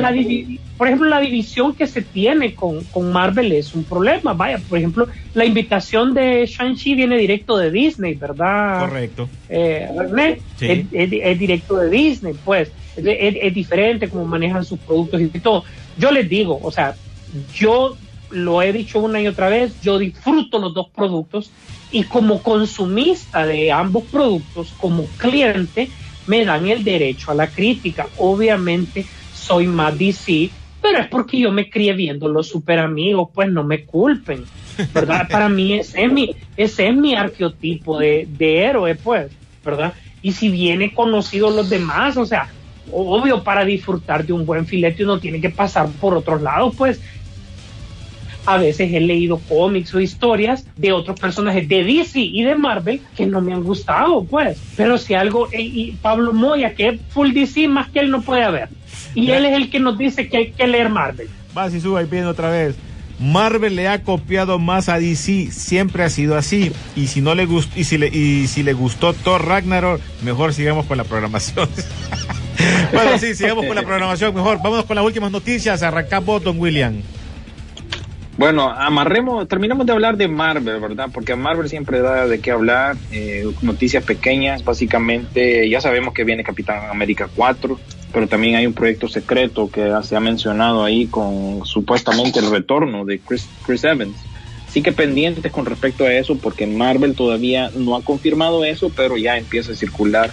por 0.76 0.86
ejemplo, 0.86 1.08
la 1.08 1.20
división 1.20 1.74
que 1.74 1.86
se 1.86 2.02
tiene 2.02 2.54
con, 2.54 2.84
con 2.86 3.12
Marvel 3.12 3.52
es 3.52 3.74
un 3.74 3.84
problema. 3.84 4.32
Vaya, 4.34 4.58
por 4.66 4.78
ejemplo, 4.78 5.08
la 5.32 5.44
invitación 5.44 6.14
de 6.14 6.46
Shang-Chi 6.46 6.94
viene 6.94 7.16
directo 7.18 7.56
de 7.56 7.70
Disney, 7.70 8.14
¿verdad? 8.14 8.80
Correcto. 8.88 9.30
eh, 9.48 9.88
René, 9.96 10.42
Sí. 10.54 10.66
es, 10.66 10.86
es- 10.92 11.20
es 11.22 11.38
directo 11.38 11.76
de 11.76 11.90
Disney, 11.90 12.34
pues 12.42 12.72
es, 12.96 13.54
diferente 13.54 14.08
como 14.08 14.24
manejan 14.24 14.64
sus 14.64 14.78
productos 14.80 15.20
y 15.20 15.28
todo. 15.40 15.64
Yo 15.96 16.10
les 16.10 16.28
digo, 16.28 16.58
o 16.62 16.70
sea, 16.70 16.96
yo 17.50 17.98
lo 18.30 18.62
he 18.62 18.72
dicho 18.72 18.98
una 19.00 19.20
y 19.20 19.26
otra 19.26 19.48
vez, 19.48 19.78
yo 19.80 19.98
disfruto 19.98 20.58
los 20.58 20.72
dos 20.74 20.88
productos 20.90 21.52
y 21.90 22.04
como 22.04 22.42
consumista 22.42 23.44
de 23.46 23.70
ambos 23.70 24.04
productos, 24.10 24.72
como 24.72 25.14
cliente, 25.16 25.92
me 26.26 26.44
dan 26.44 26.66
el 26.66 26.84
derecho 26.84 27.30
a 27.30 27.34
la 27.34 27.48
crítica. 27.48 28.06
Obviamente 28.18 29.04
soy 29.34 29.66
más 29.66 29.98
DC, 29.98 30.50
pero 30.80 30.98
es 30.98 31.08
porque 31.08 31.38
yo 31.38 31.52
me 31.52 31.68
crié 31.68 31.92
viendo 31.92 32.28
los 32.28 32.48
super 32.48 32.78
amigos, 32.78 33.28
pues 33.32 33.50
no 33.50 33.64
me 33.64 33.84
culpen. 33.84 34.44
¿verdad? 34.92 35.28
Para 35.30 35.48
mí 35.48 35.74
ese 35.74 36.04
es 36.04 36.12
mi, 36.12 36.34
ese 36.56 36.88
es 36.88 36.96
mi 36.96 37.14
arqueotipo 37.14 37.98
de, 37.98 38.26
de 38.30 38.64
héroe, 38.64 38.94
pues, 38.94 39.30
¿verdad? 39.64 39.92
Y 40.22 40.32
si 40.32 40.48
viene 40.48 40.94
conocido 40.94 41.50
los 41.50 41.68
demás, 41.68 42.16
o 42.16 42.24
sea, 42.24 42.48
obvio, 42.90 43.42
para 43.42 43.64
disfrutar 43.64 44.24
de 44.24 44.32
un 44.32 44.44
buen 44.44 44.66
filete 44.66 45.04
uno 45.04 45.18
tiene 45.18 45.40
que 45.40 45.50
pasar 45.50 45.88
por 46.00 46.14
otros 46.14 46.42
lados, 46.42 46.74
pues. 46.76 47.00
A 48.44 48.58
veces 48.58 48.92
he 48.92 49.00
leído 49.00 49.38
cómics 49.48 49.94
o 49.94 50.00
historias 50.00 50.64
de 50.76 50.92
otros 50.92 51.18
personajes 51.18 51.68
de 51.68 51.84
DC 51.84 52.18
y 52.20 52.42
de 52.42 52.54
Marvel 52.56 53.00
que 53.16 53.26
no 53.26 53.40
me 53.40 53.52
han 53.52 53.62
gustado, 53.62 54.24
pues. 54.24 54.58
Pero 54.76 54.98
si 54.98 55.14
algo, 55.14 55.48
eh, 55.52 55.62
y 55.62 55.92
Pablo 56.02 56.32
Moya, 56.32 56.74
que 56.74 56.88
es 56.88 57.00
full 57.10 57.32
DC, 57.32 57.68
más 57.68 57.88
que 57.90 58.00
él 58.00 58.10
no 58.10 58.22
puede 58.22 58.42
haber. 58.44 58.68
Y 59.14 59.30
él 59.30 59.44
es 59.44 59.54
el 59.54 59.70
que 59.70 59.80
nos 59.80 59.98
dice 59.98 60.28
que 60.28 60.36
hay 60.36 60.50
que 60.52 60.66
leer 60.66 60.88
Marvel. 60.88 61.28
Va, 61.56 61.70
si 61.70 61.80
sube 61.80 62.00
ahí 62.00 62.06
pidiendo 62.06 62.30
otra 62.30 62.50
vez. 62.50 62.74
Marvel 63.22 63.76
le 63.76 63.88
ha 63.88 64.02
copiado 64.02 64.58
más 64.58 64.88
a 64.88 64.98
DC, 64.98 65.50
siempre 65.52 66.02
ha 66.02 66.10
sido 66.10 66.36
así. 66.36 66.72
Y 66.96 67.06
si 67.06 67.20
no 67.20 67.34
le 67.34 67.46
gustó, 67.46 67.78
y 67.78 67.84
si 67.84 67.98
le, 67.98 68.08
y 68.08 68.48
si 68.48 68.62
le 68.62 68.72
gustó 68.72 69.12
Thor 69.12 69.46
Ragnarok, 69.46 70.00
mejor 70.22 70.52
sigamos 70.52 70.86
con 70.86 70.98
la 70.98 71.04
programación. 71.04 71.68
bueno, 72.92 73.18
sí, 73.18 73.34
sigamos 73.34 73.66
con 73.66 73.76
la 73.76 73.82
programación 73.82 74.34
mejor. 74.34 74.58
Vámonos 74.62 74.86
con 74.86 74.96
las 74.96 75.04
últimas 75.04 75.30
noticias. 75.30 75.82
Arrancamos, 75.82 76.42
Don 76.42 76.58
William. 76.58 77.02
Bueno, 78.38 78.70
amarremos, 78.70 79.46
terminamos 79.46 79.84
de 79.84 79.92
hablar 79.92 80.16
de 80.16 80.26
Marvel, 80.26 80.80
¿verdad? 80.80 81.10
Porque 81.12 81.36
Marvel 81.36 81.68
siempre 81.68 82.00
da 82.00 82.26
de 82.26 82.40
qué 82.40 82.50
hablar, 82.50 82.96
eh, 83.10 83.46
noticias 83.60 84.02
pequeñas, 84.04 84.64
básicamente, 84.64 85.68
ya 85.68 85.82
sabemos 85.82 86.14
que 86.14 86.24
viene 86.24 86.42
Capitán 86.42 86.88
América 86.90 87.28
4, 87.36 87.78
pero 88.10 88.28
también 88.28 88.56
hay 88.56 88.66
un 88.66 88.72
proyecto 88.72 89.06
secreto 89.06 89.70
que 89.70 89.92
se 90.02 90.16
ha 90.16 90.20
mencionado 90.20 90.82
ahí 90.82 91.06
con 91.06 91.66
supuestamente 91.66 92.38
el 92.38 92.50
retorno 92.50 93.04
de 93.04 93.18
Chris, 93.20 93.46
Chris 93.66 93.84
Evans. 93.84 94.16
Así 94.66 94.80
que 94.80 94.92
pendientes 94.92 95.52
con 95.52 95.66
respecto 95.66 96.04
a 96.04 96.14
eso, 96.14 96.38
porque 96.38 96.66
Marvel 96.66 97.14
todavía 97.14 97.70
no 97.76 97.96
ha 97.96 98.02
confirmado 98.02 98.64
eso, 98.64 98.90
pero 98.96 99.18
ya 99.18 99.36
empieza 99.36 99.72
a 99.72 99.76
circular 99.76 100.30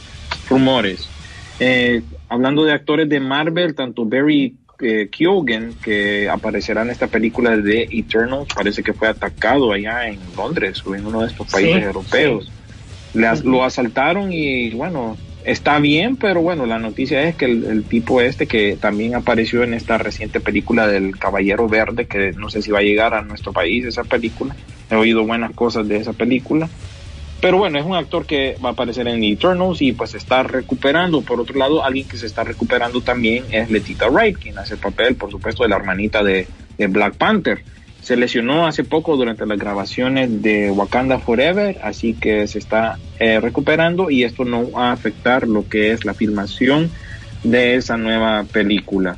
rumores. 0.49 1.09
Eh, 1.59 2.01
hablando 2.29 2.63
de 2.63 2.71
actores 2.71 3.09
de 3.09 3.19
Marvel, 3.19 3.75
tanto 3.75 4.05
Barry 4.05 4.55
eh, 4.79 5.09
Keoghan, 5.11 5.73
que 5.81 6.29
aparecerá 6.29 6.81
en 6.83 6.89
esta 6.89 7.07
película 7.07 7.55
de 7.57 7.87
Eternals, 7.91 8.47
parece 8.53 8.83
que 8.83 8.93
fue 8.93 9.07
atacado 9.07 9.71
allá 9.71 10.07
en 10.07 10.19
Londres 10.35 10.83
o 10.85 10.95
en 10.95 11.05
uno 11.05 11.21
de 11.21 11.27
estos 11.27 11.47
países 11.51 11.75
Sí, 11.75 11.81
europeos. 11.81 12.51
Le 13.13 13.27
Lo 13.43 13.63
asaltaron 13.63 14.31
y 14.31 14.69
bueno, 14.71 15.17
está 15.43 15.79
bien, 15.79 16.15
pero 16.15 16.41
bueno, 16.41 16.65
la 16.65 16.77
noticia 16.79 17.23
es 17.23 17.35
que 17.35 17.45
el, 17.45 17.65
el 17.65 17.83
tipo 17.83 18.21
este 18.21 18.45
que 18.45 18.77
también 18.79 19.15
apareció 19.15 19.63
en 19.63 19.73
esta 19.73 19.97
reciente 19.97 20.39
película 20.39 20.87
del 20.87 21.17
Caballero 21.17 21.67
Verde, 21.67 22.05
que 22.05 22.33
no 22.33 22.49
sé 22.49 22.61
si 22.61 22.71
va 22.71 22.79
a 22.79 22.83
llegar 22.83 23.13
a 23.13 23.21
nuestro 23.23 23.51
país 23.51 23.85
esa 23.85 24.03
película, 24.03 24.55
he 24.91 24.95
oído 24.95 25.25
buenas 25.25 25.51
cosas 25.53 25.87
de 25.87 25.97
esa 25.97 26.13
película. 26.13 26.69
Pero 27.41 27.57
bueno, 27.57 27.79
es 27.79 27.85
un 27.85 27.95
actor 27.95 28.25
que 28.25 28.57
va 28.63 28.69
a 28.69 28.71
aparecer 28.73 29.07
en 29.07 29.23
Eternals 29.23 29.81
y 29.81 29.93
pues 29.93 30.13
está 30.13 30.43
recuperando. 30.43 31.21
Por 31.21 31.39
otro 31.39 31.57
lado, 31.57 31.83
alguien 31.83 32.07
que 32.07 32.17
se 32.17 32.25
está 32.25 32.43
recuperando 32.43 32.99
también 32.99 33.45
es 33.51 33.71
Letita 33.71 34.09
Wright, 34.09 34.37
quien 34.37 34.57
hace 34.57 34.73
el 34.73 34.79
papel, 34.79 35.15
por 35.15 35.31
supuesto, 35.31 35.63
de 35.63 35.69
la 35.69 35.77
hermanita 35.77 36.21
de, 36.21 36.47
de 36.77 36.87
Black 36.87 37.15
Panther. 37.15 37.63
Se 38.01 38.17
lesionó 38.17 38.67
hace 38.67 38.83
poco 38.83 39.15
durante 39.15 39.45
las 39.45 39.57
grabaciones 39.57 40.41
de 40.41 40.71
Wakanda 40.71 41.19
Forever, 41.19 41.79
así 41.83 42.13
que 42.13 42.47
se 42.47 42.59
está 42.59 42.97
eh, 43.19 43.39
recuperando 43.39 44.09
y 44.09 44.23
esto 44.23 44.43
no 44.45 44.71
va 44.71 44.89
a 44.89 44.93
afectar 44.93 45.47
lo 45.47 45.67
que 45.67 45.91
es 45.91 46.05
la 46.05 46.13
filmación 46.13 46.89
de 47.43 47.75
esa 47.75 47.97
nueva 47.97 48.43
película. 48.45 49.17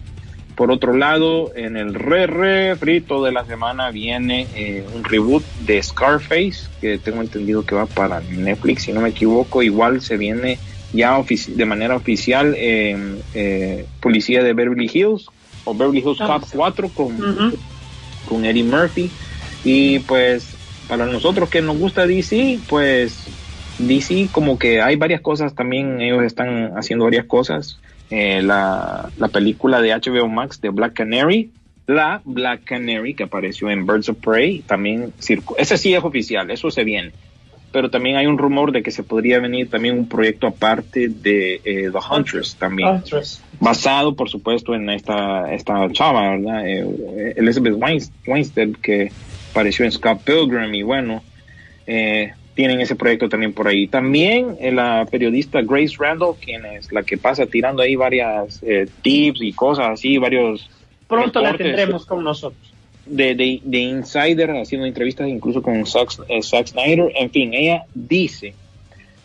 Por 0.62 0.72
otro 0.72 0.96
lado, 0.96 1.52
en 1.56 1.76
el 1.76 1.96
re 1.96 2.28
refrito 2.28 3.24
de 3.24 3.32
la 3.32 3.44
semana 3.46 3.90
viene 3.90 4.46
eh, 4.54 4.86
un 4.94 5.04
reboot 5.04 5.44
de 5.66 5.82
Scarface, 5.82 6.70
que 6.80 7.00
tengo 7.00 7.22
entendido 7.22 7.66
que 7.66 7.74
va 7.74 7.88
para 7.88 8.22
Netflix, 8.22 8.84
si 8.84 8.94
no 8.94 9.02
me 9.02 9.10
equivoco. 9.10 9.64
Igual 9.64 10.02
se 10.02 10.18
viene 10.18 10.60
ya 10.94 11.20
de 11.48 11.66
manera 11.66 11.96
oficial 11.96 12.54
eh, 12.56 12.96
eh, 13.34 13.88
Policía 14.02 14.44
de 14.44 14.54
Beverly 14.54 14.88
Hills 14.94 15.26
o 15.66 15.74
Beverly 15.74 16.04
Hills 16.06 16.20
Cop 16.20 16.44
4 16.54 16.90
con, 16.90 17.18
con 18.30 18.46
Eddie 18.46 18.64
Murphy. 18.64 19.10
Y 19.64 19.98
pues 19.98 20.56
para 20.88 21.08
nosotros 21.08 21.50
que 21.50 21.64
nos 21.64 21.80
gusta 21.80 22.06
DC, 22.06 22.60
pues 22.70 23.26
DC 23.80 24.30
como 24.32 24.60
que 24.60 24.80
hay 24.80 24.96
varias 24.96 25.22
cosas 25.22 25.56
también, 25.56 26.00
ellos 26.02 26.24
están 26.24 26.78
haciendo 26.78 27.06
varias 27.06 27.26
cosas. 27.26 27.80
Eh, 28.12 28.42
la, 28.44 29.10
la 29.18 29.28
película 29.30 29.82
de 29.82 29.94
HBO 29.96 30.28
Max 30.28 30.60
de 30.62 30.70
Black 30.70 30.94
Canary, 30.94 31.50
la 31.88 32.22
Black 32.26 32.66
Canary 32.66 33.14
que 33.16 33.24
apareció 33.24 33.70
en 33.70 33.86
Birds 33.86 34.10
of 34.10 34.18
Prey, 34.18 34.60
también 34.60 35.14
ese 35.58 35.78
sí 35.78 35.94
es 35.94 36.04
oficial, 36.04 36.52
eso 36.52 36.70
se 36.70 36.84
viene. 36.84 37.12
Pero 37.72 37.90
también 37.90 38.18
hay 38.18 38.28
un 38.28 38.38
rumor 38.38 38.74
de 38.74 38.84
que 38.84 38.92
se 38.92 39.02
podría 39.04 39.40
venir 39.40 39.70
también 39.70 39.98
un 39.98 40.10
proyecto 40.10 40.46
aparte 40.48 41.08
de 41.08 41.62
eh, 41.64 41.90
The 41.90 42.00
Huntress 42.14 42.56
también 42.56 42.90
Huntress. 42.90 43.42
basado 43.62 44.14
por 44.14 44.30
supuesto 44.30 44.76
en 44.76 44.90
esta 44.90 45.54
esta 45.54 45.90
chava 45.94 46.32
verdad 46.32 46.68
Eh, 46.68 47.34
Elizabeth 47.38 47.76
Weins- 47.76 48.12
Weinstein 48.28 48.74
que 48.76 49.10
apareció 49.52 49.86
en 49.86 49.92
Scott 49.94 50.22
Pilgrim 50.26 50.74
y 50.76 50.84
bueno 50.84 51.24
eh, 51.88 52.34
tienen 52.62 52.80
ese 52.80 52.96
proyecto 52.96 53.28
también 53.28 53.54
por 53.54 53.68
ahí 53.68 53.88
también 53.88 54.56
eh, 54.60 54.72
la 54.72 55.08
periodista 55.10 55.62
Grace 55.64 55.96
Randall 55.98 56.36
quien 56.40 56.64
es 56.64 56.92
la 56.92 57.02
que 57.02 57.18
pasa 57.18 57.48
tirando 57.48 57.82
ahí 57.82 57.96
varias 57.96 58.62
eh, 58.62 58.86
tips 59.02 59.42
y 59.42 59.52
cosas 59.52 59.88
así 59.90 60.20
varios 60.20 60.70
Pronto 61.08 61.42
la 61.42 61.58
tendremos 61.58 62.06
con 62.06 62.24
nosotros. 62.24 62.72
de, 63.08 63.34
de, 63.34 63.62
de 63.64 63.78
Insider 63.80 64.52
haciendo 64.52 64.86
entrevistas 64.86 65.28
incluso 65.28 65.64
con 65.64 65.88
Zack, 65.88 66.10
eh, 66.30 66.44
Zack 66.44 66.68
Snyder. 66.68 67.12
En 67.16 67.32
fin, 67.32 67.52
ella 67.56 67.86
dice 67.96 68.54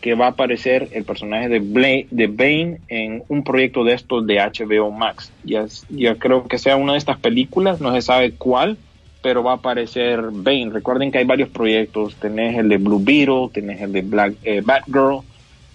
que 0.01 0.15
va 0.15 0.25
a 0.25 0.29
aparecer 0.29 0.89
el 0.93 1.03
personaje 1.03 1.47
de, 1.47 1.61
Bla- 1.61 2.07
de 2.09 2.25
Bane 2.27 2.79
en 2.87 3.23
un 3.29 3.43
proyecto 3.43 3.83
de 3.83 3.93
estos 3.93 4.25
de 4.25 4.37
HBO 4.39 4.89
Max. 4.91 5.31
Ya, 5.43 5.65
ya 5.89 6.15
creo 6.15 6.47
que 6.47 6.57
sea 6.57 6.75
una 6.75 6.93
de 6.93 6.97
estas 6.97 7.19
películas, 7.19 7.79
no 7.81 7.93
se 7.93 8.01
sabe 8.01 8.31
cuál, 8.31 8.77
pero 9.21 9.43
va 9.43 9.51
a 9.51 9.55
aparecer 9.55 10.21
Bane. 10.31 10.69
Recuerden 10.71 11.11
que 11.11 11.17
hay 11.19 11.25
varios 11.25 11.49
proyectos, 11.49 12.15
tenés 12.15 12.57
el 12.57 12.69
de 12.69 12.77
Blue 12.77 13.01
Beetle, 13.03 13.49
tenés 13.53 13.81
el 13.81 13.91
de 13.91 14.01
Black 14.01 14.35
eh, 14.43 14.61
Batgirl. 14.63 15.21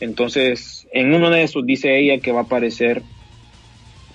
Entonces, 0.00 0.86
en 0.92 1.14
uno 1.14 1.30
de 1.30 1.42
esos 1.42 1.64
dice 1.64 1.98
ella 1.98 2.18
que 2.18 2.32
va 2.32 2.40
a 2.40 2.44
aparecer 2.44 3.02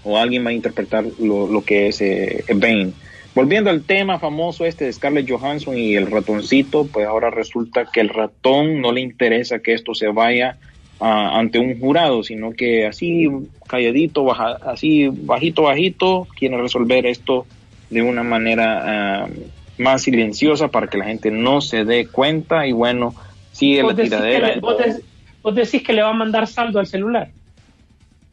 o 0.04 0.18
alguien 0.18 0.46
va 0.46 0.50
a 0.50 0.54
interpretar 0.54 1.06
lo, 1.20 1.48
lo 1.48 1.64
que 1.64 1.88
es 1.88 2.02
eh, 2.02 2.44
Bane. 2.56 2.92
Volviendo 3.36 3.70
al 3.70 3.84
tema 3.84 4.18
famoso 4.18 4.66
este 4.66 4.86
de 4.86 4.94
Scarlett 4.94 5.30
Johansson 5.30 5.78
y 5.78 5.96
el 5.96 6.10
ratoncito, 6.10 6.88
pues 6.88 7.06
ahora 7.06 7.30
resulta 7.30 7.86
que 7.86 8.00
el 8.00 8.10
ratón 8.10 8.82
no 8.82 8.92
le 8.92 9.02
interesa 9.02 9.60
que 9.60 9.74
esto 9.74 9.94
se 9.94 10.08
vaya 10.08 10.58
ah, 11.00 11.38
ante 11.38 11.60
un 11.60 11.80
jurado, 11.80 12.24
sino 12.24 12.52
que 12.52 12.88
así 12.88 13.28
calladito, 13.68 14.24
baja- 14.24 14.58
así 14.66 15.10
bajito, 15.12 15.64
bajito, 15.64 16.28
quiere 16.36 16.58
resolver 16.58 17.06
esto 17.06 17.46
de 17.90 18.02
una 18.02 18.24
manera 18.24 19.24
ah, 19.24 19.30
más 19.78 20.04
silenciosa 20.04 20.70
para 20.70 20.88
que 20.88 20.98
la 20.98 21.06
gente 21.06 21.32
no 21.32 21.62
se 21.62 21.86
dé 21.86 22.08
cuenta 22.08 22.68
y 22.68 22.72
bueno, 22.72 23.16
sigue 23.52 23.84
la 23.84 23.96
tiradera. 23.96 24.56
le, 24.56 24.60
vos 24.60 24.78
de- 24.78 25.02
vos 25.42 25.56
decís 25.56 25.84
que 25.84 25.94
le 25.94 26.02
va 26.02 26.10
a 26.10 26.14
mandar 26.14 26.48
saldo 26.48 26.80
al 26.80 26.88
celular. 26.88 27.30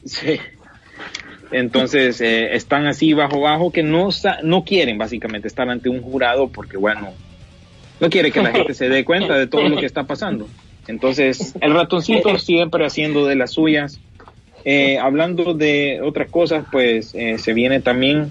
Sí. 0.04 0.38
Entonces 1.52 2.20
eh, 2.20 2.54
están 2.54 2.86
así 2.86 3.12
bajo 3.12 3.40
bajo 3.40 3.70
que 3.70 3.82
no 3.82 4.08
no 4.42 4.64
quieren 4.64 4.98
básicamente 4.98 5.46
estar 5.46 5.68
ante 5.68 5.88
un 5.88 6.00
jurado 6.02 6.48
porque 6.48 6.76
bueno 6.76 7.12
no 8.00 8.10
quiere 8.10 8.32
que 8.32 8.42
la 8.42 8.50
gente 8.50 8.74
se 8.74 8.88
dé 8.88 9.04
cuenta 9.04 9.38
de 9.38 9.46
todo 9.46 9.68
lo 9.68 9.76
que 9.76 9.86
está 9.86 10.04
pasando. 10.04 10.48
Entonces 10.88 11.54
el 11.60 11.72
ratoncito 11.72 12.36
siempre 12.38 12.84
haciendo 12.84 13.26
de 13.26 13.36
las 13.36 13.52
suyas. 13.52 14.00
Eh, 14.66 14.98
hablando 14.98 15.52
de 15.52 16.00
otras 16.02 16.30
cosas, 16.30 16.64
pues 16.72 17.14
eh, 17.14 17.36
se 17.38 17.52
viene 17.52 17.80
también 17.80 18.30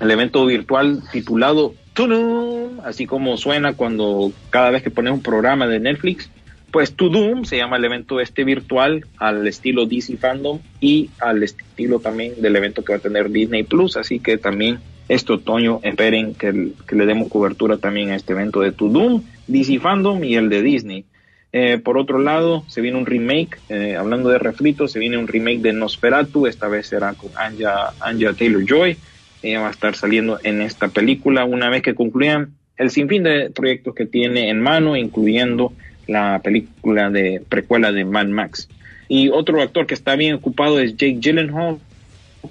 el 0.00 0.10
evento 0.10 0.44
virtual 0.46 1.02
titulado 1.12 1.74
Tudum, 1.94 2.80
así 2.84 3.06
como 3.06 3.36
suena 3.36 3.72
cuando 3.74 4.32
cada 4.50 4.70
vez 4.70 4.82
que 4.82 4.90
pones 4.90 5.12
un 5.12 5.22
programa 5.22 5.66
de 5.66 5.80
Netflix, 5.80 6.30
pues 6.70 6.92
Tudum 6.92 7.44
se 7.44 7.56
llama 7.56 7.76
el 7.76 7.84
evento 7.84 8.20
este 8.20 8.44
virtual 8.44 9.04
al 9.16 9.46
estilo 9.46 9.86
DC 9.86 10.16
Fandom 10.16 10.60
y 10.80 11.10
al 11.18 11.42
estilo 11.42 11.98
también 11.98 12.40
del 12.40 12.56
evento 12.56 12.84
que 12.84 12.92
va 12.92 12.98
a 12.98 13.02
tener 13.02 13.30
Disney 13.30 13.62
Plus, 13.62 13.96
así 13.96 14.20
que 14.20 14.38
también 14.38 14.78
este 15.08 15.32
otoño 15.32 15.80
esperen 15.82 16.34
que, 16.34 16.72
que 16.86 16.94
le 16.94 17.06
demos 17.06 17.28
cobertura 17.28 17.78
también 17.78 18.10
a 18.10 18.16
este 18.16 18.34
evento 18.34 18.60
de 18.60 18.72
Tudum, 18.72 19.22
DC 19.46 19.80
Fandom 19.80 20.22
y 20.22 20.36
el 20.36 20.50
de 20.50 20.62
Disney. 20.62 21.04
Eh, 21.50 21.78
por 21.78 21.96
otro 21.96 22.18
lado, 22.18 22.62
se 22.68 22.82
viene 22.82 22.98
un 22.98 23.06
remake, 23.06 23.58
eh, 23.70 23.96
hablando 23.96 24.28
de 24.28 24.38
refritos, 24.38 24.92
se 24.92 24.98
viene 24.98 25.16
un 25.16 25.26
remake 25.26 25.60
de 25.60 25.72
Nosferatu, 25.72 26.46
esta 26.46 26.68
vez 26.68 26.86
será 26.86 27.14
con 27.14 27.30
Anja, 27.36 27.94
Anja 28.00 28.34
Taylor-Joy, 28.34 28.98
ella 29.42 29.60
va 29.60 29.68
a 29.68 29.72
estar 29.72 29.94
saliendo 29.94 30.38
en 30.42 30.62
esta 30.62 30.88
película 30.88 31.44
una 31.44 31.68
vez 31.68 31.82
que 31.82 31.94
concluyan 31.94 32.54
el 32.76 32.90
sinfín 32.90 33.24
de 33.24 33.50
proyectos 33.50 33.94
que 33.94 34.06
tiene 34.06 34.50
en 34.50 34.60
mano, 34.60 34.96
incluyendo 34.96 35.72
la 36.06 36.40
película 36.42 37.10
de 37.10 37.42
precuela 37.48 37.92
de 37.92 38.04
Mad 38.04 38.28
Max. 38.28 38.68
Y 39.08 39.30
otro 39.30 39.60
actor 39.62 39.86
que 39.86 39.94
está 39.94 40.16
bien 40.16 40.34
ocupado 40.34 40.78
es 40.80 40.92
Jake 40.96 41.18
Gyllenhaal, 41.20 41.78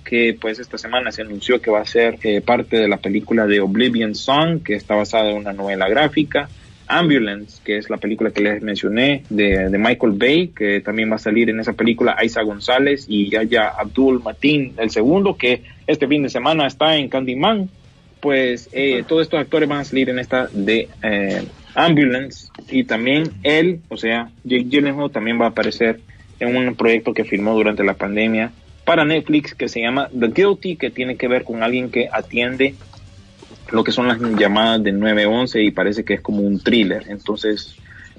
que 0.03 0.37
pues 0.39 0.59
esta 0.59 0.77
semana 0.77 1.11
se 1.11 1.21
anunció 1.21 1.61
que 1.61 1.71
va 1.71 1.81
a 1.81 1.85
ser 1.85 2.17
eh, 2.23 2.41
parte 2.41 2.77
de 2.77 2.87
la 2.87 2.97
película 2.97 3.47
de 3.47 3.61
Oblivion 3.61 4.15
Song, 4.15 4.61
que 4.63 4.75
está 4.75 4.95
basada 4.95 5.31
en 5.31 5.37
una 5.37 5.53
novela 5.53 5.87
gráfica. 5.87 6.49
Ambulance, 6.87 7.61
que 7.63 7.77
es 7.77 7.89
la 7.89 7.97
película 7.97 8.31
que 8.31 8.41
les 8.41 8.61
mencioné 8.61 9.23
de, 9.29 9.69
Michael 9.77 10.13
Bay, 10.13 10.47
que 10.49 10.81
también 10.81 11.11
va 11.11 11.15
a 11.15 11.19
salir 11.19 11.49
en 11.49 11.59
esa 11.59 11.73
película 11.73 12.17
Isa 12.23 12.41
González 12.43 13.05
y 13.07 13.29
Yaya 13.29 13.69
Abdul 13.69 14.21
Matin, 14.23 14.73
el 14.77 14.89
segundo, 14.89 15.35
que 15.35 15.63
este 15.85 16.07
fin 16.07 16.23
de 16.23 16.29
semana 16.29 16.67
está 16.67 16.95
en 16.95 17.09
Candyman. 17.09 17.69
Pues 18.19 18.69
eh, 18.71 19.03
todos 19.07 19.21
estos 19.21 19.39
actores 19.39 19.69
van 19.69 19.79
a 19.79 19.83
salir 19.83 20.09
en 20.09 20.17
esta 20.17 20.47
de 20.51 20.89
eh, 21.03 21.43
Ambulance 21.75 22.49
y 22.69 22.83
también 22.83 23.31
él, 23.43 23.81
o 23.89 23.97
sea, 23.97 24.31
Jake 24.43 24.65
Gyllenhaal 24.67 25.11
también 25.11 25.39
va 25.39 25.45
a 25.45 25.49
aparecer 25.49 25.99
en 26.39 26.55
un 26.55 26.75
proyecto 26.75 27.13
que 27.13 27.23
firmó 27.23 27.53
durante 27.53 27.83
la 27.83 27.93
pandemia 27.93 28.51
para 28.87 29.05
Netflix 29.05 29.53
que 29.53 29.67
se 29.67 29.81
llama 29.81 30.09
The 30.17 30.29
Guilty, 30.29 30.77
que 30.77 30.89
tiene 30.89 31.17
que 31.17 31.27
ver 31.27 31.43
con 31.43 31.61
alguien 31.61 31.91
que 31.91 32.07
atiende 32.11 32.73
lo 33.71 33.83
que 33.83 33.91
son 33.91 34.07
las 34.07 34.19
llamadas 34.37 34.83
de 34.83 34.91
911 34.91 35.63
y 35.63 35.71
parece 35.71 36.03
que 36.03 36.15
es 36.15 36.21
como 36.21 36.39
un 36.41 36.59
thriller. 36.59 37.05
Entonces, 37.09 37.75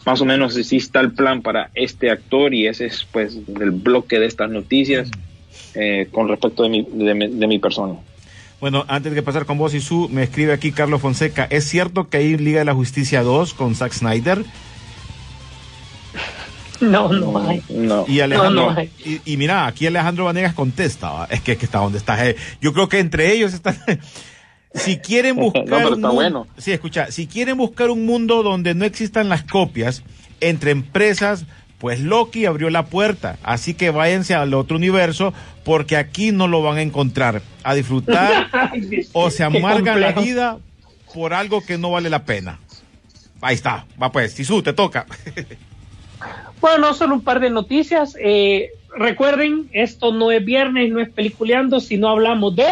más 0.07 0.21
o 0.21 0.25
menos 0.25 0.57
así 0.57 0.77
está 0.77 1.01
el 1.01 1.13
plan 1.13 1.43
para 1.43 1.71
este 1.75 2.11
actor 2.11 2.55
y 2.55 2.67
ese 2.67 2.87
es 2.87 3.07
pues 3.11 3.37
el 3.61 3.71
bloque 3.71 4.19
de 4.19 4.27
estas 4.27 4.51
noticias 4.51 5.11
eh, 5.75 6.09
con 6.13 6.29
respecto 6.29 6.63
de 6.63 6.69
mi, 6.69 6.83
de, 6.91 7.15
mi, 7.15 7.29
de 7.29 7.47
mi 7.47 7.59
persona. 7.59 7.95
Bueno, 8.61 8.85
antes 8.89 9.15
de 9.15 9.23
pasar 9.23 9.47
con 9.47 9.57
vos 9.57 9.73
y 9.75 9.81
su, 9.81 10.09
me 10.09 10.25
escribe 10.25 10.53
aquí 10.53 10.73
Carlos 10.73 11.01
Fonseca. 11.01 11.47
¿Es 11.49 11.65
cierto 11.65 12.09
que 12.09 12.17
hay 12.17 12.37
Liga 12.37 12.59
de 12.59 12.65
la 12.65 12.75
Justicia 12.75 13.23
2 13.23 13.55
con 13.55 13.75
Zack 13.77 13.93
Snyder? 13.93 14.45
No, 16.81 17.13
no 17.13 17.39
hay. 17.49 17.63
No. 17.71 18.05
Y 18.07 18.21
Alejandro, 18.21 18.67
No, 18.67 18.73
no 18.73 18.79
hay. 18.79 18.91
y, 19.05 19.21
y 19.33 19.37
mira, 19.37 19.67
aquí 19.67 19.87
Alejandro 19.87 20.27
Vanegas 20.27 20.55
contesta, 20.55 21.27
es 21.31 21.41
que, 21.41 21.57
que 21.57 21.65
está 21.65 21.79
donde 21.79 21.99
está. 21.99 22.29
eh. 22.29 22.37
Yo 22.61 22.73
creo 22.73 22.89
que 22.89 23.01
entre 23.01 23.33
ellos 23.33 23.53
están. 23.55 23.77
si 24.79 24.99
quieren 24.99 25.37
buscar. 25.37 25.65
No, 25.69 25.77
pero 25.77 25.89
un 25.89 25.95
está 25.95 26.11
bueno. 26.11 26.47
Sí, 26.57 26.73
escucha, 26.73 27.11
si 27.11 27.27
quieren 27.27 27.57
buscar 27.57 27.91
un 27.91 28.07
mundo 28.07 28.43
donde 28.43 28.75
no 28.75 28.85
existan 28.85 29.29
las 29.29 29.43
copias 29.43 30.03
entre 30.41 30.71
empresas, 30.71 31.45
pues 31.79 32.01
Loki 32.01 32.47
abrió 32.47 32.71
la 32.71 32.87
puerta. 32.87 33.39
Así 33.43 33.75
que 33.75 33.91
váyanse 33.91 34.35
al 34.35 34.55
otro 34.55 34.77
universo, 34.77 35.33
porque 35.65 35.97
aquí 35.97 36.33
no 36.33 36.49
lo 36.49 36.63
van 36.63 36.79
a 36.79 36.83
encontrar. 36.83 37.43
A 37.63 37.75
disfrutar 37.75 38.49
o 39.13 39.31
se 39.31 39.45
amargan 39.45 40.01
la 40.01 40.13
vida 40.13 40.59
por 41.15 41.35
algo 41.35 41.65
que 41.65 41.79
no 41.79 41.91
vale 41.91 42.11
la 42.11 42.25
pena. 42.25 42.59
Ahí 43.41 43.55
está, 43.55 43.87
va 44.01 44.11
pues, 44.11 44.33
Sisu, 44.33 44.63
te 44.63 44.73
toca. 44.73 45.07
Bueno, 46.61 46.93
solo 46.95 47.15
un 47.15 47.21
par 47.21 47.39
de 47.39 47.51
noticias. 47.51 48.17
Eh, 48.21 48.71
recuerden, 48.97 49.69
esto 49.73 50.13
no 50.13 50.33
es 50.33 50.45
viernes, 50.45 50.91
no 50.91 51.01
es 51.01 51.09
peliculeando, 51.09 51.79
sino 51.79 52.09
hablamos 52.09 52.57
de... 52.57 52.67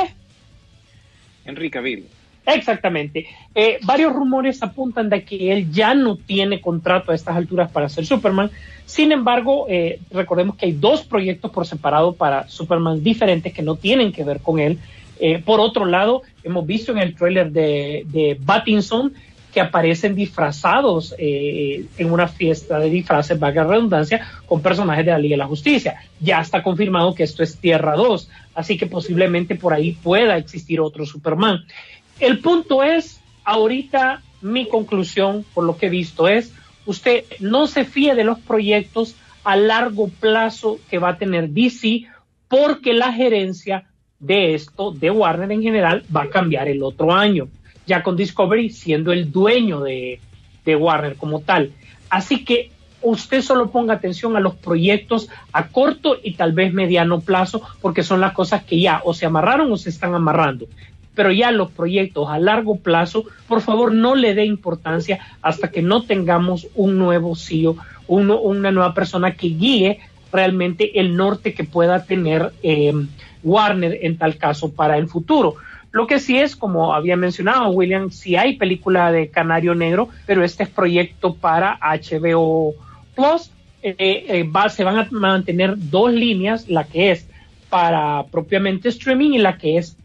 Henry 1.47 1.71
Cavill. 1.71 2.07
Exactamente. 2.47 3.27
Eh, 3.55 3.79
varios 3.83 4.13
rumores 4.13 4.63
apuntan 4.63 5.09
de 5.09 5.25
que 5.25 5.53
él 5.53 5.71
ya 5.73 5.95
no 5.95 6.17
tiene 6.17 6.61
contrato 6.61 7.11
a 7.11 7.15
estas 7.15 7.37
alturas 7.37 7.71
para 7.71 7.89
ser 7.89 8.07
Superman. 8.07 8.51
Sin 8.85 9.11
embargo, 9.11 9.67
eh, 9.69 9.99
recordemos 10.13 10.57
que 10.57 10.67
hay 10.67 10.73
dos 10.73 11.05
proyectos 11.05 11.51
por 11.51 11.67
separado 11.67 12.15
para 12.15 12.49
Superman 12.49 13.03
diferentes 13.03 13.53
que 13.53 13.63
no 13.63 13.75
tienen 13.75 14.13
que 14.13 14.23
ver 14.23 14.41
con 14.41 14.61
él. 14.61 14.79
Eh, 15.19 15.43
por 15.45 15.61
otro 15.61 15.87
lado, 15.87 16.23
hemos 16.45 16.65
visto 16.67 16.93
en 16.93 16.99
el 16.99 17.17
tráiler 17.17 17.51
de, 17.51 18.05
de 18.07 18.39
Pattinson 18.47 19.13
que 19.57 19.63
aparecen 19.63 20.15
disfrazados 20.15 21.15
eh, 21.17 21.87
en 21.97 22.13
una 22.13 22.29
fiesta 22.29 22.79
de 22.79 22.91
disfraces, 22.91 23.39
vaga 23.39 23.65
redundancia, 23.65 24.21
con 24.45 24.61
personajes 24.61 25.07
de 25.07 25.13
la 25.13 25.19
Liga 25.19 25.33
de 25.33 25.39
la 25.39 25.47
Justicia. 25.47 25.97
Ya 26.21 26.43
está 26.43 26.63
confirmado 26.63 27.15
que 27.15 27.23
esto 27.23 27.43
es 27.43 27.57
Tierra 27.57 27.97
2, 27.97 28.29
así 28.55 28.77
que 28.77 28.85
posiblemente 28.85 29.55
por 29.55 29.73
ahí 29.73 29.93
pueda 29.93 30.37
existir 30.37 30.79
otro 30.79 31.07
Superman. 31.07 31.65
El 32.21 32.41
punto 32.41 32.83
es, 32.83 33.19
ahorita 33.45 34.21
mi 34.43 34.69
conclusión, 34.69 35.47
por 35.55 35.65
lo 35.65 35.79
que 35.79 35.87
he 35.87 35.89
visto, 35.89 36.29
es, 36.29 36.53
usted 36.85 37.25
no 37.41 37.67
se 37.67 37.87
fíe 37.87 38.15
de 38.15 38.25
los 38.25 38.39
proyectos 38.41 39.15
a 39.43 39.57
largo 39.57 40.09
plazo 40.09 40.79
que 40.91 40.99
va 40.99 41.09
a 41.09 41.17
tener 41.17 41.49
DC, 41.49 42.05
porque 42.47 42.93
la 42.93 43.11
gerencia 43.11 43.85
de 44.19 44.53
esto, 44.53 44.93
de 44.93 45.11
Warner 45.11 45.51
en 45.51 45.63
general, 45.63 46.05
va 46.15 46.25
a 46.25 46.29
cambiar 46.29 46.69
el 46.69 46.83
otro 46.83 47.11
año, 47.11 47.49
ya 47.87 48.03
con 48.03 48.17
Discovery 48.17 48.71
siendo 48.71 49.13
el 49.13 49.31
dueño 49.31 49.81
de, 49.81 50.21
Warner 50.67 51.15
como 51.15 51.41
tal. 51.41 51.73
Así 52.11 52.45
que 52.45 52.73
usted 53.01 53.41
solo 53.41 53.71
ponga 53.71 53.95
atención 53.95 54.37
a 54.37 54.41
los 54.41 54.57
proyectos 54.57 55.29
a 55.53 55.69
corto 55.69 56.17
y 56.21 56.35
tal 56.35 56.53
vez 56.53 56.73
mediano 56.73 57.21
plazo, 57.21 57.63
porque 57.81 58.03
son 58.03 58.21
las 58.21 58.33
cosas 58.33 58.65
que 58.65 58.81
ya 58.81 59.01
o 59.05 59.15
se 59.15 59.27
amarraron 59.27 59.71
o 59.71 59.77
se 59.77 59.91
están 59.91 60.15
amarrando. 60.15 60.67
pero 61.15 61.33
ya 61.33 61.51
los 61.51 61.71
proyectos 61.71 62.29
a 62.29 62.39
largo 62.39 62.77
plazo, 62.77 63.25
por 63.49 63.63
favor 63.63 63.95
no 63.95 64.17
le 64.17 64.35
dé 64.35 64.45
importancia 64.45 65.19
hasta 65.41 65.71
que 65.71 65.81
no 65.81 66.03
tengamos 66.03 66.67
un 66.75 66.99
nuevo 66.99 67.35
CEO, 67.37 67.77
una 68.07 68.71
nueva 68.71 68.93
persona 68.93 69.33
que 69.35 69.49
guíe 69.49 70.01
realmente 70.31 71.01
el 71.01 71.17
norte 71.17 71.55
que 71.55 71.65
pueda 71.65 72.05
tener 72.05 72.53
eh, 72.63 72.93
Warner 73.43 73.99
en 74.03 74.19
tal 74.19 74.37
caso 74.37 74.73
para 74.73 74.99
el 74.99 75.09
futuro. 75.09 75.57
Lo 75.97 76.07
que 76.07 76.21
sí 76.21 76.37
es, 76.37 76.57
como 76.57 76.93
había 76.93 77.17
mencionado 77.17 77.71
William, 77.71 78.11
sí 78.11 78.37
hay 78.37 78.59
película 78.59 79.11
de 79.11 79.31
Canario 79.31 79.75
Negro, 79.75 80.11
pero 80.27 80.45
este 80.45 80.65
es 80.65 80.69
proyecto 80.69 81.37
para 81.37 81.79
HBO 81.81 82.75
Plus. 83.15 83.51
Eh, 83.83 83.97
eh, 83.99 84.43
va, 84.43 84.69
se 84.69 84.85
van 84.85 84.99
a 84.99 85.09
mantener 85.11 85.73
dos 85.75 86.13
líneas, 86.13 86.69
la 86.69 86.85
que 86.85 87.13
es 87.13 87.27
para 87.71 88.27
propiamente 88.31 88.91
streaming 88.91 89.31
y 89.31 89.39
la 89.39 89.57
que 89.57 89.79
es 89.79 89.97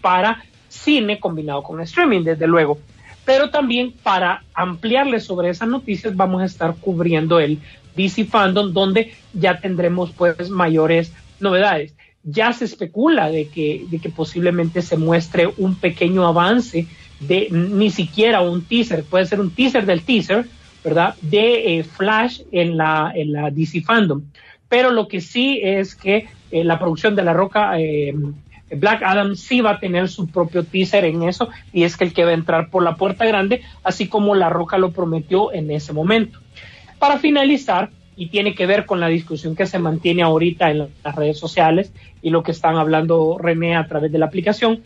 para 0.00 0.42
cine 0.70 1.20
combinado 1.20 1.62
con 1.62 1.78
streaming, 1.82 2.22
desde 2.22 2.46
luego. 2.46 2.78
Pero 3.26 3.50
también 3.50 3.92
para 4.02 4.44
ampliarles 4.54 5.24
sobre 5.24 5.50
esas 5.50 5.68
noticias 5.68 6.16
vamos 6.16 6.40
a 6.40 6.46
estar 6.46 6.74
cubriendo 6.76 7.38
el 7.38 7.58
DC 7.94 8.24
Fandom, 8.24 8.72
donde 8.72 9.12
ya 9.34 9.60
tendremos 9.60 10.10
pues 10.12 10.48
mayores 10.48 11.12
novedades. 11.38 11.94
Ya 12.24 12.52
se 12.52 12.64
especula 12.64 13.30
de 13.30 13.48
que, 13.48 13.84
de 13.88 13.98
que 13.98 14.08
posiblemente 14.08 14.82
se 14.82 14.96
muestre 14.96 15.48
un 15.58 15.74
pequeño 15.74 16.26
avance 16.26 16.86
de 17.20 17.48
ni 17.50 17.90
siquiera 17.90 18.40
un 18.40 18.62
teaser, 18.62 19.04
puede 19.04 19.26
ser 19.26 19.40
un 19.40 19.50
teaser 19.50 19.86
del 19.86 20.02
teaser, 20.02 20.46
¿verdad? 20.82 21.14
De 21.22 21.78
eh, 21.78 21.84
Flash 21.84 22.42
en 22.52 22.76
la, 22.76 23.12
en 23.14 23.32
la 23.32 23.50
DC 23.50 23.82
Fandom. 23.82 24.22
Pero 24.68 24.90
lo 24.90 25.08
que 25.08 25.20
sí 25.20 25.60
es 25.62 25.94
que 25.94 26.28
eh, 26.50 26.64
la 26.64 26.78
producción 26.78 27.14
de 27.14 27.22
La 27.22 27.32
Roca, 27.32 27.78
eh, 27.78 28.14
Black 28.70 29.02
Adam 29.02 29.36
sí 29.36 29.60
va 29.60 29.72
a 29.72 29.80
tener 29.80 30.08
su 30.08 30.26
propio 30.26 30.64
teaser 30.64 31.04
en 31.04 31.22
eso, 31.22 31.48
y 31.72 31.84
es 31.84 31.96
que 31.96 32.04
el 32.04 32.12
que 32.12 32.24
va 32.24 32.30
a 32.30 32.34
entrar 32.34 32.70
por 32.70 32.82
la 32.82 32.96
puerta 32.96 33.24
grande, 33.24 33.62
así 33.82 34.08
como 34.08 34.34
La 34.34 34.48
Roca 34.48 34.78
lo 34.78 34.90
prometió 34.90 35.52
en 35.52 35.70
ese 35.70 35.92
momento. 35.92 36.40
Para 36.98 37.18
finalizar, 37.18 37.90
y 38.16 38.28
tiene 38.28 38.54
que 38.54 38.66
ver 38.66 38.86
con 38.86 39.00
la 39.00 39.08
discusión 39.08 39.56
que 39.56 39.66
se 39.66 39.78
mantiene 39.78 40.22
ahorita 40.22 40.70
en 40.70 40.88
las 41.02 41.14
redes 41.14 41.38
sociales 41.38 41.92
y 42.22 42.30
lo 42.30 42.42
que 42.42 42.52
están 42.52 42.76
hablando 42.76 43.38
René 43.38 43.76
a 43.76 43.86
través 43.86 44.12
de 44.12 44.18
la 44.18 44.26
aplicación. 44.26 44.82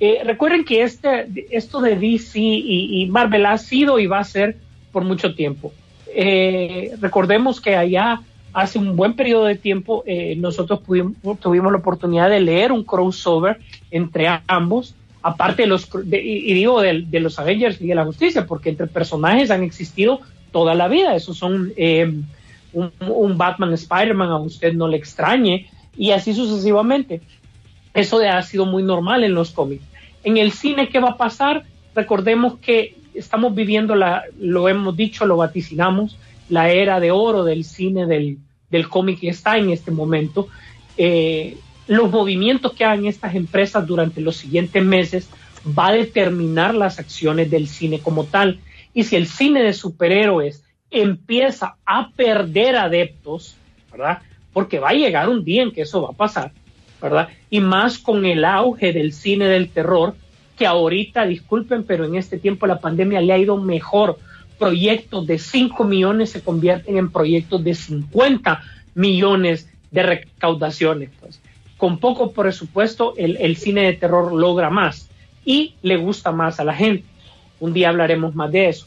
Eh, 0.00 0.22
recuerden 0.24 0.64
que 0.64 0.82
este, 0.82 1.26
esto 1.50 1.80
de 1.80 1.96
DC 1.96 2.40
y, 2.40 3.06
Marvel 3.10 3.46
ha 3.46 3.58
sido 3.58 3.98
y 3.98 4.06
va 4.06 4.18
a 4.18 4.24
ser 4.24 4.56
por 4.92 5.04
mucho 5.04 5.34
tiempo. 5.34 5.72
Eh, 6.14 6.92
recordemos 7.00 7.60
que 7.60 7.76
allá 7.76 8.20
hace 8.52 8.78
un 8.78 8.96
buen 8.96 9.14
periodo 9.14 9.46
de 9.46 9.56
tiempo 9.56 10.04
eh, 10.06 10.36
nosotros 10.36 10.80
tuvimos 11.40 11.72
la 11.72 11.78
oportunidad 11.78 12.30
de 12.30 12.40
leer 12.40 12.70
un 12.70 12.84
crossover 12.84 13.58
entre 13.90 14.28
ambos, 14.46 14.94
aparte 15.22 15.62
de 15.62 15.68
los, 15.68 15.88
y 16.06 16.54
digo 16.54 16.80
de, 16.80 17.04
de, 17.06 17.20
los 17.20 17.38
Avengers 17.38 17.80
y 17.80 17.86
de 17.86 17.94
la 17.94 18.04
Justicia, 18.04 18.46
porque 18.46 18.70
entre 18.70 18.86
personajes 18.86 19.50
han 19.50 19.62
existido 19.62 20.20
toda 20.52 20.74
la 20.74 20.86
vida. 20.88 21.16
Esos 21.16 21.36
son 21.36 21.72
un, 22.74 23.38
Batman 23.38 23.72
Spider-Man, 23.72 24.30
a 24.30 24.36
usted 24.38 24.72
no 24.74 24.88
le 24.88 24.96
extrañe, 24.96 25.68
y 25.96 26.10
así 26.10 26.34
sucesivamente. 26.34 27.22
Eso 27.92 28.18
ha 28.18 28.42
sido 28.42 28.66
muy 28.66 28.82
normal 28.82 29.24
en 29.24 29.34
los 29.34 29.52
cómics. 29.52 29.84
En 30.24 30.36
el 30.36 30.52
cine, 30.52 30.88
¿qué 30.88 30.98
va 30.98 31.10
a 31.10 31.16
pasar? 31.16 31.64
Recordemos 31.94 32.58
que 32.58 32.96
estamos 33.14 33.54
viviendo, 33.54 33.94
la, 33.94 34.24
lo 34.38 34.68
hemos 34.68 34.96
dicho, 34.96 35.26
lo 35.26 35.36
vaticinamos, 35.36 36.18
la 36.48 36.70
era 36.70 36.98
de 36.98 37.12
oro 37.12 37.44
del 37.44 37.64
cine, 37.64 38.06
del, 38.06 38.38
del 38.70 38.88
cómic 38.88 39.20
que 39.20 39.28
está 39.28 39.56
en 39.56 39.70
este 39.70 39.92
momento. 39.92 40.48
Eh, 40.96 41.56
los 41.86 42.10
movimientos 42.10 42.72
que 42.72 42.84
hagan 42.84 43.06
estas 43.06 43.34
empresas 43.34 43.86
durante 43.86 44.20
los 44.20 44.36
siguientes 44.36 44.82
meses 44.82 45.28
va 45.66 45.88
a 45.88 45.92
determinar 45.92 46.74
las 46.74 46.98
acciones 46.98 47.50
del 47.50 47.68
cine 47.68 48.00
como 48.00 48.24
tal. 48.24 48.60
Y 48.92 49.04
si 49.04 49.16
el 49.16 49.26
cine 49.26 49.62
de 49.62 49.72
superhéroes 49.72 50.63
empieza 50.94 51.74
a 51.84 52.10
perder 52.10 52.76
adeptos, 52.76 53.56
¿verdad? 53.90 54.20
Porque 54.52 54.78
va 54.78 54.90
a 54.90 54.94
llegar 54.94 55.28
un 55.28 55.44
día 55.44 55.64
en 55.64 55.72
que 55.72 55.82
eso 55.82 56.02
va 56.02 56.10
a 56.10 56.16
pasar, 56.16 56.52
¿verdad? 57.02 57.28
Y 57.50 57.58
más 57.60 57.98
con 57.98 58.24
el 58.24 58.44
auge 58.44 58.92
del 58.92 59.12
cine 59.12 59.46
del 59.46 59.70
terror, 59.70 60.14
que 60.56 60.66
ahorita, 60.66 61.26
disculpen, 61.26 61.82
pero 61.82 62.04
en 62.04 62.14
este 62.14 62.38
tiempo 62.38 62.68
la 62.68 62.78
pandemia 62.78 63.20
le 63.20 63.32
ha 63.32 63.38
ido 63.38 63.56
mejor. 63.56 64.18
Proyectos 64.56 65.26
de 65.26 65.38
5 65.38 65.82
millones 65.82 66.30
se 66.30 66.42
convierten 66.42 66.96
en 66.96 67.10
proyectos 67.10 67.64
de 67.64 67.74
50 67.74 68.62
millones 68.94 69.68
de 69.90 70.02
recaudaciones. 70.04 71.10
Pues. 71.20 71.40
Con 71.76 71.98
poco 71.98 72.30
presupuesto, 72.30 73.14
el, 73.16 73.36
el 73.38 73.56
cine 73.56 73.82
de 73.82 73.94
terror 73.94 74.32
logra 74.32 74.70
más 74.70 75.10
y 75.44 75.74
le 75.82 75.96
gusta 75.96 76.30
más 76.30 76.60
a 76.60 76.64
la 76.64 76.74
gente. 76.74 77.04
Un 77.58 77.72
día 77.72 77.88
hablaremos 77.88 78.36
más 78.36 78.52
de 78.52 78.68
eso. 78.68 78.86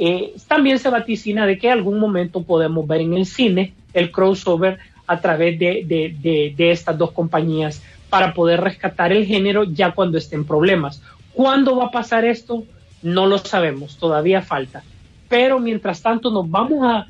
Eh, 0.00 0.34
también 0.46 0.78
se 0.78 0.90
vaticina 0.90 1.44
de 1.44 1.58
que 1.58 1.70
algún 1.70 1.98
momento 1.98 2.42
podemos 2.42 2.86
ver 2.86 3.00
en 3.00 3.14
el 3.14 3.26
cine 3.26 3.74
el 3.92 4.12
crossover 4.12 4.78
a 5.08 5.20
través 5.20 5.58
de, 5.58 6.54
estas 6.58 6.96
dos 6.96 7.10
compañías 7.10 7.82
para 8.08 8.32
poder 8.32 8.60
rescatar 8.60 9.12
el 9.12 9.26
género 9.26 9.64
ya 9.64 9.92
cuando 9.92 10.16
estén 10.16 10.44
problemas. 10.44 11.02
¿Cuándo 11.32 11.76
va 11.76 11.86
a 11.86 11.90
pasar 11.90 12.24
esto? 12.24 12.64
No 13.02 13.26
lo 13.26 13.38
sabemos, 13.38 13.96
todavía 13.96 14.40
falta. 14.40 14.84
Pero 15.28 15.58
mientras 15.58 16.00
tanto 16.00 16.30
nos 16.30 16.48
vamos 16.48 16.84
a, 16.84 17.06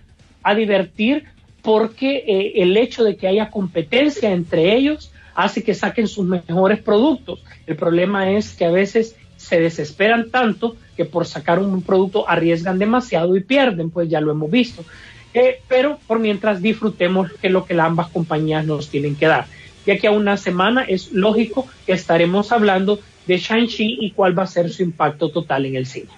divertir 0.54 1.24
porque 1.60 2.24
eh, 2.26 2.62
el 2.62 2.74
hecho 2.78 3.04
de 3.04 3.16
que 3.16 3.28
haya 3.28 3.50
competencia 3.50 4.32
entre 4.32 4.74
ellos 4.74 5.12
hace 5.34 5.62
que 5.62 5.74
saquen 5.74 6.08
sus 6.08 6.24
mejores 6.24 6.80
productos. 6.80 7.44
El 7.66 7.76
problema 7.76 8.30
es 8.30 8.54
que 8.54 8.64
a 8.64 8.70
veces 8.70 9.14
se 9.36 9.60
desesperan 9.60 10.30
tanto 10.30 10.76
que 10.98 11.04
por 11.04 11.26
sacar 11.26 11.60
un 11.60 11.80
producto 11.80 12.28
arriesgan 12.28 12.76
demasiado 12.76 13.36
y 13.36 13.40
pierden, 13.40 13.88
pues 13.88 14.08
ya 14.08 14.20
lo 14.20 14.32
hemos 14.32 14.50
visto. 14.50 14.84
Eh, 15.32 15.60
pero 15.68 16.00
por 16.08 16.18
mientras 16.18 16.60
disfrutemos 16.60 17.30
que 17.40 17.48
lo 17.50 17.64
que 17.64 17.80
ambas 17.80 18.08
compañías 18.08 18.66
nos 18.66 18.88
tienen 18.88 19.14
que 19.14 19.26
dar. 19.26 19.46
Ya 19.86 19.96
que 19.96 20.08
a 20.08 20.10
una 20.10 20.36
semana 20.36 20.82
es 20.82 21.12
lógico 21.12 21.68
que 21.86 21.92
estaremos 21.92 22.50
hablando 22.50 22.98
de 23.28 23.38
Shang-Chi 23.38 23.98
y 24.00 24.10
cuál 24.10 24.36
va 24.36 24.42
a 24.42 24.48
ser 24.48 24.70
su 24.70 24.82
impacto 24.82 25.30
total 25.30 25.66
en 25.66 25.76
el 25.76 25.86
cine. 25.86 26.08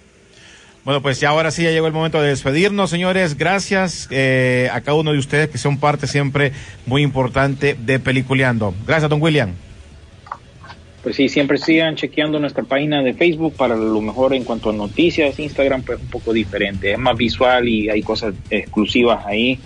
Bueno, 0.83 1.03
pues 1.03 1.21
ya 1.21 1.29
ahora 1.29 1.51
sí 1.51 1.63
ya 1.63 1.73
llegó 1.73 1.87
el 1.87 1.93
momento 1.93 2.23
de 2.23 2.31
despedirnos, 2.31 2.89
señores. 2.89 3.37
Gracias 3.37 4.09
eh, 4.11 4.71
a 4.73 4.81
cada 4.81 4.95
uno 4.95 5.13
de 5.13 5.19
ustedes 5.19 5.51
que 5.51 5.59
son 5.59 5.79
parte 5.79 6.07
siempre 6.07 6.53
muy 6.87 7.03
importante 7.03 7.77
de 7.79 7.99
Peliculeando. 7.99 8.75
Gracias, 8.87 9.11
don 9.11 9.21
William 9.21 9.53
pues 11.03 11.17
sí, 11.17 11.29
siempre 11.29 11.57
sigan 11.59 11.97
chequeando 11.97 12.39
nuestra 12.39 12.63
página 12.63 13.03
de 13.03 13.15
Facebook 13.15 13.55
para 13.55 13.75
lo 13.75 14.01
mejor 14.01 14.35
en 14.35 14.45
cuanto 14.45 14.71
a 14.71 14.73
noticias. 14.73 15.39
Instagram 15.39 15.83
pues 15.83 16.01
un 16.01 16.09
poco 16.09 16.33
diferente, 16.33 16.93
es 16.93 16.99
más 16.99 17.17
visual 17.17 17.69
y 17.69 17.89
hay 17.89 18.03
cosas 18.03 18.35
exclusivas 18.51 19.25
ahí. 19.25 19.59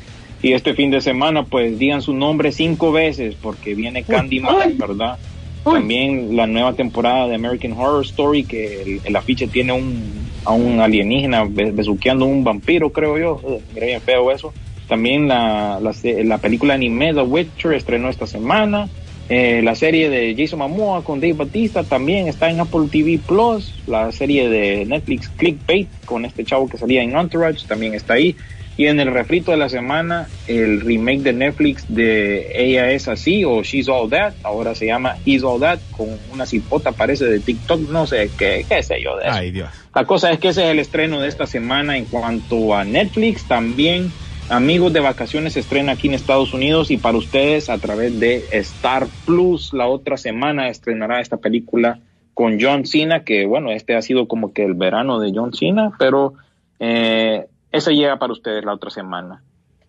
Y 0.42 0.52
este 0.52 0.74
fin 0.74 0.90
de 0.90 1.00
semana 1.00 1.44
pues 1.44 1.78
digan 1.78 2.02
su 2.02 2.12
nombre 2.12 2.52
cinco 2.52 2.92
veces 2.92 3.34
porque 3.40 3.74
viene 3.74 4.04
Candyman, 4.04 4.78
¿verdad? 4.78 5.18
También 5.64 6.36
la 6.36 6.46
nueva 6.46 6.74
temporada 6.74 7.26
de 7.26 7.36
American 7.36 7.72
Horror 7.72 8.04
Story 8.04 8.44
que 8.44 9.00
el, 9.02 9.16
afiche 9.16 9.46
tiene 9.46 9.72
un, 9.72 10.28
a 10.44 10.52
un 10.52 10.78
alienígena 10.80 11.44
besuqueando 11.44 12.26
un 12.26 12.44
vampiro, 12.44 12.90
creo 12.90 13.18
yo. 13.18 13.40
Mira 13.72 13.86
bien 13.86 14.00
feo 14.02 14.30
eso. 14.30 14.52
También 14.86 15.26
la, 15.26 15.80
la, 15.80 15.94
la 16.24 16.38
película 16.38 16.74
anime 16.74 17.14
The 17.14 17.22
Witcher 17.22 17.72
estrenó 17.72 18.10
esta 18.10 18.26
semana. 18.26 18.90
Eh, 19.28 19.62
la 19.64 19.74
serie 19.74 20.10
de 20.10 20.34
Jason 20.36 20.58
Momoa 20.58 21.02
con 21.02 21.18
Dave 21.18 21.32
Batista 21.32 21.82
también 21.82 22.28
está 22.28 22.50
en 22.50 22.60
Apple 22.60 22.88
TV 22.90 23.18
Plus. 23.26 23.74
La 23.86 24.12
serie 24.12 24.48
de 24.48 24.84
Netflix 24.84 25.28
Clickbait 25.30 25.88
con 26.04 26.24
este 26.24 26.44
chavo 26.44 26.68
que 26.68 26.76
salía 26.76 27.02
en 27.02 27.16
Entourage 27.16 27.66
también 27.66 27.94
está 27.94 28.14
ahí. 28.14 28.36
Y 28.76 28.86
en 28.86 28.98
el 28.98 29.12
refrito 29.12 29.52
de 29.52 29.56
la 29.56 29.68
semana, 29.68 30.28
el 30.48 30.80
remake 30.80 31.20
de 31.20 31.32
Netflix 31.32 31.84
de 31.88 32.50
Ella 32.54 32.90
es 32.90 33.06
así 33.06 33.44
o 33.44 33.62
She's 33.62 33.88
All 33.88 34.10
That, 34.10 34.34
ahora 34.42 34.74
se 34.74 34.86
llama 34.86 35.16
He's 35.24 35.44
All 35.44 35.60
That, 35.60 35.78
con 35.96 36.08
una 36.32 36.44
cipota 36.44 36.90
parece 36.90 37.24
de 37.26 37.38
TikTok, 37.38 37.88
no 37.90 38.04
sé 38.08 38.30
qué, 38.36 38.66
qué 38.68 38.82
sé 38.82 39.00
yo 39.00 39.16
de 39.16 39.28
eso. 39.28 39.36
Ay, 39.36 39.52
Dios. 39.52 39.70
La 39.94 40.04
cosa 40.06 40.32
es 40.32 40.40
que 40.40 40.48
ese 40.48 40.64
es 40.64 40.70
el 40.70 40.80
estreno 40.80 41.20
de 41.20 41.28
esta 41.28 41.46
semana 41.46 41.96
en 41.96 42.06
cuanto 42.06 42.74
a 42.74 42.84
Netflix, 42.84 43.44
también 43.44 44.10
Amigos 44.50 44.92
de 44.92 45.00
Vacaciones 45.00 45.54
se 45.54 45.60
estrena 45.60 45.92
aquí 45.92 46.08
en 46.08 46.14
Estados 46.14 46.52
Unidos 46.52 46.90
y 46.90 46.98
para 46.98 47.16
ustedes 47.16 47.70
a 47.70 47.78
través 47.78 48.20
de 48.20 48.44
Star 48.52 49.06
Plus. 49.24 49.72
La 49.72 49.86
otra 49.86 50.16
semana 50.18 50.68
estrenará 50.68 51.20
esta 51.20 51.38
película 51.38 52.00
con 52.34 52.58
John 52.60 52.84
Cena, 52.84 53.24
que 53.24 53.46
bueno, 53.46 53.72
este 53.72 53.96
ha 53.96 54.02
sido 54.02 54.28
como 54.28 54.52
que 54.52 54.64
el 54.64 54.74
verano 54.74 55.18
de 55.18 55.32
John 55.34 55.54
Cena, 55.54 55.92
pero 55.98 56.34
eh, 56.78 57.46
eso 57.72 57.90
llega 57.90 58.18
para 58.18 58.32
ustedes 58.32 58.64
la 58.64 58.74
otra 58.74 58.90
semana. 58.90 59.42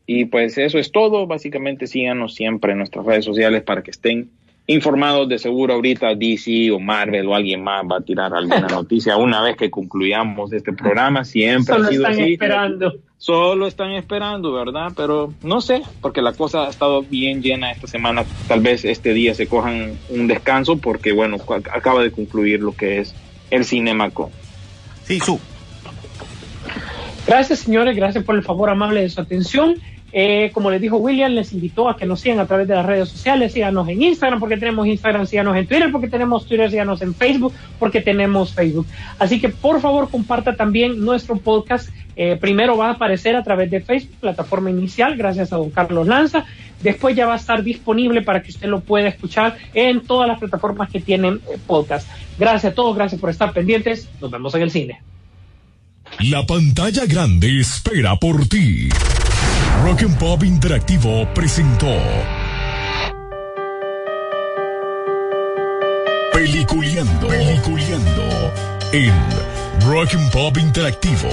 Y 0.08 0.26
pues 0.26 0.58
eso 0.58 0.78
es 0.78 0.92
todo. 0.92 1.28
Básicamente 1.28 1.86
síganos 1.88 2.34
siempre 2.34 2.72
en 2.72 2.78
nuestras 2.78 3.06
redes 3.06 3.26
sociales 3.26 3.64
para 3.64 3.84
que 3.84 3.92
estén 3.92 4.30
informados, 4.68 5.30
de 5.30 5.38
seguro 5.38 5.74
ahorita 5.74 6.16
DC 6.16 6.72
o 6.72 6.80
Marvel 6.80 7.28
o 7.28 7.36
alguien 7.36 7.64
más 7.64 7.84
va 7.84 7.98
a 7.98 8.02
tirar 8.02 8.34
alguna 8.34 8.68
noticia 8.70 9.18
una 9.18 9.42
vez 9.42 9.58
que 9.58 9.70
concluyamos 9.70 10.54
este 10.54 10.74
programa. 10.74 11.26
Siempre 11.26 11.76
Solo 11.76 11.88
ha 11.88 11.90
sido 11.90 12.04
están 12.04 12.24
así. 12.24 12.34
esperando. 12.34 12.94
Solo 13.18 13.66
están 13.66 13.92
esperando, 13.92 14.52
¿verdad? 14.52 14.92
Pero 14.96 15.34
no 15.42 15.62
sé, 15.62 15.82
porque 16.02 16.22
la 16.22 16.34
cosa 16.34 16.68
ha 16.68 16.70
estado 16.70 17.02
bien 17.02 17.42
llena 17.42 17.72
esta 17.72 17.88
semana. 17.88 18.24
Tal 18.48 18.62
vez 18.62 18.86
este 18.86 19.14
día 19.14 19.34
se 19.34 19.48
cojan 19.48 19.98
un 20.10 20.28
descanso 20.28 20.78
porque, 20.78 21.12
bueno, 21.12 21.38
acaba 21.74 22.04
de 22.04 22.12
concluir 22.12 22.60
lo 22.62 22.74
que 22.74 23.00
es 23.00 23.16
el 23.50 23.66
Cinemaco. 23.66 24.32
Sí, 25.06 25.20
su. 25.20 25.40
Gracias, 27.26 27.60
señores. 27.60 27.96
Gracias 27.96 28.24
por 28.24 28.36
el 28.36 28.44
favor 28.44 28.70
amable 28.70 29.02
de 29.02 29.10
su 29.10 29.22
atención. 29.22 29.82
Eh, 30.12 30.52
como 30.54 30.72
les 30.72 30.80
dijo 30.80 30.98
William, 30.98 31.32
les 31.34 31.52
invitó 31.52 31.90
a 31.90 31.98
que 31.98 32.06
nos 32.06 32.22
sigan 32.22 32.40
a 32.40 32.46
través 32.46 32.68
de 32.68 32.76
las 32.76 32.86
redes 32.86 33.10
sociales. 33.10 33.54
Síganos 33.54 33.88
en 33.90 34.02
Instagram 34.02 34.40
porque 34.40 34.58
tenemos 34.58 34.88
Instagram, 34.88 35.26
síganos 35.26 35.58
en 35.58 35.68
Twitter 35.68 35.92
porque 35.92 36.08
tenemos 36.08 36.46
Twitter, 36.46 36.70
síganos 36.70 37.02
en 37.02 37.14
Facebook 37.14 37.54
porque 37.80 38.02
tenemos 38.02 38.54
Facebook. 38.54 38.88
Así 39.20 39.42
que 39.42 39.50
por 39.50 39.82
favor 39.82 40.10
comparta 40.10 40.56
también 40.56 41.04
nuestro 41.04 41.38
podcast. 41.38 41.90
Eh, 42.16 42.38
primero 42.40 42.78
va 42.78 42.88
a 42.88 42.92
aparecer 42.92 43.36
a 43.36 43.44
través 43.44 43.70
de 43.70 43.82
Facebook, 43.82 44.16
plataforma 44.22 44.70
inicial, 44.70 45.18
gracias 45.18 45.52
a 45.52 45.58
don 45.58 45.70
Carlos 45.70 46.08
Lanza. 46.08 46.46
Después 46.82 47.16
ya 47.16 47.26
va 47.26 47.34
a 47.34 47.38
estar 47.38 47.64
disponible 47.64 48.22
para 48.22 48.42
que 48.42 48.52
usted 48.52 48.70
lo 48.70 48.80
pueda 48.82 49.10
escuchar 49.10 49.58
en 49.74 50.02
todas 50.02 50.28
las 50.28 50.40
plataformas 50.40 50.90
que 50.90 51.02
tienen 51.02 51.42
eh, 51.52 51.58
podcast. 51.68 52.08
Gracias 52.40 52.72
a 52.72 52.76
todos, 52.76 52.96
gracias 52.96 53.20
por 53.20 53.30
estar 53.30 53.52
pendientes. 53.54 54.10
Nos 54.22 54.32
vemos 54.32 54.56
en 54.56 54.62
el 54.62 54.72
cine. 54.72 55.02
La 56.20 56.46
pantalla 56.46 57.06
grande 57.06 57.60
espera 57.60 58.16
por 58.16 58.48
ti. 58.48 58.90
Rock 59.84 60.02
and 60.02 60.18
Pop 60.18 60.44
Interactivo 60.44 61.28
presentó 61.34 61.88
Peliculeando, 66.34 67.28
Peliculeando 67.28 68.54
en 68.92 69.14
Rock 69.88 70.14
and 70.16 70.32
Pop 70.32 70.58
Interactivo. 70.58 71.30